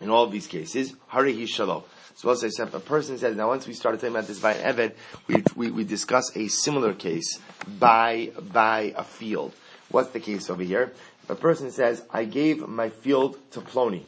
In 0.00 0.08
all 0.10 0.28
these 0.28 0.46
cases, 0.46 0.94
hari 1.08 1.34
shalo. 1.46 1.84
So 2.14 2.30
as 2.30 2.44
I 2.44 2.48
said, 2.48 2.72
a 2.74 2.80
person 2.80 3.18
says, 3.18 3.36
now 3.36 3.48
once 3.48 3.66
we 3.66 3.74
started 3.74 4.00
talking 4.00 4.14
about 4.14 4.28
this 4.28 4.38
by 4.38 4.54
an 4.54 4.76
Eved, 4.76 4.92
we, 5.26 5.42
we, 5.56 5.70
we 5.70 5.84
discuss 5.84 6.30
a 6.36 6.46
similar 6.48 6.92
case 6.94 7.40
by, 7.66 8.30
by 8.52 8.94
a 8.96 9.02
field. 9.02 9.52
What's 9.90 10.10
the 10.10 10.20
case 10.20 10.48
over 10.50 10.62
here? 10.62 10.92
If 11.24 11.30
a 11.30 11.34
person 11.34 11.70
says, 11.70 12.02
I 12.10 12.24
gave 12.24 12.66
my 12.68 12.90
field 12.90 13.38
to 13.52 13.60
Ploni, 13.60 14.04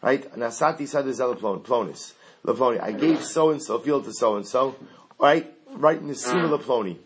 right? 0.00 0.30
Nasati 0.34 0.82
sadezela 0.82 1.36
Plonis. 1.38 2.14
Ploni. 2.44 2.80
I 2.80 2.92
gave 2.92 3.22
so 3.22 3.50
and 3.50 3.62
so 3.62 3.78
field 3.78 4.04
to 4.04 4.12
so 4.12 4.36
and 4.36 4.46
so, 4.46 4.74
right? 5.18 5.52
Right 5.70 5.98
in 5.98 6.08
the 6.08 6.14
Nisima 6.14 6.60
Ploni. 6.60 6.96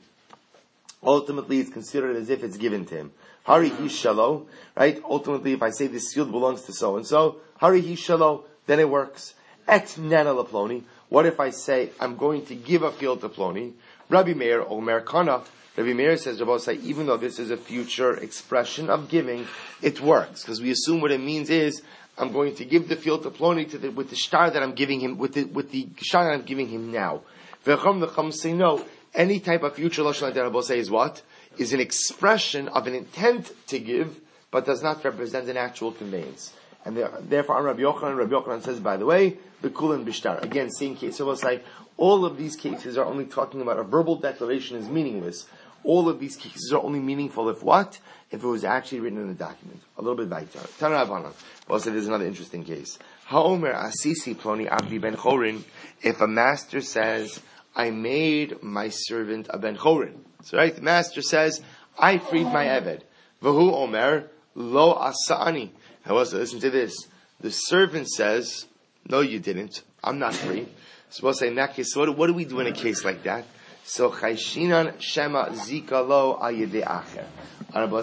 Ultimately, 1.06 1.60
it's 1.60 1.70
considered 1.70 2.16
as 2.16 2.28
if 2.28 2.42
it's 2.42 2.56
given 2.56 2.84
to 2.86 2.96
him. 2.96 3.12
Hari 3.44 3.68
he 3.68 3.84
shalo, 3.84 4.46
right? 4.76 5.00
Ultimately, 5.08 5.52
if 5.52 5.62
I 5.62 5.70
say 5.70 5.86
this 5.86 6.12
field 6.12 6.32
belongs 6.32 6.62
to 6.62 6.72
so 6.72 6.96
and 6.96 7.06
so, 7.06 7.36
hari 7.58 7.80
he 7.80 7.94
shalo, 7.94 8.42
then 8.66 8.80
it 8.80 8.90
works. 8.90 9.34
Et 9.68 9.96
nana 9.98 10.34
Ploni. 10.44 10.82
What 11.08 11.26
if 11.26 11.38
I 11.38 11.50
say 11.50 11.90
I'm 12.00 12.16
going 12.16 12.44
to 12.46 12.56
give 12.56 12.82
a 12.82 12.90
field 12.90 13.20
to 13.20 13.28
Ploni? 13.28 13.74
Rabbi 14.08 14.34
Meir 14.34 14.64
Omer 14.68 15.00
Kana. 15.02 15.42
Rabbi 15.76 15.92
Meir 15.92 16.16
says, 16.16 16.42
say, 16.64 16.74
even 16.74 17.06
though 17.06 17.16
this 17.16 17.38
is 17.38 17.50
a 17.50 17.56
future 17.56 18.16
expression 18.16 18.88
of 18.90 19.08
giving, 19.08 19.46
it 19.82 20.00
works 20.00 20.42
because 20.42 20.60
we 20.60 20.70
assume 20.70 21.00
what 21.00 21.12
it 21.12 21.20
means 21.20 21.50
is 21.50 21.82
I'm 22.18 22.32
going 22.32 22.54
to 22.56 22.64
give 22.64 22.88
the 22.88 22.96
field 22.96 23.24
to 23.24 23.30
Ploni 23.30 23.70
to 23.70 23.78
the, 23.78 23.90
with 23.90 24.10
the 24.10 24.16
star 24.16 24.50
that 24.50 24.62
I'm 24.62 24.72
giving 24.72 25.00
him, 25.00 25.18
with 25.18 25.34
the, 25.34 25.44
with 25.44 25.70
the 25.70 25.88
star 25.98 26.24
that 26.24 26.32
I'm 26.32 26.46
giving 26.46 26.68
him 26.68 26.90
now. 26.90 27.22
V'cham 27.64 28.06
v'cham 28.06 28.32
say 28.32 28.52
no. 28.52 28.84
Any 29.16 29.40
type 29.40 29.62
of 29.62 29.74
future 29.74 30.02
lashon 30.02 30.54
like 30.54 30.64
say 30.64 30.78
is 30.78 30.90
what 30.90 31.22
is 31.58 31.72
an 31.72 31.80
expression 31.80 32.68
of 32.68 32.86
an 32.86 32.94
intent 32.94 33.50
to 33.68 33.78
give, 33.78 34.20
but 34.50 34.66
does 34.66 34.82
not 34.82 35.02
represent 35.02 35.48
an 35.48 35.56
actual 35.56 35.90
conveyance. 35.90 36.52
And 36.84 36.96
therefore, 36.96 37.56
on 37.56 37.64
Rabbi 37.64 37.80
Yochanan, 37.80 38.16
Rabbi 38.16 38.32
Yochanan 38.32 38.62
says, 38.62 38.78
by 38.78 38.96
the 38.96 39.06
way, 39.06 39.38
the 39.62 39.70
kulin 39.70 40.04
bishtar. 40.04 40.40
Again, 40.42 40.70
same 40.70 40.96
case. 40.96 41.16
So 41.16 41.24
we'll 41.24 41.36
say 41.36 41.62
all 41.96 42.24
of 42.24 42.36
these 42.36 42.56
cases 42.56 42.96
are 42.98 43.04
only 43.04 43.24
talking 43.24 43.60
about 43.60 43.78
a 43.78 43.82
verbal 43.82 44.16
declaration 44.16 44.76
is 44.76 44.88
meaningless. 44.88 45.46
All 45.82 46.08
of 46.08 46.20
these 46.20 46.36
cases 46.36 46.72
are 46.72 46.82
only 46.82 47.00
meaningful 47.00 47.48
if 47.48 47.62
what? 47.62 47.98
If 48.30 48.44
it 48.44 48.46
was 48.46 48.64
actually 48.64 49.00
written 49.00 49.18
in 49.18 49.28
the 49.28 49.34
document. 49.34 49.80
A 49.98 50.02
little 50.02 50.16
bit 50.16 50.28
weiter. 50.28 50.58
Tanarabanan. 50.78 51.32
Also, 51.68 51.90
there's 51.90 52.06
another 52.06 52.26
interesting 52.26 52.64
case. 52.64 52.98
Haomer 53.28 53.72
asisi 53.72 54.34
ploni 54.34 54.68
abdi 54.68 54.98
ben 54.98 55.16
chorin. 55.16 55.62
If 56.02 56.20
a 56.20 56.26
master 56.26 56.80
says, 56.80 57.40
I 57.76 57.90
made 57.90 58.62
my 58.62 58.88
servant 58.88 59.48
a 59.50 59.58
ben 59.58 59.76
chorin. 59.76 60.14
So 60.42 60.56
right, 60.56 60.74
the 60.74 60.80
master 60.80 61.20
says, 61.20 61.60
I 61.98 62.18
freed 62.18 62.44
my 62.44 62.64
eved. 62.64 63.02
Vahu 63.42 63.72
omer 63.72 64.24
lo 64.54 64.94
asani. 64.94 65.70
However, 66.02 66.38
listen 66.38 66.60
to 66.60 66.70
this. 66.70 67.06
The 67.40 67.50
servant 67.50 68.08
says, 68.08 68.66
no, 69.08 69.20
you 69.20 69.38
didn't. 69.38 69.82
I'm 70.02 70.18
not 70.18 70.34
free. 70.34 70.66
So 71.10 71.24
we'll 71.24 71.34
say 71.34 71.48
in 71.48 71.56
that 71.56 71.74
case, 71.74 71.92
so 71.92 72.00
what, 72.00 72.16
what 72.16 72.26
do 72.28 72.34
we 72.34 72.46
do 72.46 72.60
in 72.60 72.66
a 72.66 72.72
case 72.72 73.04
like 73.04 73.24
that? 73.24 73.44
So 73.84 74.10
chayshinan 74.10 75.00
shema 75.00 75.50
zika 75.50 76.06
lo 76.06 76.38
ayede 76.42 76.82
acher. 76.82 77.26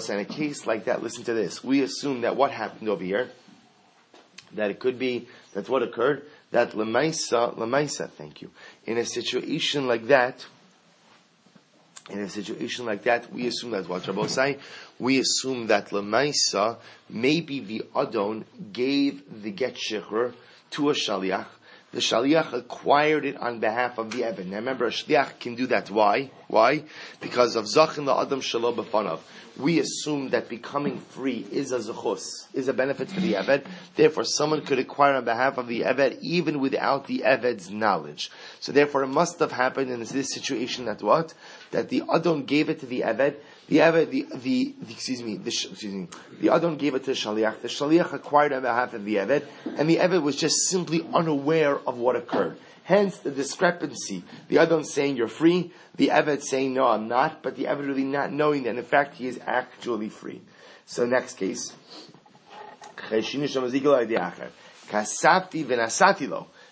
In 0.10 0.20
a 0.20 0.26
case 0.26 0.68
like 0.68 0.86
that, 0.86 1.02
listen 1.02 1.24
to 1.24 1.34
this. 1.34 1.64
We 1.64 1.82
assume 1.82 2.22
that 2.22 2.36
what 2.36 2.52
happened 2.52 2.90
over 2.90 3.04
here, 3.04 3.32
that 4.54 4.70
it 4.70 4.80
could 4.80 5.00
be 5.00 5.28
that's 5.54 5.68
what 5.68 5.82
occurred, 5.82 6.24
that 6.52 6.72
lemaisa, 6.72 7.58
lemaisa, 7.58 8.10
thank 8.12 8.42
you. 8.42 8.52
In 8.86 8.98
a 8.98 9.06
situation 9.06 9.88
like 9.88 10.08
that, 10.08 10.46
in 12.10 12.20
a 12.20 12.30
situation 12.30 12.86
like 12.86 13.04
that, 13.04 13.32
we 13.32 13.48
assume 13.48 13.72
that 13.72 13.88
what 13.88 14.06
Rabbi 14.06 14.28
say, 14.28 14.58
we 15.00 15.20
assume 15.20 15.68
that 15.68 15.90
Lemaisa, 15.90 16.78
maybe 17.10 17.62
the 17.62 17.84
Adon 17.96 18.44
gave 18.74 19.42
the 19.42 19.52
get 19.52 19.76
shechur 19.76 20.34
to 20.72 20.90
a 20.90 20.94
shaliach. 20.94 21.46
The 21.94 22.00
shaliach 22.00 22.54
acquired 22.54 23.24
it 23.24 23.38
on 23.38 23.60
behalf 23.60 24.00
of 24.00 24.12
the 24.12 24.24
Eved. 24.24 24.48
Now 24.48 24.58
remember, 24.58 24.88
a 24.88 24.90
shaliach 24.90 25.40
can 25.40 25.56
do 25.56 25.68
that. 25.68 25.90
Why? 25.90 26.32
Why? 26.48 26.84
Because 27.22 27.56
of 27.56 27.66
zachin 27.66 28.06
la 28.06 28.22
adam 28.22 28.42
shelo 28.42 28.76
b'fanav 28.76 29.20
we 29.58 29.80
assume 29.80 30.30
that 30.30 30.50
becoming 30.50 31.00
free 31.00 31.46
is 31.52 31.72
a 31.72 31.80
zechus, 31.80 32.48
is 32.54 32.68
a 32.68 32.74
benefit 32.74 33.10
for 33.10 33.20
the 33.20 33.34
Eved. 33.34 33.66
Therefore, 33.96 34.24
someone 34.24 34.62
could 34.62 34.80
acquire 34.80 35.14
on 35.16 35.26
behalf 35.26 35.58
of 35.58 35.68
the 35.68 35.82
Eved 35.82 36.18
even 36.22 36.60
without 36.60 37.08
the 37.08 37.20
Eved's 37.20 37.70
knowledge. 37.70 38.32
So 38.60 38.72
therefore, 38.72 39.04
it 39.04 39.08
must 39.08 39.40
have 39.40 39.52
happened 39.52 39.92
in 39.92 40.00
this 40.00 40.34
situation 40.34 40.86
that 40.86 41.04
what? 41.04 41.34
That 41.72 41.90
the 41.90 42.04
Adon 42.12 42.46
gave 42.46 42.70
it 42.70 42.80
to 42.80 42.86
the 42.86 43.02
Eved, 43.02 43.36
the 43.68 43.78
Eved, 43.78 44.10
the, 44.10 44.26
the, 44.34 44.76
the 44.82 44.94
excuse 44.94 45.22
me, 45.22 45.38
the, 45.38 45.50
excuse 45.50 45.84
me, 45.84 46.08
the 46.42 46.50
Adon 46.50 46.78
gave 46.78 46.96
it 46.96 47.04
to 47.06 47.12
the 47.12 47.14
Shaliach, 47.14 47.62
the 47.62 47.68
Shaliach 47.68 48.14
acquired 48.14 48.54
on 48.54 48.64
behalf 48.64 48.94
of 48.94 49.06
the 49.06 49.16
Eved, 49.16 49.44
and 49.78 49.90
the 49.90 49.98
Eved 49.98 50.22
was 50.22 50.36
just 50.36 50.68
simply 50.68 51.06
unaware 51.14 51.78
of 51.88 51.98
what 51.98 52.16
occurred. 52.16 52.58
Hence 52.84 53.18
the 53.18 53.32
discrepancy. 53.32 54.24
The 54.50 54.60
Adon 54.60 54.84
saying 54.84 55.16
you're 55.16 55.28
free, 55.28 55.72
the 55.96 56.10
Eved 56.10 56.44
saying 56.44 56.74
no, 56.74 56.88
I'm 56.88 57.08
not, 57.08 57.42
but 57.42 57.56
the 57.56 57.66
Eved 57.66 57.88
really 57.88 58.04
not 58.04 58.32
knowing 58.32 58.64
that 58.64 58.76
in 58.76 58.84
fact 58.84 59.16
he 59.16 59.28
is 59.28 59.40
actually 59.46 60.10
free. 60.10 60.42
So 60.86 61.06
next 61.06 61.38
case. 61.38 61.74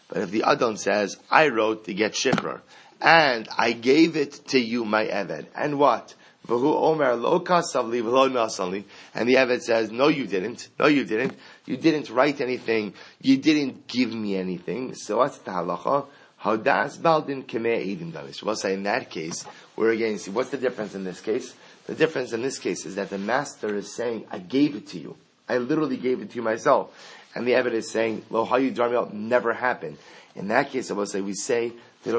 But 0.10 0.18
if 0.18 0.32
the 0.32 0.44
Adon 0.44 0.78
says, 0.78 1.18
I 1.30 1.48
wrote 1.48 1.86
to 1.86 1.94
get 1.94 2.14
Shikrar, 2.14 2.62
and 3.02 3.48
I 3.58 3.72
gave 3.72 4.18
it 4.18 4.34
to 4.50 4.60
you, 4.60 4.84
my 4.84 5.06
Eved, 5.06 5.48
and 5.56 5.80
what? 5.80 6.14
And 6.48 6.60
the 6.60 6.64
Eved 9.14 9.62
says, 9.62 9.92
no 9.92 10.08
you 10.08 10.26
didn't, 10.26 10.70
no 10.80 10.88
you 10.88 11.06
didn't, 11.06 11.38
you 11.66 11.78
didn't 11.78 12.10
write 12.10 12.42
anything, 12.42 12.94
you 13.22 13.38
didn't 13.38 13.88
give 13.88 14.12
me 14.14 14.36
anything, 14.36 14.96
so 14.96 15.18
what's 15.18 15.38
the 15.40 15.52
halacha? 15.52 16.08
Haudas 16.44 17.00
baldin 17.00 17.44
kemeh 17.44 17.86
edim 17.86 18.12
damish. 18.12 18.42
We'll 18.42 18.56
say 18.56 18.74
in 18.74 18.82
that 18.84 19.12
case, 19.12 19.46
we're 19.76 19.92
again, 19.92 20.18
see, 20.18 20.32
what's 20.32 20.50
the 20.50 20.58
difference 20.58 20.96
in 20.96 21.04
this 21.04 21.22
case? 21.22 21.54
The 21.86 21.94
difference 21.94 22.34
in 22.34 22.42
this 22.42 22.58
case 22.58 22.88
is 22.88 22.96
that 22.96 23.12
the 23.12 23.20
master 23.20 23.76
is 23.76 23.96
saying, 23.96 24.26
I 24.32 24.40
gave 24.40 24.76
it 24.76 24.88
to 24.88 25.00
you. 25.00 25.18
I 25.48 25.60
literally 25.60 25.98
gave 25.98 26.22
it 26.22 26.32
to 26.32 26.36
you 26.38 26.42
myself. 26.42 26.92
And 27.36 27.48
the 27.48 27.54
evidence 27.54 27.86
is 27.86 27.92
saying, 27.92 28.24
Lo 28.32 28.46
how 28.46 28.58
you 28.58 28.72
hayu 28.72 28.76
dramil 28.76 29.14
never 29.14 29.54
happened. 29.54 29.98
In 30.36 30.48
that 30.48 30.72
case, 30.72 30.90
I 30.90 30.96
will 30.96 31.06
say, 31.06 31.22
we 31.22 31.34
say. 31.34 31.74
When 32.04 32.16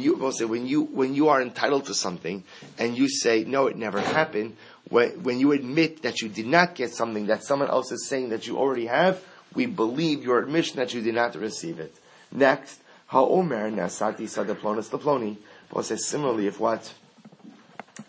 you, 0.00 0.32
say, 0.32 0.44
when 0.44 0.66
you, 0.66 0.82
when 0.82 1.14
you 1.14 1.28
are 1.28 1.42
entitled 1.42 1.86
to 1.86 1.94
something, 1.94 2.44
and 2.78 2.96
you 2.96 3.08
say, 3.08 3.44
no, 3.44 3.66
it 3.66 3.76
never 3.76 4.00
happened, 4.00 4.56
when, 4.88 5.22
when 5.22 5.40
you 5.40 5.52
admit 5.52 6.02
that 6.02 6.22
you 6.22 6.28
did 6.28 6.46
not 6.46 6.74
get 6.74 6.92
something 6.92 7.26
that 7.26 7.44
someone 7.44 7.68
else 7.68 7.92
is 7.92 8.06
saying 8.06 8.30
that 8.30 8.46
you 8.46 8.56
already 8.56 8.86
have, 8.86 9.22
we 9.54 9.66
believe 9.66 10.24
your 10.24 10.38
admission 10.38 10.76
that 10.76 10.94
you 10.94 11.02
did 11.02 11.14
not 11.14 11.34
receive 11.34 11.78
it. 11.78 11.94
Next, 12.32 12.80
ha'omer 13.08 13.70
nasati 13.70 14.22
sadaplonis 14.22 14.90
laploni. 14.90 15.36
Paul 15.68 15.82
says 15.82 16.06
similarly, 16.06 16.46
if 16.46 16.60
what? 16.60 16.94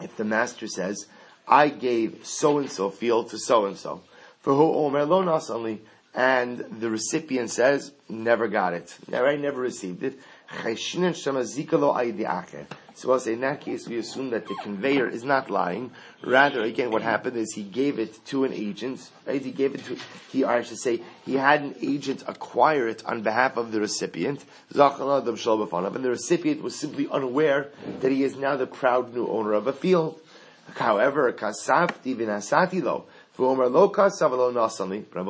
If 0.02 0.16
the 0.18 0.26
master 0.26 0.68
says, 0.68 1.08
I 1.48 1.70
gave 1.70 2.26
so 2.26 2.60
and 2.60 2.70
so 2.70 2.90
field 2.90 3.30
to 3.32 3.40
so 3.40 3.66
and 3.66 3.78
so, 3.78 4.02
for 4.42 4.54
who 4.54 4.74
omer 4.74 5.06
lo 5.06 5.24
nasali, 5.24 5.80
and 6.18 6.58
the 6.80 6.90
recipient 6.90 7.52
says, 7.52 7.92
never 8.10 8.48
got 8.48 8.74
it, 8.74 8.98
never, 9.08 9.28
I 9.28 9.36
never 9.36 9.62
received 9.62 10.02
it. 10.02 10.18
So 12.96 13.12
I'll 13.12 13.20
say 13.20 13.34
in 13.34 13.42
that 13.42 13.62
case, 13.62 13.88
we 13.88 13.98
assume 13.98 14.32
that 14.32 14.48
the 14.48 14.56
conveyor 14.56 15.08
is 15.10 15.24
not 15.24 15.52
lying. 15.52 15.92
Rather, 16.24 16.64
again, 16.64 16.90
what 16.90 17.04
happened 17.04 17.38
is 17.38 17.54
he 17.54 17.62
gave 17.62 18.00
it 18.00 18.26
to 18.28 18.46
an 18.46 18.54
agent, 18.54 19.12
right? 19.28 19.42
He 19.42 19.52
gave 19.52 19.76
it 19.76 19.86
to, 19.86 19.98
he, 20.32 20.44
I 20.44 20.64
should 20.64 20.80
say, 20.80 21.02
he 21.24 21.36
had 21.36 21.62
an 21.62 21.76
agent 21.84 22.24
acquire 22.26 22.88
it 22.88 23.06
on 23.06 23.22
behalf 23.22 23.56
of 23.58 23.72
the 23.72 23.80
recipient. 23.80 24.44
And 24.74 24.80
the 24.80 26.10
recipient 26.10 26.64
was 26.64 26.80
simply 26.80 27.08
unaware 27.12 27.70
that 28.00 28.12
he 28.12 28.24
is 28.24 28.38
now 28.38 28.56
the 28.56 28.66
proud 28.66 29.14
new 29.14 29.28
owner 29.28 29.54
of 29.54 29.68
a 29.68 29.74
field. 29.74 30.20
However, 30.76 31.32
kasafti 31.32 32.16
vinasati 32.16 32.82
lo. 32.82 33.06
Will 33.38 33.56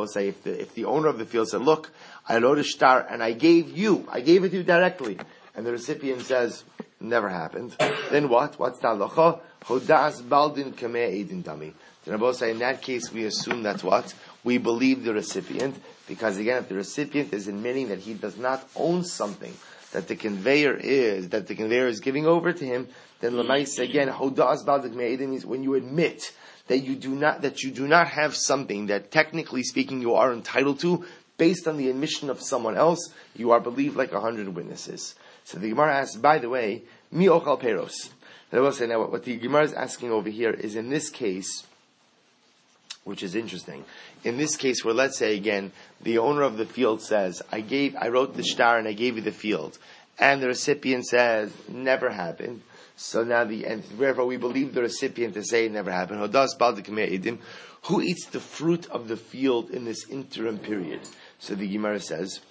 say, 0.07 0.27
if 0.27 0.43
the, 0.43 0.61
if 0.61 0.73
the 0.73 0.85
owner 0.85 1.07
of 1.07 1.17
the 1.17 1.25
field 1.25 1.49
said, 1.49 1.61
look, 1.61 1.91
I 2.27 2.37
wrote 2.37 2.57
a 2.57 2.63
star 2.63 3.05
and 3.09 3.21
I 3.21 3.33
gave 3.33 3.77
you, 3.77 4.07
I 4.09 4.21
gave 4.21 4.43
it 4.43 4.49
to 4.49 4.57
you 4.57 4.63
directly, 4.63 5.17
and 5.55 5.65
the 5.65 5.71
recipient 5.71 6.21
says, 6.21 6.63
never 6.99 7.29
happened. 7.29 7.75
Then 8.11 8.29
what? 8.29 8.59
What's 8.59 8.79
the 8.79 8.87
halacha? 8.87 9.41
Hodas 9.63 10.27
baldin 10.27 10.73
kameh 10.73 11.21
edin 11.21 11.43
dami. 11.43 11.73
Then 12.05 12.23
I 12.23 12.31
say 12.31 12.51
in 12.51 12.59
that 12.59 12.81
case 12.81 13.11
we 13.11 13.25
assume 13.25 13.63
that's 13.63 13.83
what 13.83 14.13
we 14.43 14.57
believe 14.57 15.03
the 15.03 15.13
recipient 15.13 15.75
because 16.07 16.37
again, 16.37 16.59
if 16.59 16.69
the 16.69 16.75
recipient 16.75 17.33
is 17.33 17.49
admitting 17.49 17.89
that 17.89 17.99
he 17.99 18.13
does 18.13 18.37
not 18.37 18.65
own 18.75 19.03
something 19.03 19.53
that 19.91 20.07
the 20.07 20.15
conveyor 20.15 20.75
is 20.75 21.29
that 21.29 21.47
the 21.47 21.55
conveyor 21.55 21.87
is 21.87 21.99
giving 21.99 22.25
over 22.25 22.53
to 22.53 22.65
him, 22.65 22.87
then 23.19 23.33
lemais 23.33 23.77
again 23.79 24.07
hodas 24.07 24.65
baldin 24.65 24.93
kameh 24.93 25.13
edin 25.13 25.31
means 25.31 25.45
when 25.45 25.63
you 25.63 25.73
admit 25.73 26.31
that 26.67 26.79
you 26.79 26.95
do 26.95 27.15
not, 27.15 27.41
that 27.41 27.63
you 27.63 27.71
do 27.71 27.87
not 27.87 28.07
have 28.09 28.35
something 28.35 28.87
that 28.87 29.11
technically 29.11 29.63
speaking 29.63 30.01
you 30.01 30.15
are 30.15 30.33
entitled 30.33 30.79
to 30.81 31.05
based 31.37 31.67
on 31.67 31.77
the 31.77 31.89
admission 31.89 32.29
of 32.29 32.41
someone 32.41 32.75
else, 32.75 33.13
you 33.35 33.51
are 33.51 33.59
believed 33.59 33.95
like 33.95 34.11
a 34.11 34.19
hundred 34.19 34.49
witnesses. 34.49 35.15
So 35.43 35.59
the 35.59 35.69
Gemara 35.69 35.95
asks, 35.95 36.15
by 36.15 36.39
the 36.39 36.49
way, 36.49 36.83
mi 37.11 37.27
ochal 37.27 37.61
peros. 37.61 38.09
I 38.51 38.59
will 38.59 38.71
say 38.71 38.87
now, 38.87 39.05
what 39.05 39.23
the 39.23 39.37
Gemara 39.37 39.63
is 39.63 39.73
asking 39.73 40.11
over 40.11 40.29
here 40.29 40.51
is 40.51 40.75
in 40.75 40.89
this 40.89 41.09
case, 41.09 41.65
which 43.03 43.21
is 43.21 43.35
interesting. 43.35 43.85
In 44.23 44.37
this 44.37 44.55
case, 44.55 44.83
where 44.83 44.93
let's 44.93 45.17
say 45.17 45.35
again, 45.35 45.71
the 46.01 46.17
owner 46.17 46.41
of 46.41 46.57
the 46.57 46.65
field 46.65 47.01
says, 47.01 47.41
"I 47.51 47.61
gave, 47.61 47.95
I 47.95 48.09
wrote 48.09 48.35
the 48.35 48.43
star 48.43 48.77
and 48.77 48.87
I 48.87 48.93
gave 48.93 49.15
you 49.15 49.21
the 49.21 49.31
field," 49.31 49.77
and 50.17 50.41
the 50.41 50.47
recipient 50.47 51.05
says, 51.05 51.51
"Never 51.69 52.09
happened." 52.09 52.61
So 52.99 53.23
now 53.23 53.43
the 53.43 53.63
and 53.65 53.83
therefore 53.83 54.25
we 54.25 54.37
believe 54.37 54.73
the 54.73 54.81
recipient 54.81 55.35
to 55.35 55.43
say 55.43 55.67
it 55.67 55.71
never 55.71 55.91
happened. 55.91 56.19
Who 57.83 58.01
eats 58.01 58.25
the 58.25 58.39
fruit 58.39 58.89
of 58.89 59.07
the 59.07 59.15
field 59.15 59.69
in 59.69 59.85
this 59.85 60.09
interim 60.09 60.57
period? 60.57 61.01
So 61.39 61.53
the 61.55 61.67
Gemara 61.67 61.99
says. 61.99 62.41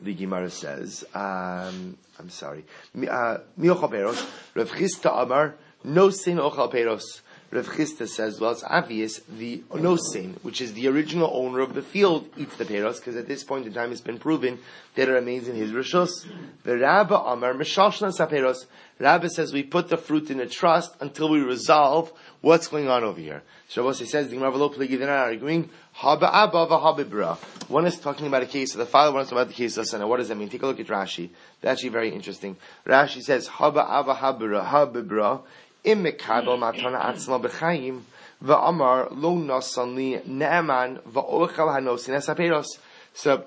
The 0.00 0.14
Gemara 0.14 0.48
says, 0.48 1.04
um, 1.12 1.98
I'm 2.20 2.30
sorry, 2.30 2.64
uh, 2.94 3.38
Rav 3.58 4.70
Chisda 4.70 5.22
Amar, 5.22 5.56
no 5.82 6.10
sin 6.10 6.36
ochal 6.36 6.72
peros. 6.72 7.02
Rav 7.50 7.66
Chisda 7.66 8.06
says, 8.06 8.38
well, 8.38 8.50
it's 8.50 8.62
obvious 8.64 9.20
the 9.20 9.62
Onosin, 9.70 10.34
which 10.42 10.60
is 10.60 10.74
the 10.74 10.86
original 10.86 11.30
owner 11.32 11.60
of 11.60 11.74
the 11.74 11.80
field, 11.80 12.28
eats 12.36 12.56
the 12.56 12.64
peros, 12.66 12.96
because 12.96 13.16
at 13.16 13.26
this 13.26 13.42
point 13.42 13.66
in 13.66 13.72
time 13.72 13.90
it's 13.90 14.02
been 14.02 14.18
proven 14.18 14.58
that 14.94 15.08
it 15.08 15.12
remains 15.12 15.48
in 15.48 15.56
his 15.56 15.72
rishos. 15.72 16.26
The 16.64 16.76
Rabba 16.76 17.16
Amar, 17.16 17.54
Meshalshna 17.54 18.14
Saperos. 18.14 18.66
Rabbi 18.98 19.28
says 19.28 19.52
we 19.52 19.62
put 19.62 19.88
the 19.88 19.96
fruit 19.96 20.30
in 20.30 20.40
a 20.40 20.46
trust 20.46 20.94
until 21.00 21.30
we 21.30 21.40
resolve 21.40 22.12
what's 22.42 22.66
going 22.66 22.88
on 22.88 23.02
over 23.02 23.20
here. 23.20 23.42
Shabbos 23.68 23.98
says, 24.10 24.28
the 24.28 24.34
Gemara 24.34 24.52
are 24.52 25.08
arguing, 25.10 25.70
Haba 25.96 26.30
Abba 26.32 26.66
Habibra. 26.66 27.36
One 27.68 27.86
is 27.86 27.98
talking 27.98 28.26
about 28.26 28.42
a 28.42 28.46
case 28.46 28.72
of 28.74 28.78
the 28.78 28.86
father, 28.86 29.12
one 29.12 29.22
is 29.22 29.28
talking 29.28 29.38
about 29.42 29.48
the 29.48 29.54
case 29.54 29.76
of 29.76 29.84
the 29.84 29.90
son. 29.90 30.06
What 30.08 30.18
does 30.18 30.28
that 30.28 30.36
mean? 30.36 30.48
Take 30.48 30.62
a 30.62 30.66
look 30.66 30.80
at 30.80 30.86
Rashi. 30.86 31.30
That's 31.60 31.78
actually 31.78 31.90
very 31.90 32.10
interesting. 32.14 32.56
Rashi 32.86 33.22
says, 33.22 33.48
Haba 33.48 33.88
Abba 33.88 34.14
Habibra 34.14 35.42
im 35.84 36.02
mekabel 36.04 36.56
mm, 36.56 36.60
matana 36.60 36.98
mm, 36.98 37.02
mm. 37.02 37.14
atzma 37.14 37.42
b'chaim 37.42 38.02
va'amar 38.42 39.08
lo 39.10 39.36
nasan 39.36 39.94
li 39.94 40.20
ne'eman 40.26 41.00
va'ochel 41.02 41.74
hanosin 41.74 42.14
esaperos. 42.16 42.78
So, 43.14 43.44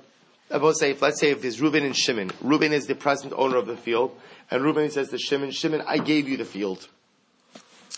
I 0.53 0.57
will 0.57 0.73
say, 0.73 0.91
if, 0.91 1.01
let's 1.01 1.19
say 1.19 1.31
if 1.31 1.41
there's 1.41 1.61
Reuben 1.61 1.85
and 1.85 1.95
Shimon, 1.95 2.31
Reuben 2.41 2.73
is 2.73 2.85
the 2.85 2.95
present 2.95 3.33
owner 3.35 3.57
of 3.57 3.67
the 3.67 3.77
field, 3.77 4.17
and 4.49 4.63
Reuben 4.63 4.91
says 4.91 5.09
to 5.09 5.17
Shimon, 5.17 5.51
Shimon, 5.51 5.81
I 5.87 5.97
gave 5.97 6.27
you 6.27 6.35
the 6.35 6.45
field. 6.45 6.87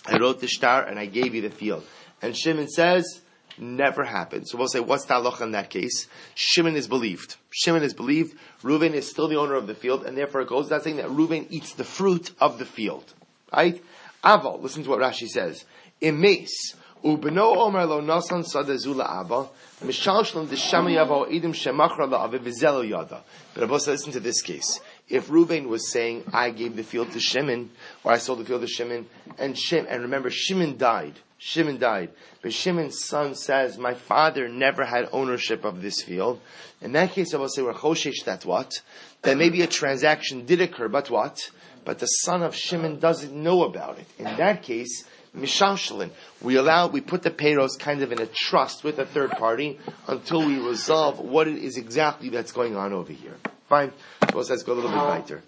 I 0.05 0.17
wrote 0.17 0.39
the 0.39 0.47
star 0.47 0.83
and 0.83 0.99
I 0.99 1.05
gave 1.05 1.33
you 1.33 1.41
the 1.41 1.49
field. 1.49 1.83
And 2.21 2.37
Shimon 2.37 2.67
says, 2.67 3.21
never 3.57 4.03
happened. 4.03 4.47
So 4.47 4.57
we'll 4.57 4.67
say, 4.67 4.79
what's 4.79 5.05
the 5.05 5.15
halacha 5.15 5.41
in 5.41 5.51
that 5.51 5.69
case? 5.69 6.07
Shimon 6.35 6.75
is 6.75 6.87
believed. 6.87 7.37
Shimon 7.51 7.83
is 7.83 7.93
believed. 7.93 8.37
Reuben 8.61 8.93
is 8.93 9.09
still 9.09 9.27
the 9.27 9.37
owner 9.37 9.55
of 9.55 9.67
the 9.67 9.75
field, 9.75 10.05
and 10.05 10.17
therefore 10.17 10.41
it 10.41 10.47
goes 10.47 10.65
without 10.65 10.83
saying 10.83 10.97
that 10.97 11.09
Reuben 11.09 11.47
eats 11.49 11.73
the 11.73 11.83
fruit 11.83 12.31
of 12.39 12.59
the 12.59 12.65
field. 12.65 13.13
Right? 13.51 13.83
Aval, 14.23 14.61
listen 14.61 14.83
to 14.83 14.89
what 14.89 14.99
Rashi 14.99 15.27
says. 15.27 15.65
Imes, 16.01 16.75
ubeno 17.03 17.55
omer 17.57 17.85
lo 17.85 18.01
nasan 18.01 18.45
sadazula 18.45 19.21
ava, 19.21 19.49
mishalshlam 19.83 20.47
deshami 20.47 20.95
yavo 20.95 21.29
idim 21.29 21.53
shemachra 21.53 22.07
la'ave 22.07 22.39
vizelo 22.39 22.87
yada. 22.87 23.23
But 23.53 23.63
Abba 23.63 23.73
listen 23.73 24.13
to 24.13 24.19
this 24.19 24.41
case. 24.41 24.79
If 25.09 25.29
Reuben 25.29 25.67
was 25.67 25.91
saying, 25.91 26.23
I 26.33 26.49
gave 26.51 26.75
the 26.75 26.83
field 26.83 27.11
to 27.11 27.19
Shimon, 27.19 27.71
or 28.03 28.13
I 28.13 28.17
sold 28.17 28.39
the 28.39 28.45
field 28.45 28.61
to 28.61 28.67
Shimon, 28.67 29.05
and 29.37 29.55
Shim, 29.55 29.85
and 29.89 30.01
remember, 30.03 30.29
Shimon 30.29 30.77
died. 30.77 31.13
Shimon 31.37 31.77
died. 31.77 32.09
But 32.41 32.53
Shimon's 32.53 33.03
son 33.03 33.35
says, 33.35 33.77
my 33.77 33.93
father 33.93 34.47
never 34.47 34.85
had 34.85 35.09
ownership 35.11 35.65
of 35.65 35.81
this 35.81 36.01
field. 36.01 36.39
In 36.81 36.93
that 36.93 37.11
case, 37.11 37.33
I 37.33 37.37
will 37.37 37.49
say, 37.49 37.61
we're 37.61 37.73
choshesh 37.73 38.23
that 38.25 38.45
what? 38.45 38.81
That 39.23 39.37
maybe 39.37 39.61
a 39.61 39.67
transaction 39.67 40.45
did 40.45 40.61
occur, 40.61 40.87
but 40.87 41.09
what? 41.09 41.51
But 41.85 41.99
the 41.99 42.05
son 42.05 42.43
of 42.43 42.55
Shimon 42.55 42.99
doesn't 42.99 43.33
know 43.33 43.63
about 43.63 43.99
it. 43.99 44.07
In 44.17 44.25
that 44.25 44.63
case, 44.63 45.05
Mishamshalin, 45.35 46.11
we 46.41 46.55
allow, 46.55 46.87
we 46.87 47.01
put 47.01 47.23
the 47.23 47.31
payros 47.31 47.79
kind 47.79 48.01
of 48.03 48.11
in 48.11 48.21
a 48.21 48.27
trust 48.27 48.83
with 48.83 48.99
a 48.99 49.05
third 49.05 49.31
party 49.31 49.79
until 50.07 50.45
we 50.45 50.59
resolve 50.59 51.19
what 51.19 51.47
it 51.47 51.57
is 51.57 51.77
exactly 51.77 52.29
that's 52.29 52.51
going 52.51 52.75
on 52.75 52.93
over 52.93 53.11
here. 53.11 53.35
Fine. 53.67 53.91
So 54.31 54.37
let's 54.37 54.63
go 54.63 54.73
a 54.73 54.75
little 54.75 54.91
bit 54.91 54.99
uh-huh. 54.99 55.09
lighter. 55.09 55.43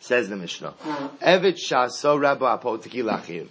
Says 0.00 0.28
the 0.28 0.36
Mishnah. 0.36 0.68
Uh-huh. 0.68 1.08
Evet 1.22 1.56
shaso 1.56 2.20
rabba 2.20 2.60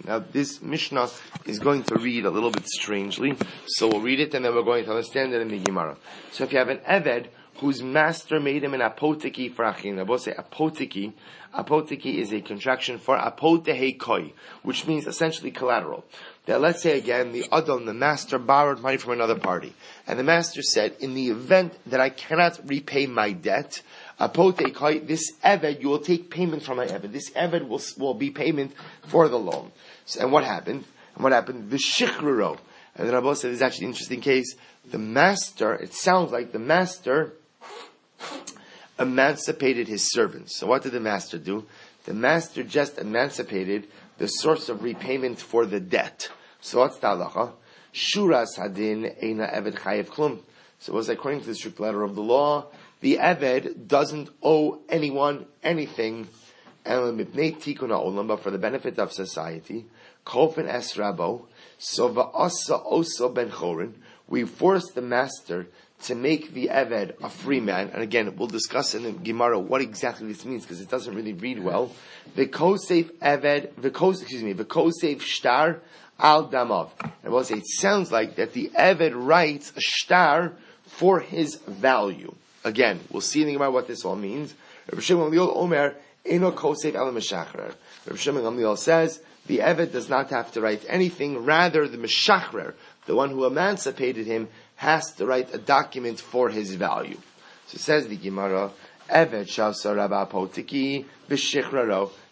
Now 0.06 0.18
this 0.30 0.62
Mishnah 0.62 1.08
is 1.46 1.58
going 1.58 1.82
to 1.84 1.96
read 1.96 2.26
a 2.26 2.30
little 2.30 2.50
bit 2.50 2.66
strangely, 2.66 3.36
so 3.66 3.88
we'll 3.88 4.00
read 4.00 4.20
it 4.20 4.34
and 4.34 4.44
then 4.44 4.54
we're 4.54 4.62
going 4.62 4.84
to 4.84 4.90
understand 4.90 5.32
it 5.32 5.40
in 5.40 5.48
the 5.48 5.58
Gemara. 5.58 5.96
So 6.32 6.44
if 6.44 6.52
you 6.52 6.58
have 6.58 6.68
an 6.68 6.78
Eved 6.78 7.26
whose 7.58 7.82
master 7.82 8.40
made 8.40 8.64
him 8.64 8.74
an 8.74 8.80
apotiki 8.80 9.52
for 9.52 9.64
achin. 9.64 9.98
I 9.98 10.02
will 10.02 10.18
say 10.18 10.32
apotiki. 10.32 11.12
Apotiki 11.54 12.16
is 12.16 12.32
a 12.32 12.40
contraction 12.40 12.98
for 12.98 13.16
apotehe 13.16 13.98
koi, 13.98 14.32
which 14.62 14.86
means 14.86 15.06
essentially 15.06 15.50
collateral. 15.50 16.04
That 16.46 16.60
let's 16.60 16.82
say 16.82 16.98
again, 16.98 17.32
the 17.32 17.46
Adam, 17.52 17.86
the 17.86 17.94
master 17.94 18.38
borrowed 18.38 18.80
money 18.80 18.96
from 18.96 19.12
another 19.12 19.38
party. 19.38 19.72
And 20.06 20.18
the 20.18 20.24
master 20.24 20.62
said, 20.62 20.96
in 21.00 21.14
the 21.14 21.28
event 21.28 21.72
that 21.86 22.00
I 22.00 22.10
cannot 22.10 22.60
repay 22.66 23.06
my 23.06 23.32
debt, 23.32 23.80
apote 24.20 24.74
koi, 24.74 24.98
this 24.98 25.32
Eved, 25.44 25.80
you 25.80 25.88
will 25.88 26.00
take 26.00 26.30
payment 26.30 26.64
from 26.64 26.78
my 26.78 26.86
Eved. 26.86 27.12
This 27.12 27.30
Eved 27.30 27.68
will, 27.68 27.80
will 27.98 28.14
be 28.14 28.30
payment 28.30 28.72
for 29.06 29.28
the 29.28 29.38
loan. 29.38 29.70
So, 30.06 30.20
and 30.20 30.32
what 30.32 30.44
happened? 30.44 30.84
And 31.14 31.22
what 31.22 31.32
happened? 31.32 31.70
The 31.70 31.76
shichruro. 31.76 32.58
And 32.96 33.06
then 33.06 33.14
Rabbi 33.14 33.32
said, 33.34 33.50
this 33.50 33.56
is 33.56 33.62
actually 33.62 33.86
an 33.86 33.92
interesting 33.92 34.20
case. 34.20 34.54
The 34.90 34.98
master, 34.98 35.74
it 35.74 35.94
sounds 35.94 36.30
like 36.30 36.52
the 36.52 36.58
master 36.58 37.32
emancipated 38.98 39.88
his 39.88 40.10
servants. 40.12 40.56
So 40.56 40.66
what 40.66 40.82
did 40.82 40.92
the 40.92 41.00
master 41.00 41.38
do? 41.38 41.66
The 42.04 42.14
master 42.14 42.62
just 42.62 42.98
emancipated 42.98 43.88
the 44.18 44.28
source 44.28 44.68
of 44.68 44.82
repayment 44.82 45.40
for 45.40 45.66
the 45.66 45.80
debt. 45.80 46.28
So 46.60 46.80
what's 46.80 46.98
the 46.98 47.08
halacha? 47.08 47.52
Shuras 47.92 48.58
hadin 48.58 49.22
eina 49.22 49.54
eved 49.54 49.74
chayev 49.74 50.06
klum. 50.06 50.40
So 50.78 50.92
it 50.92 50.96
was 50.96 51.08
according 51.08 51.40
to 51.40 51.46
the 51.46 51.54
strict 51.54 51.80
letter 51.80 52.02
of 52.02 52.14
the 52.14 52.22
law, 52.22 52.66
the 53.00 53.16
eved 53.16 53.86
doesn't 53.86 54.30
owe 54.42 54.80
anyone 54.88 55.46
anything, 55.62 56.28
And 56.84 57.18
but 57.18 58.42
for 58.42 58.50
the 58.50 58.58
benefit 58.58 58.98
of 58.98 59.12
society. 59.12 59.86
Kofen 60.26 60.66
es 60.66 60.94
rabo. 60.94 61.46
So 61.78 62.08
va'asa 62.08 62.84
oso 62.90 63.32
ben 63.32 63.50
chorin. 63.50 63.94
We 64.26 64.44
force 64.44 64.90
the 64.94 65.02
master 65.02 65.66
to 66.04 66.14
make 66.14 66.52
the 66.52 66.68
Eved 66.68 67.14
a 67.22 67.28
free 67.28 67.60
man, 67.60 67.90
and 67.92 68.02
again, 68.02 68.36
we'll 68.36 68.48
discuss 68.48 68.94
in 68.94 69.04
the 69.04 69.12
Gemara 69.12 69.58
what 69.58 69.80
exactly 69.80 70.26
this 70.28 70.44
means 70.44 70.62
because 70.62 70.80
it 70.80 70.88
doesn't 70.88 71.14
really 71.14 71.32
read 71.32 71.62
well. 71.62 71.92
The 72.34 72.46
Kosef 72.46 73.10
Eved, 73.20 73.70
the 73.80 73.90
Kos, 73.90 74.20
excuse 74.20 74.42
me, 74.42 74.52
the 74.52 74.64
Kosef 74.64 75.20
Shtar 75.20 75.80
al 76.18 76.48
Damav. 76.48 76.90
And 77.22 77.32
we'll 77.32 77.44
say 77.44 77.56
it 77.56 77.66
sounds 77.66 78.12
like 78.12 78.36
that 78.36 78.52
the 78.52 78.70
Eved 78.78 79.12
writes 79.14 79.72
a 79.76 79.80
Shtar 79.80 80.52
for 80.86 81.20
his 81.20 81.56
value. 81.56 82.34
Again, 82.64 83.00
we'll 83.10 83.20
see 83.20 83.42
in 83.42 83.48
the 83.48 83.52
Gemara 83.54 83.70
what 83.70 83.86
this 83.86 84.04
all 84.04 84.16
means. 84.16 84.54
Rabbi 84.90 85.00
Shimon 85.00 85.30
Gamliel 85.30 85.56
Omer, 85.56 85.94
Eno 86.26 86.52
Kosef 86.52 86.94
al 86.94 87.12
Meshachrer. 87.12 87.74
Rabbi 88.06 88.18
Shimon 88.18 88.42
Gamliel 88.42 88.78
says, 88.78 89.20
the 89.46 89.58
Eved 89.58 89.92
does 89.92 90.08
not 90.08 90.30
have 90.30 90.52
to 90.52 90.60
write 90.60 90.84
anything, 90.88 91.44
rather 91.44 91.86
the 91.86 91.98
Meshachrer, 91.98 92.74
the 93.06 93.14
one 93.14 93.30
who 93.30 93.44
emancipated 93.44 94.26
him, 94.26 94.48
has 94.84 95.12
to 95.14 95.26
write 95.26 95.54
a 95.54 95.58
document 95.58 96.20
for 96.20 96.50
his 96.50 96.74
value. 96.74 97.18
So 97.66 97.78
says 97.78 98.06
the 98.06 98.16
Gemara, 98.16 98.70
Rabba 99.10 99.46
Potiki. 99.46 101.04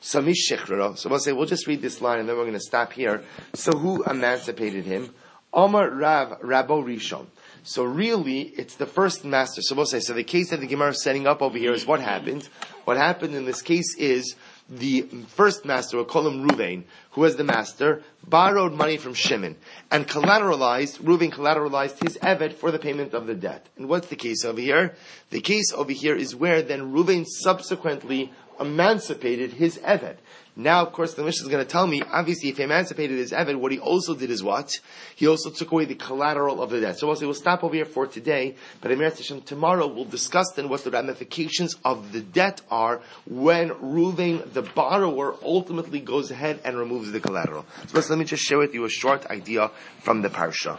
So 0.04 1.08
we'll 1.08 1.18
say, 1.18 1.32
we'll 1.32 1.46
just 1.46 1.66
read 1.66 1.80
this 1.80 2.00
line 2.02 2.20
and 2.20 2.28
then 2.28 2.36
we're 2.36 2.44
going 2.44 2.52
to 2.52 2.60
stop 2.60 2.92
here. 2.92 3.22
So 3.54 3.72
who 3.72 4.04
emancipated 4.04 4.84
him? 4.84 5.14
Omar 5.52 5.90
Rav 5.90 6.40
Rabo 6.40 6.82
Rishon. 6.84 7.26
So 7.62 7.84
really, 7.84 8.40
it's 8.40 8.74
the 8.74 8.86
first 8.86 9.24
master. 9.24 9.62
So 9.62 9.74
we'll 9.74 9.86
say, 9.86 10.00
so 10.00 10.12
the 10.12 10.24
case 10.24 10.50
that 10.50 10.60
the 10.60 10.66
Gemara 10.66 10.90
is 10.90 11.02
setting 11.02 11.26
up 11.26 11.40
over 11.42 11.56
here 11.56 11.72
is 11.72 11.86
what 11.86 12.00
happened. 12.00 12.48
What 12.84 12.96
happened 12.96 13.34
in 13.34 13.44
this 13.44 13.62
case 13.62 13.94
is 13.96 14.34
the 14.68 15.02
first 15.28 15.64
master, 15.64 15.96
we'll 15.96 16.06
call 16.06 16.26
him 16.26 16.48
Ruvain, 16.48 16.84
who 17.12 17.20
was 17.20 17.36
the 17.36 17.44
master, 17.44 18.02
borrowed 18.26 18.72
money 18.72 18.96
from 18.96 19.14
Shimon 19.14 19.56
and 19.90 20.08
collateralized, 20.08 21.00
Ruvain 21.00 21.32
collateralized 21.32 22.02
his 22.02 22.16
Eved 22.18 22.54
for 22.54 22.70
the 22.70 22.78
payment 22.78 23.14
of 23.14 23.26
the 23.26 23.34
debt. 23.34 23.68
And 23.76 23.88
what's 23.88 24.08
the 24.08 24.16
case 24.16 24.44
over 24.44 24.60
here? 24.60 24.94
The 25.30 25.40
case 25.40 25.72
over 25.72 25.92
here 25.92 26.16
is 26.16 26.34
where 26.34 26.62
then 26.62 26.92
Ruvain 26.92 27.26
subsequently 27.26 28.32
emancipated 28.58 29.54
his 29.54 29.78
Eved. 29.78 30.16
Now, 30.54 30.82
of 30.82 30.92
course, 30.92 31.14
the 31.14 31.24
Mishnah 31.24 31.46
is 31.46 31.50
going 31.50 31.64
to 31.64 31.70
tell 31.70 31.86
me, 31.86 32.02
obviously, 32.02 32.50
if 32.50 32.58
he 32.58 32.62
emancipated 32.62 33.16
his 33.16 33.32
Eved, 33.32 33.56
what 33.56 33.72
he 33.72 33.78
also 33.78 34.14
did 34.14 34.30
is 34.30 34.42
what? 34.42 34.80
He 35.16 35.26
also 35.26 35.48
took 35.48 35.72
away 35.72 35.86
the 35.86 35.94
collateral 35.94 36.62
of 36.62 36.68
the 36.68 36.80
debt. 36.80 36.98
So 36.98 37.06
we'll, 37.06 37.16
say 37.16 37.24
we'll 37.24 37.34
stop 37.34 37.64
over 37.64 37.74
here 37.74 37.86
for 37.86 38.06
today, 38.06 38.56
but 38.82 38.90
in 38.90 39.00
Hashem, 39.00 39.42
tomorrow 39.42 39.86
we'll 39.86 40.04
discuss 40.04 40.52
then 40.54 40.68
what 40.68 40.84
the 40.84 40.90
ramifications 40.90 41.76
of 41.86 42.12
the 42.12 42.20
debt 42.20 42.60
are 42.70 43.00
when 43.26 43.70
Ruvain, 43.70 44.52
the 44.52 44.62
borrower, 44.62 45.36
ultimately 45.42 46.00
goes 46.00 46.30
ahead 46.30 46.60
and 46.64 46.76
removes 46.76 47.12
the 47.12 47.20
collateral. 47.20 47.64
So 47.86 48.00
let 48.10 48.18
me 48.18 48.26
just 48.26 48.44
share 48.44 48.58
with 48.58 48.74
you 48.74 48.84
a 48.84 48.90
short 48.90 49.24
idea 49.26 49.70
from 50.00 50.20
the 50.20 50.28
Parsha. 50.28 50.78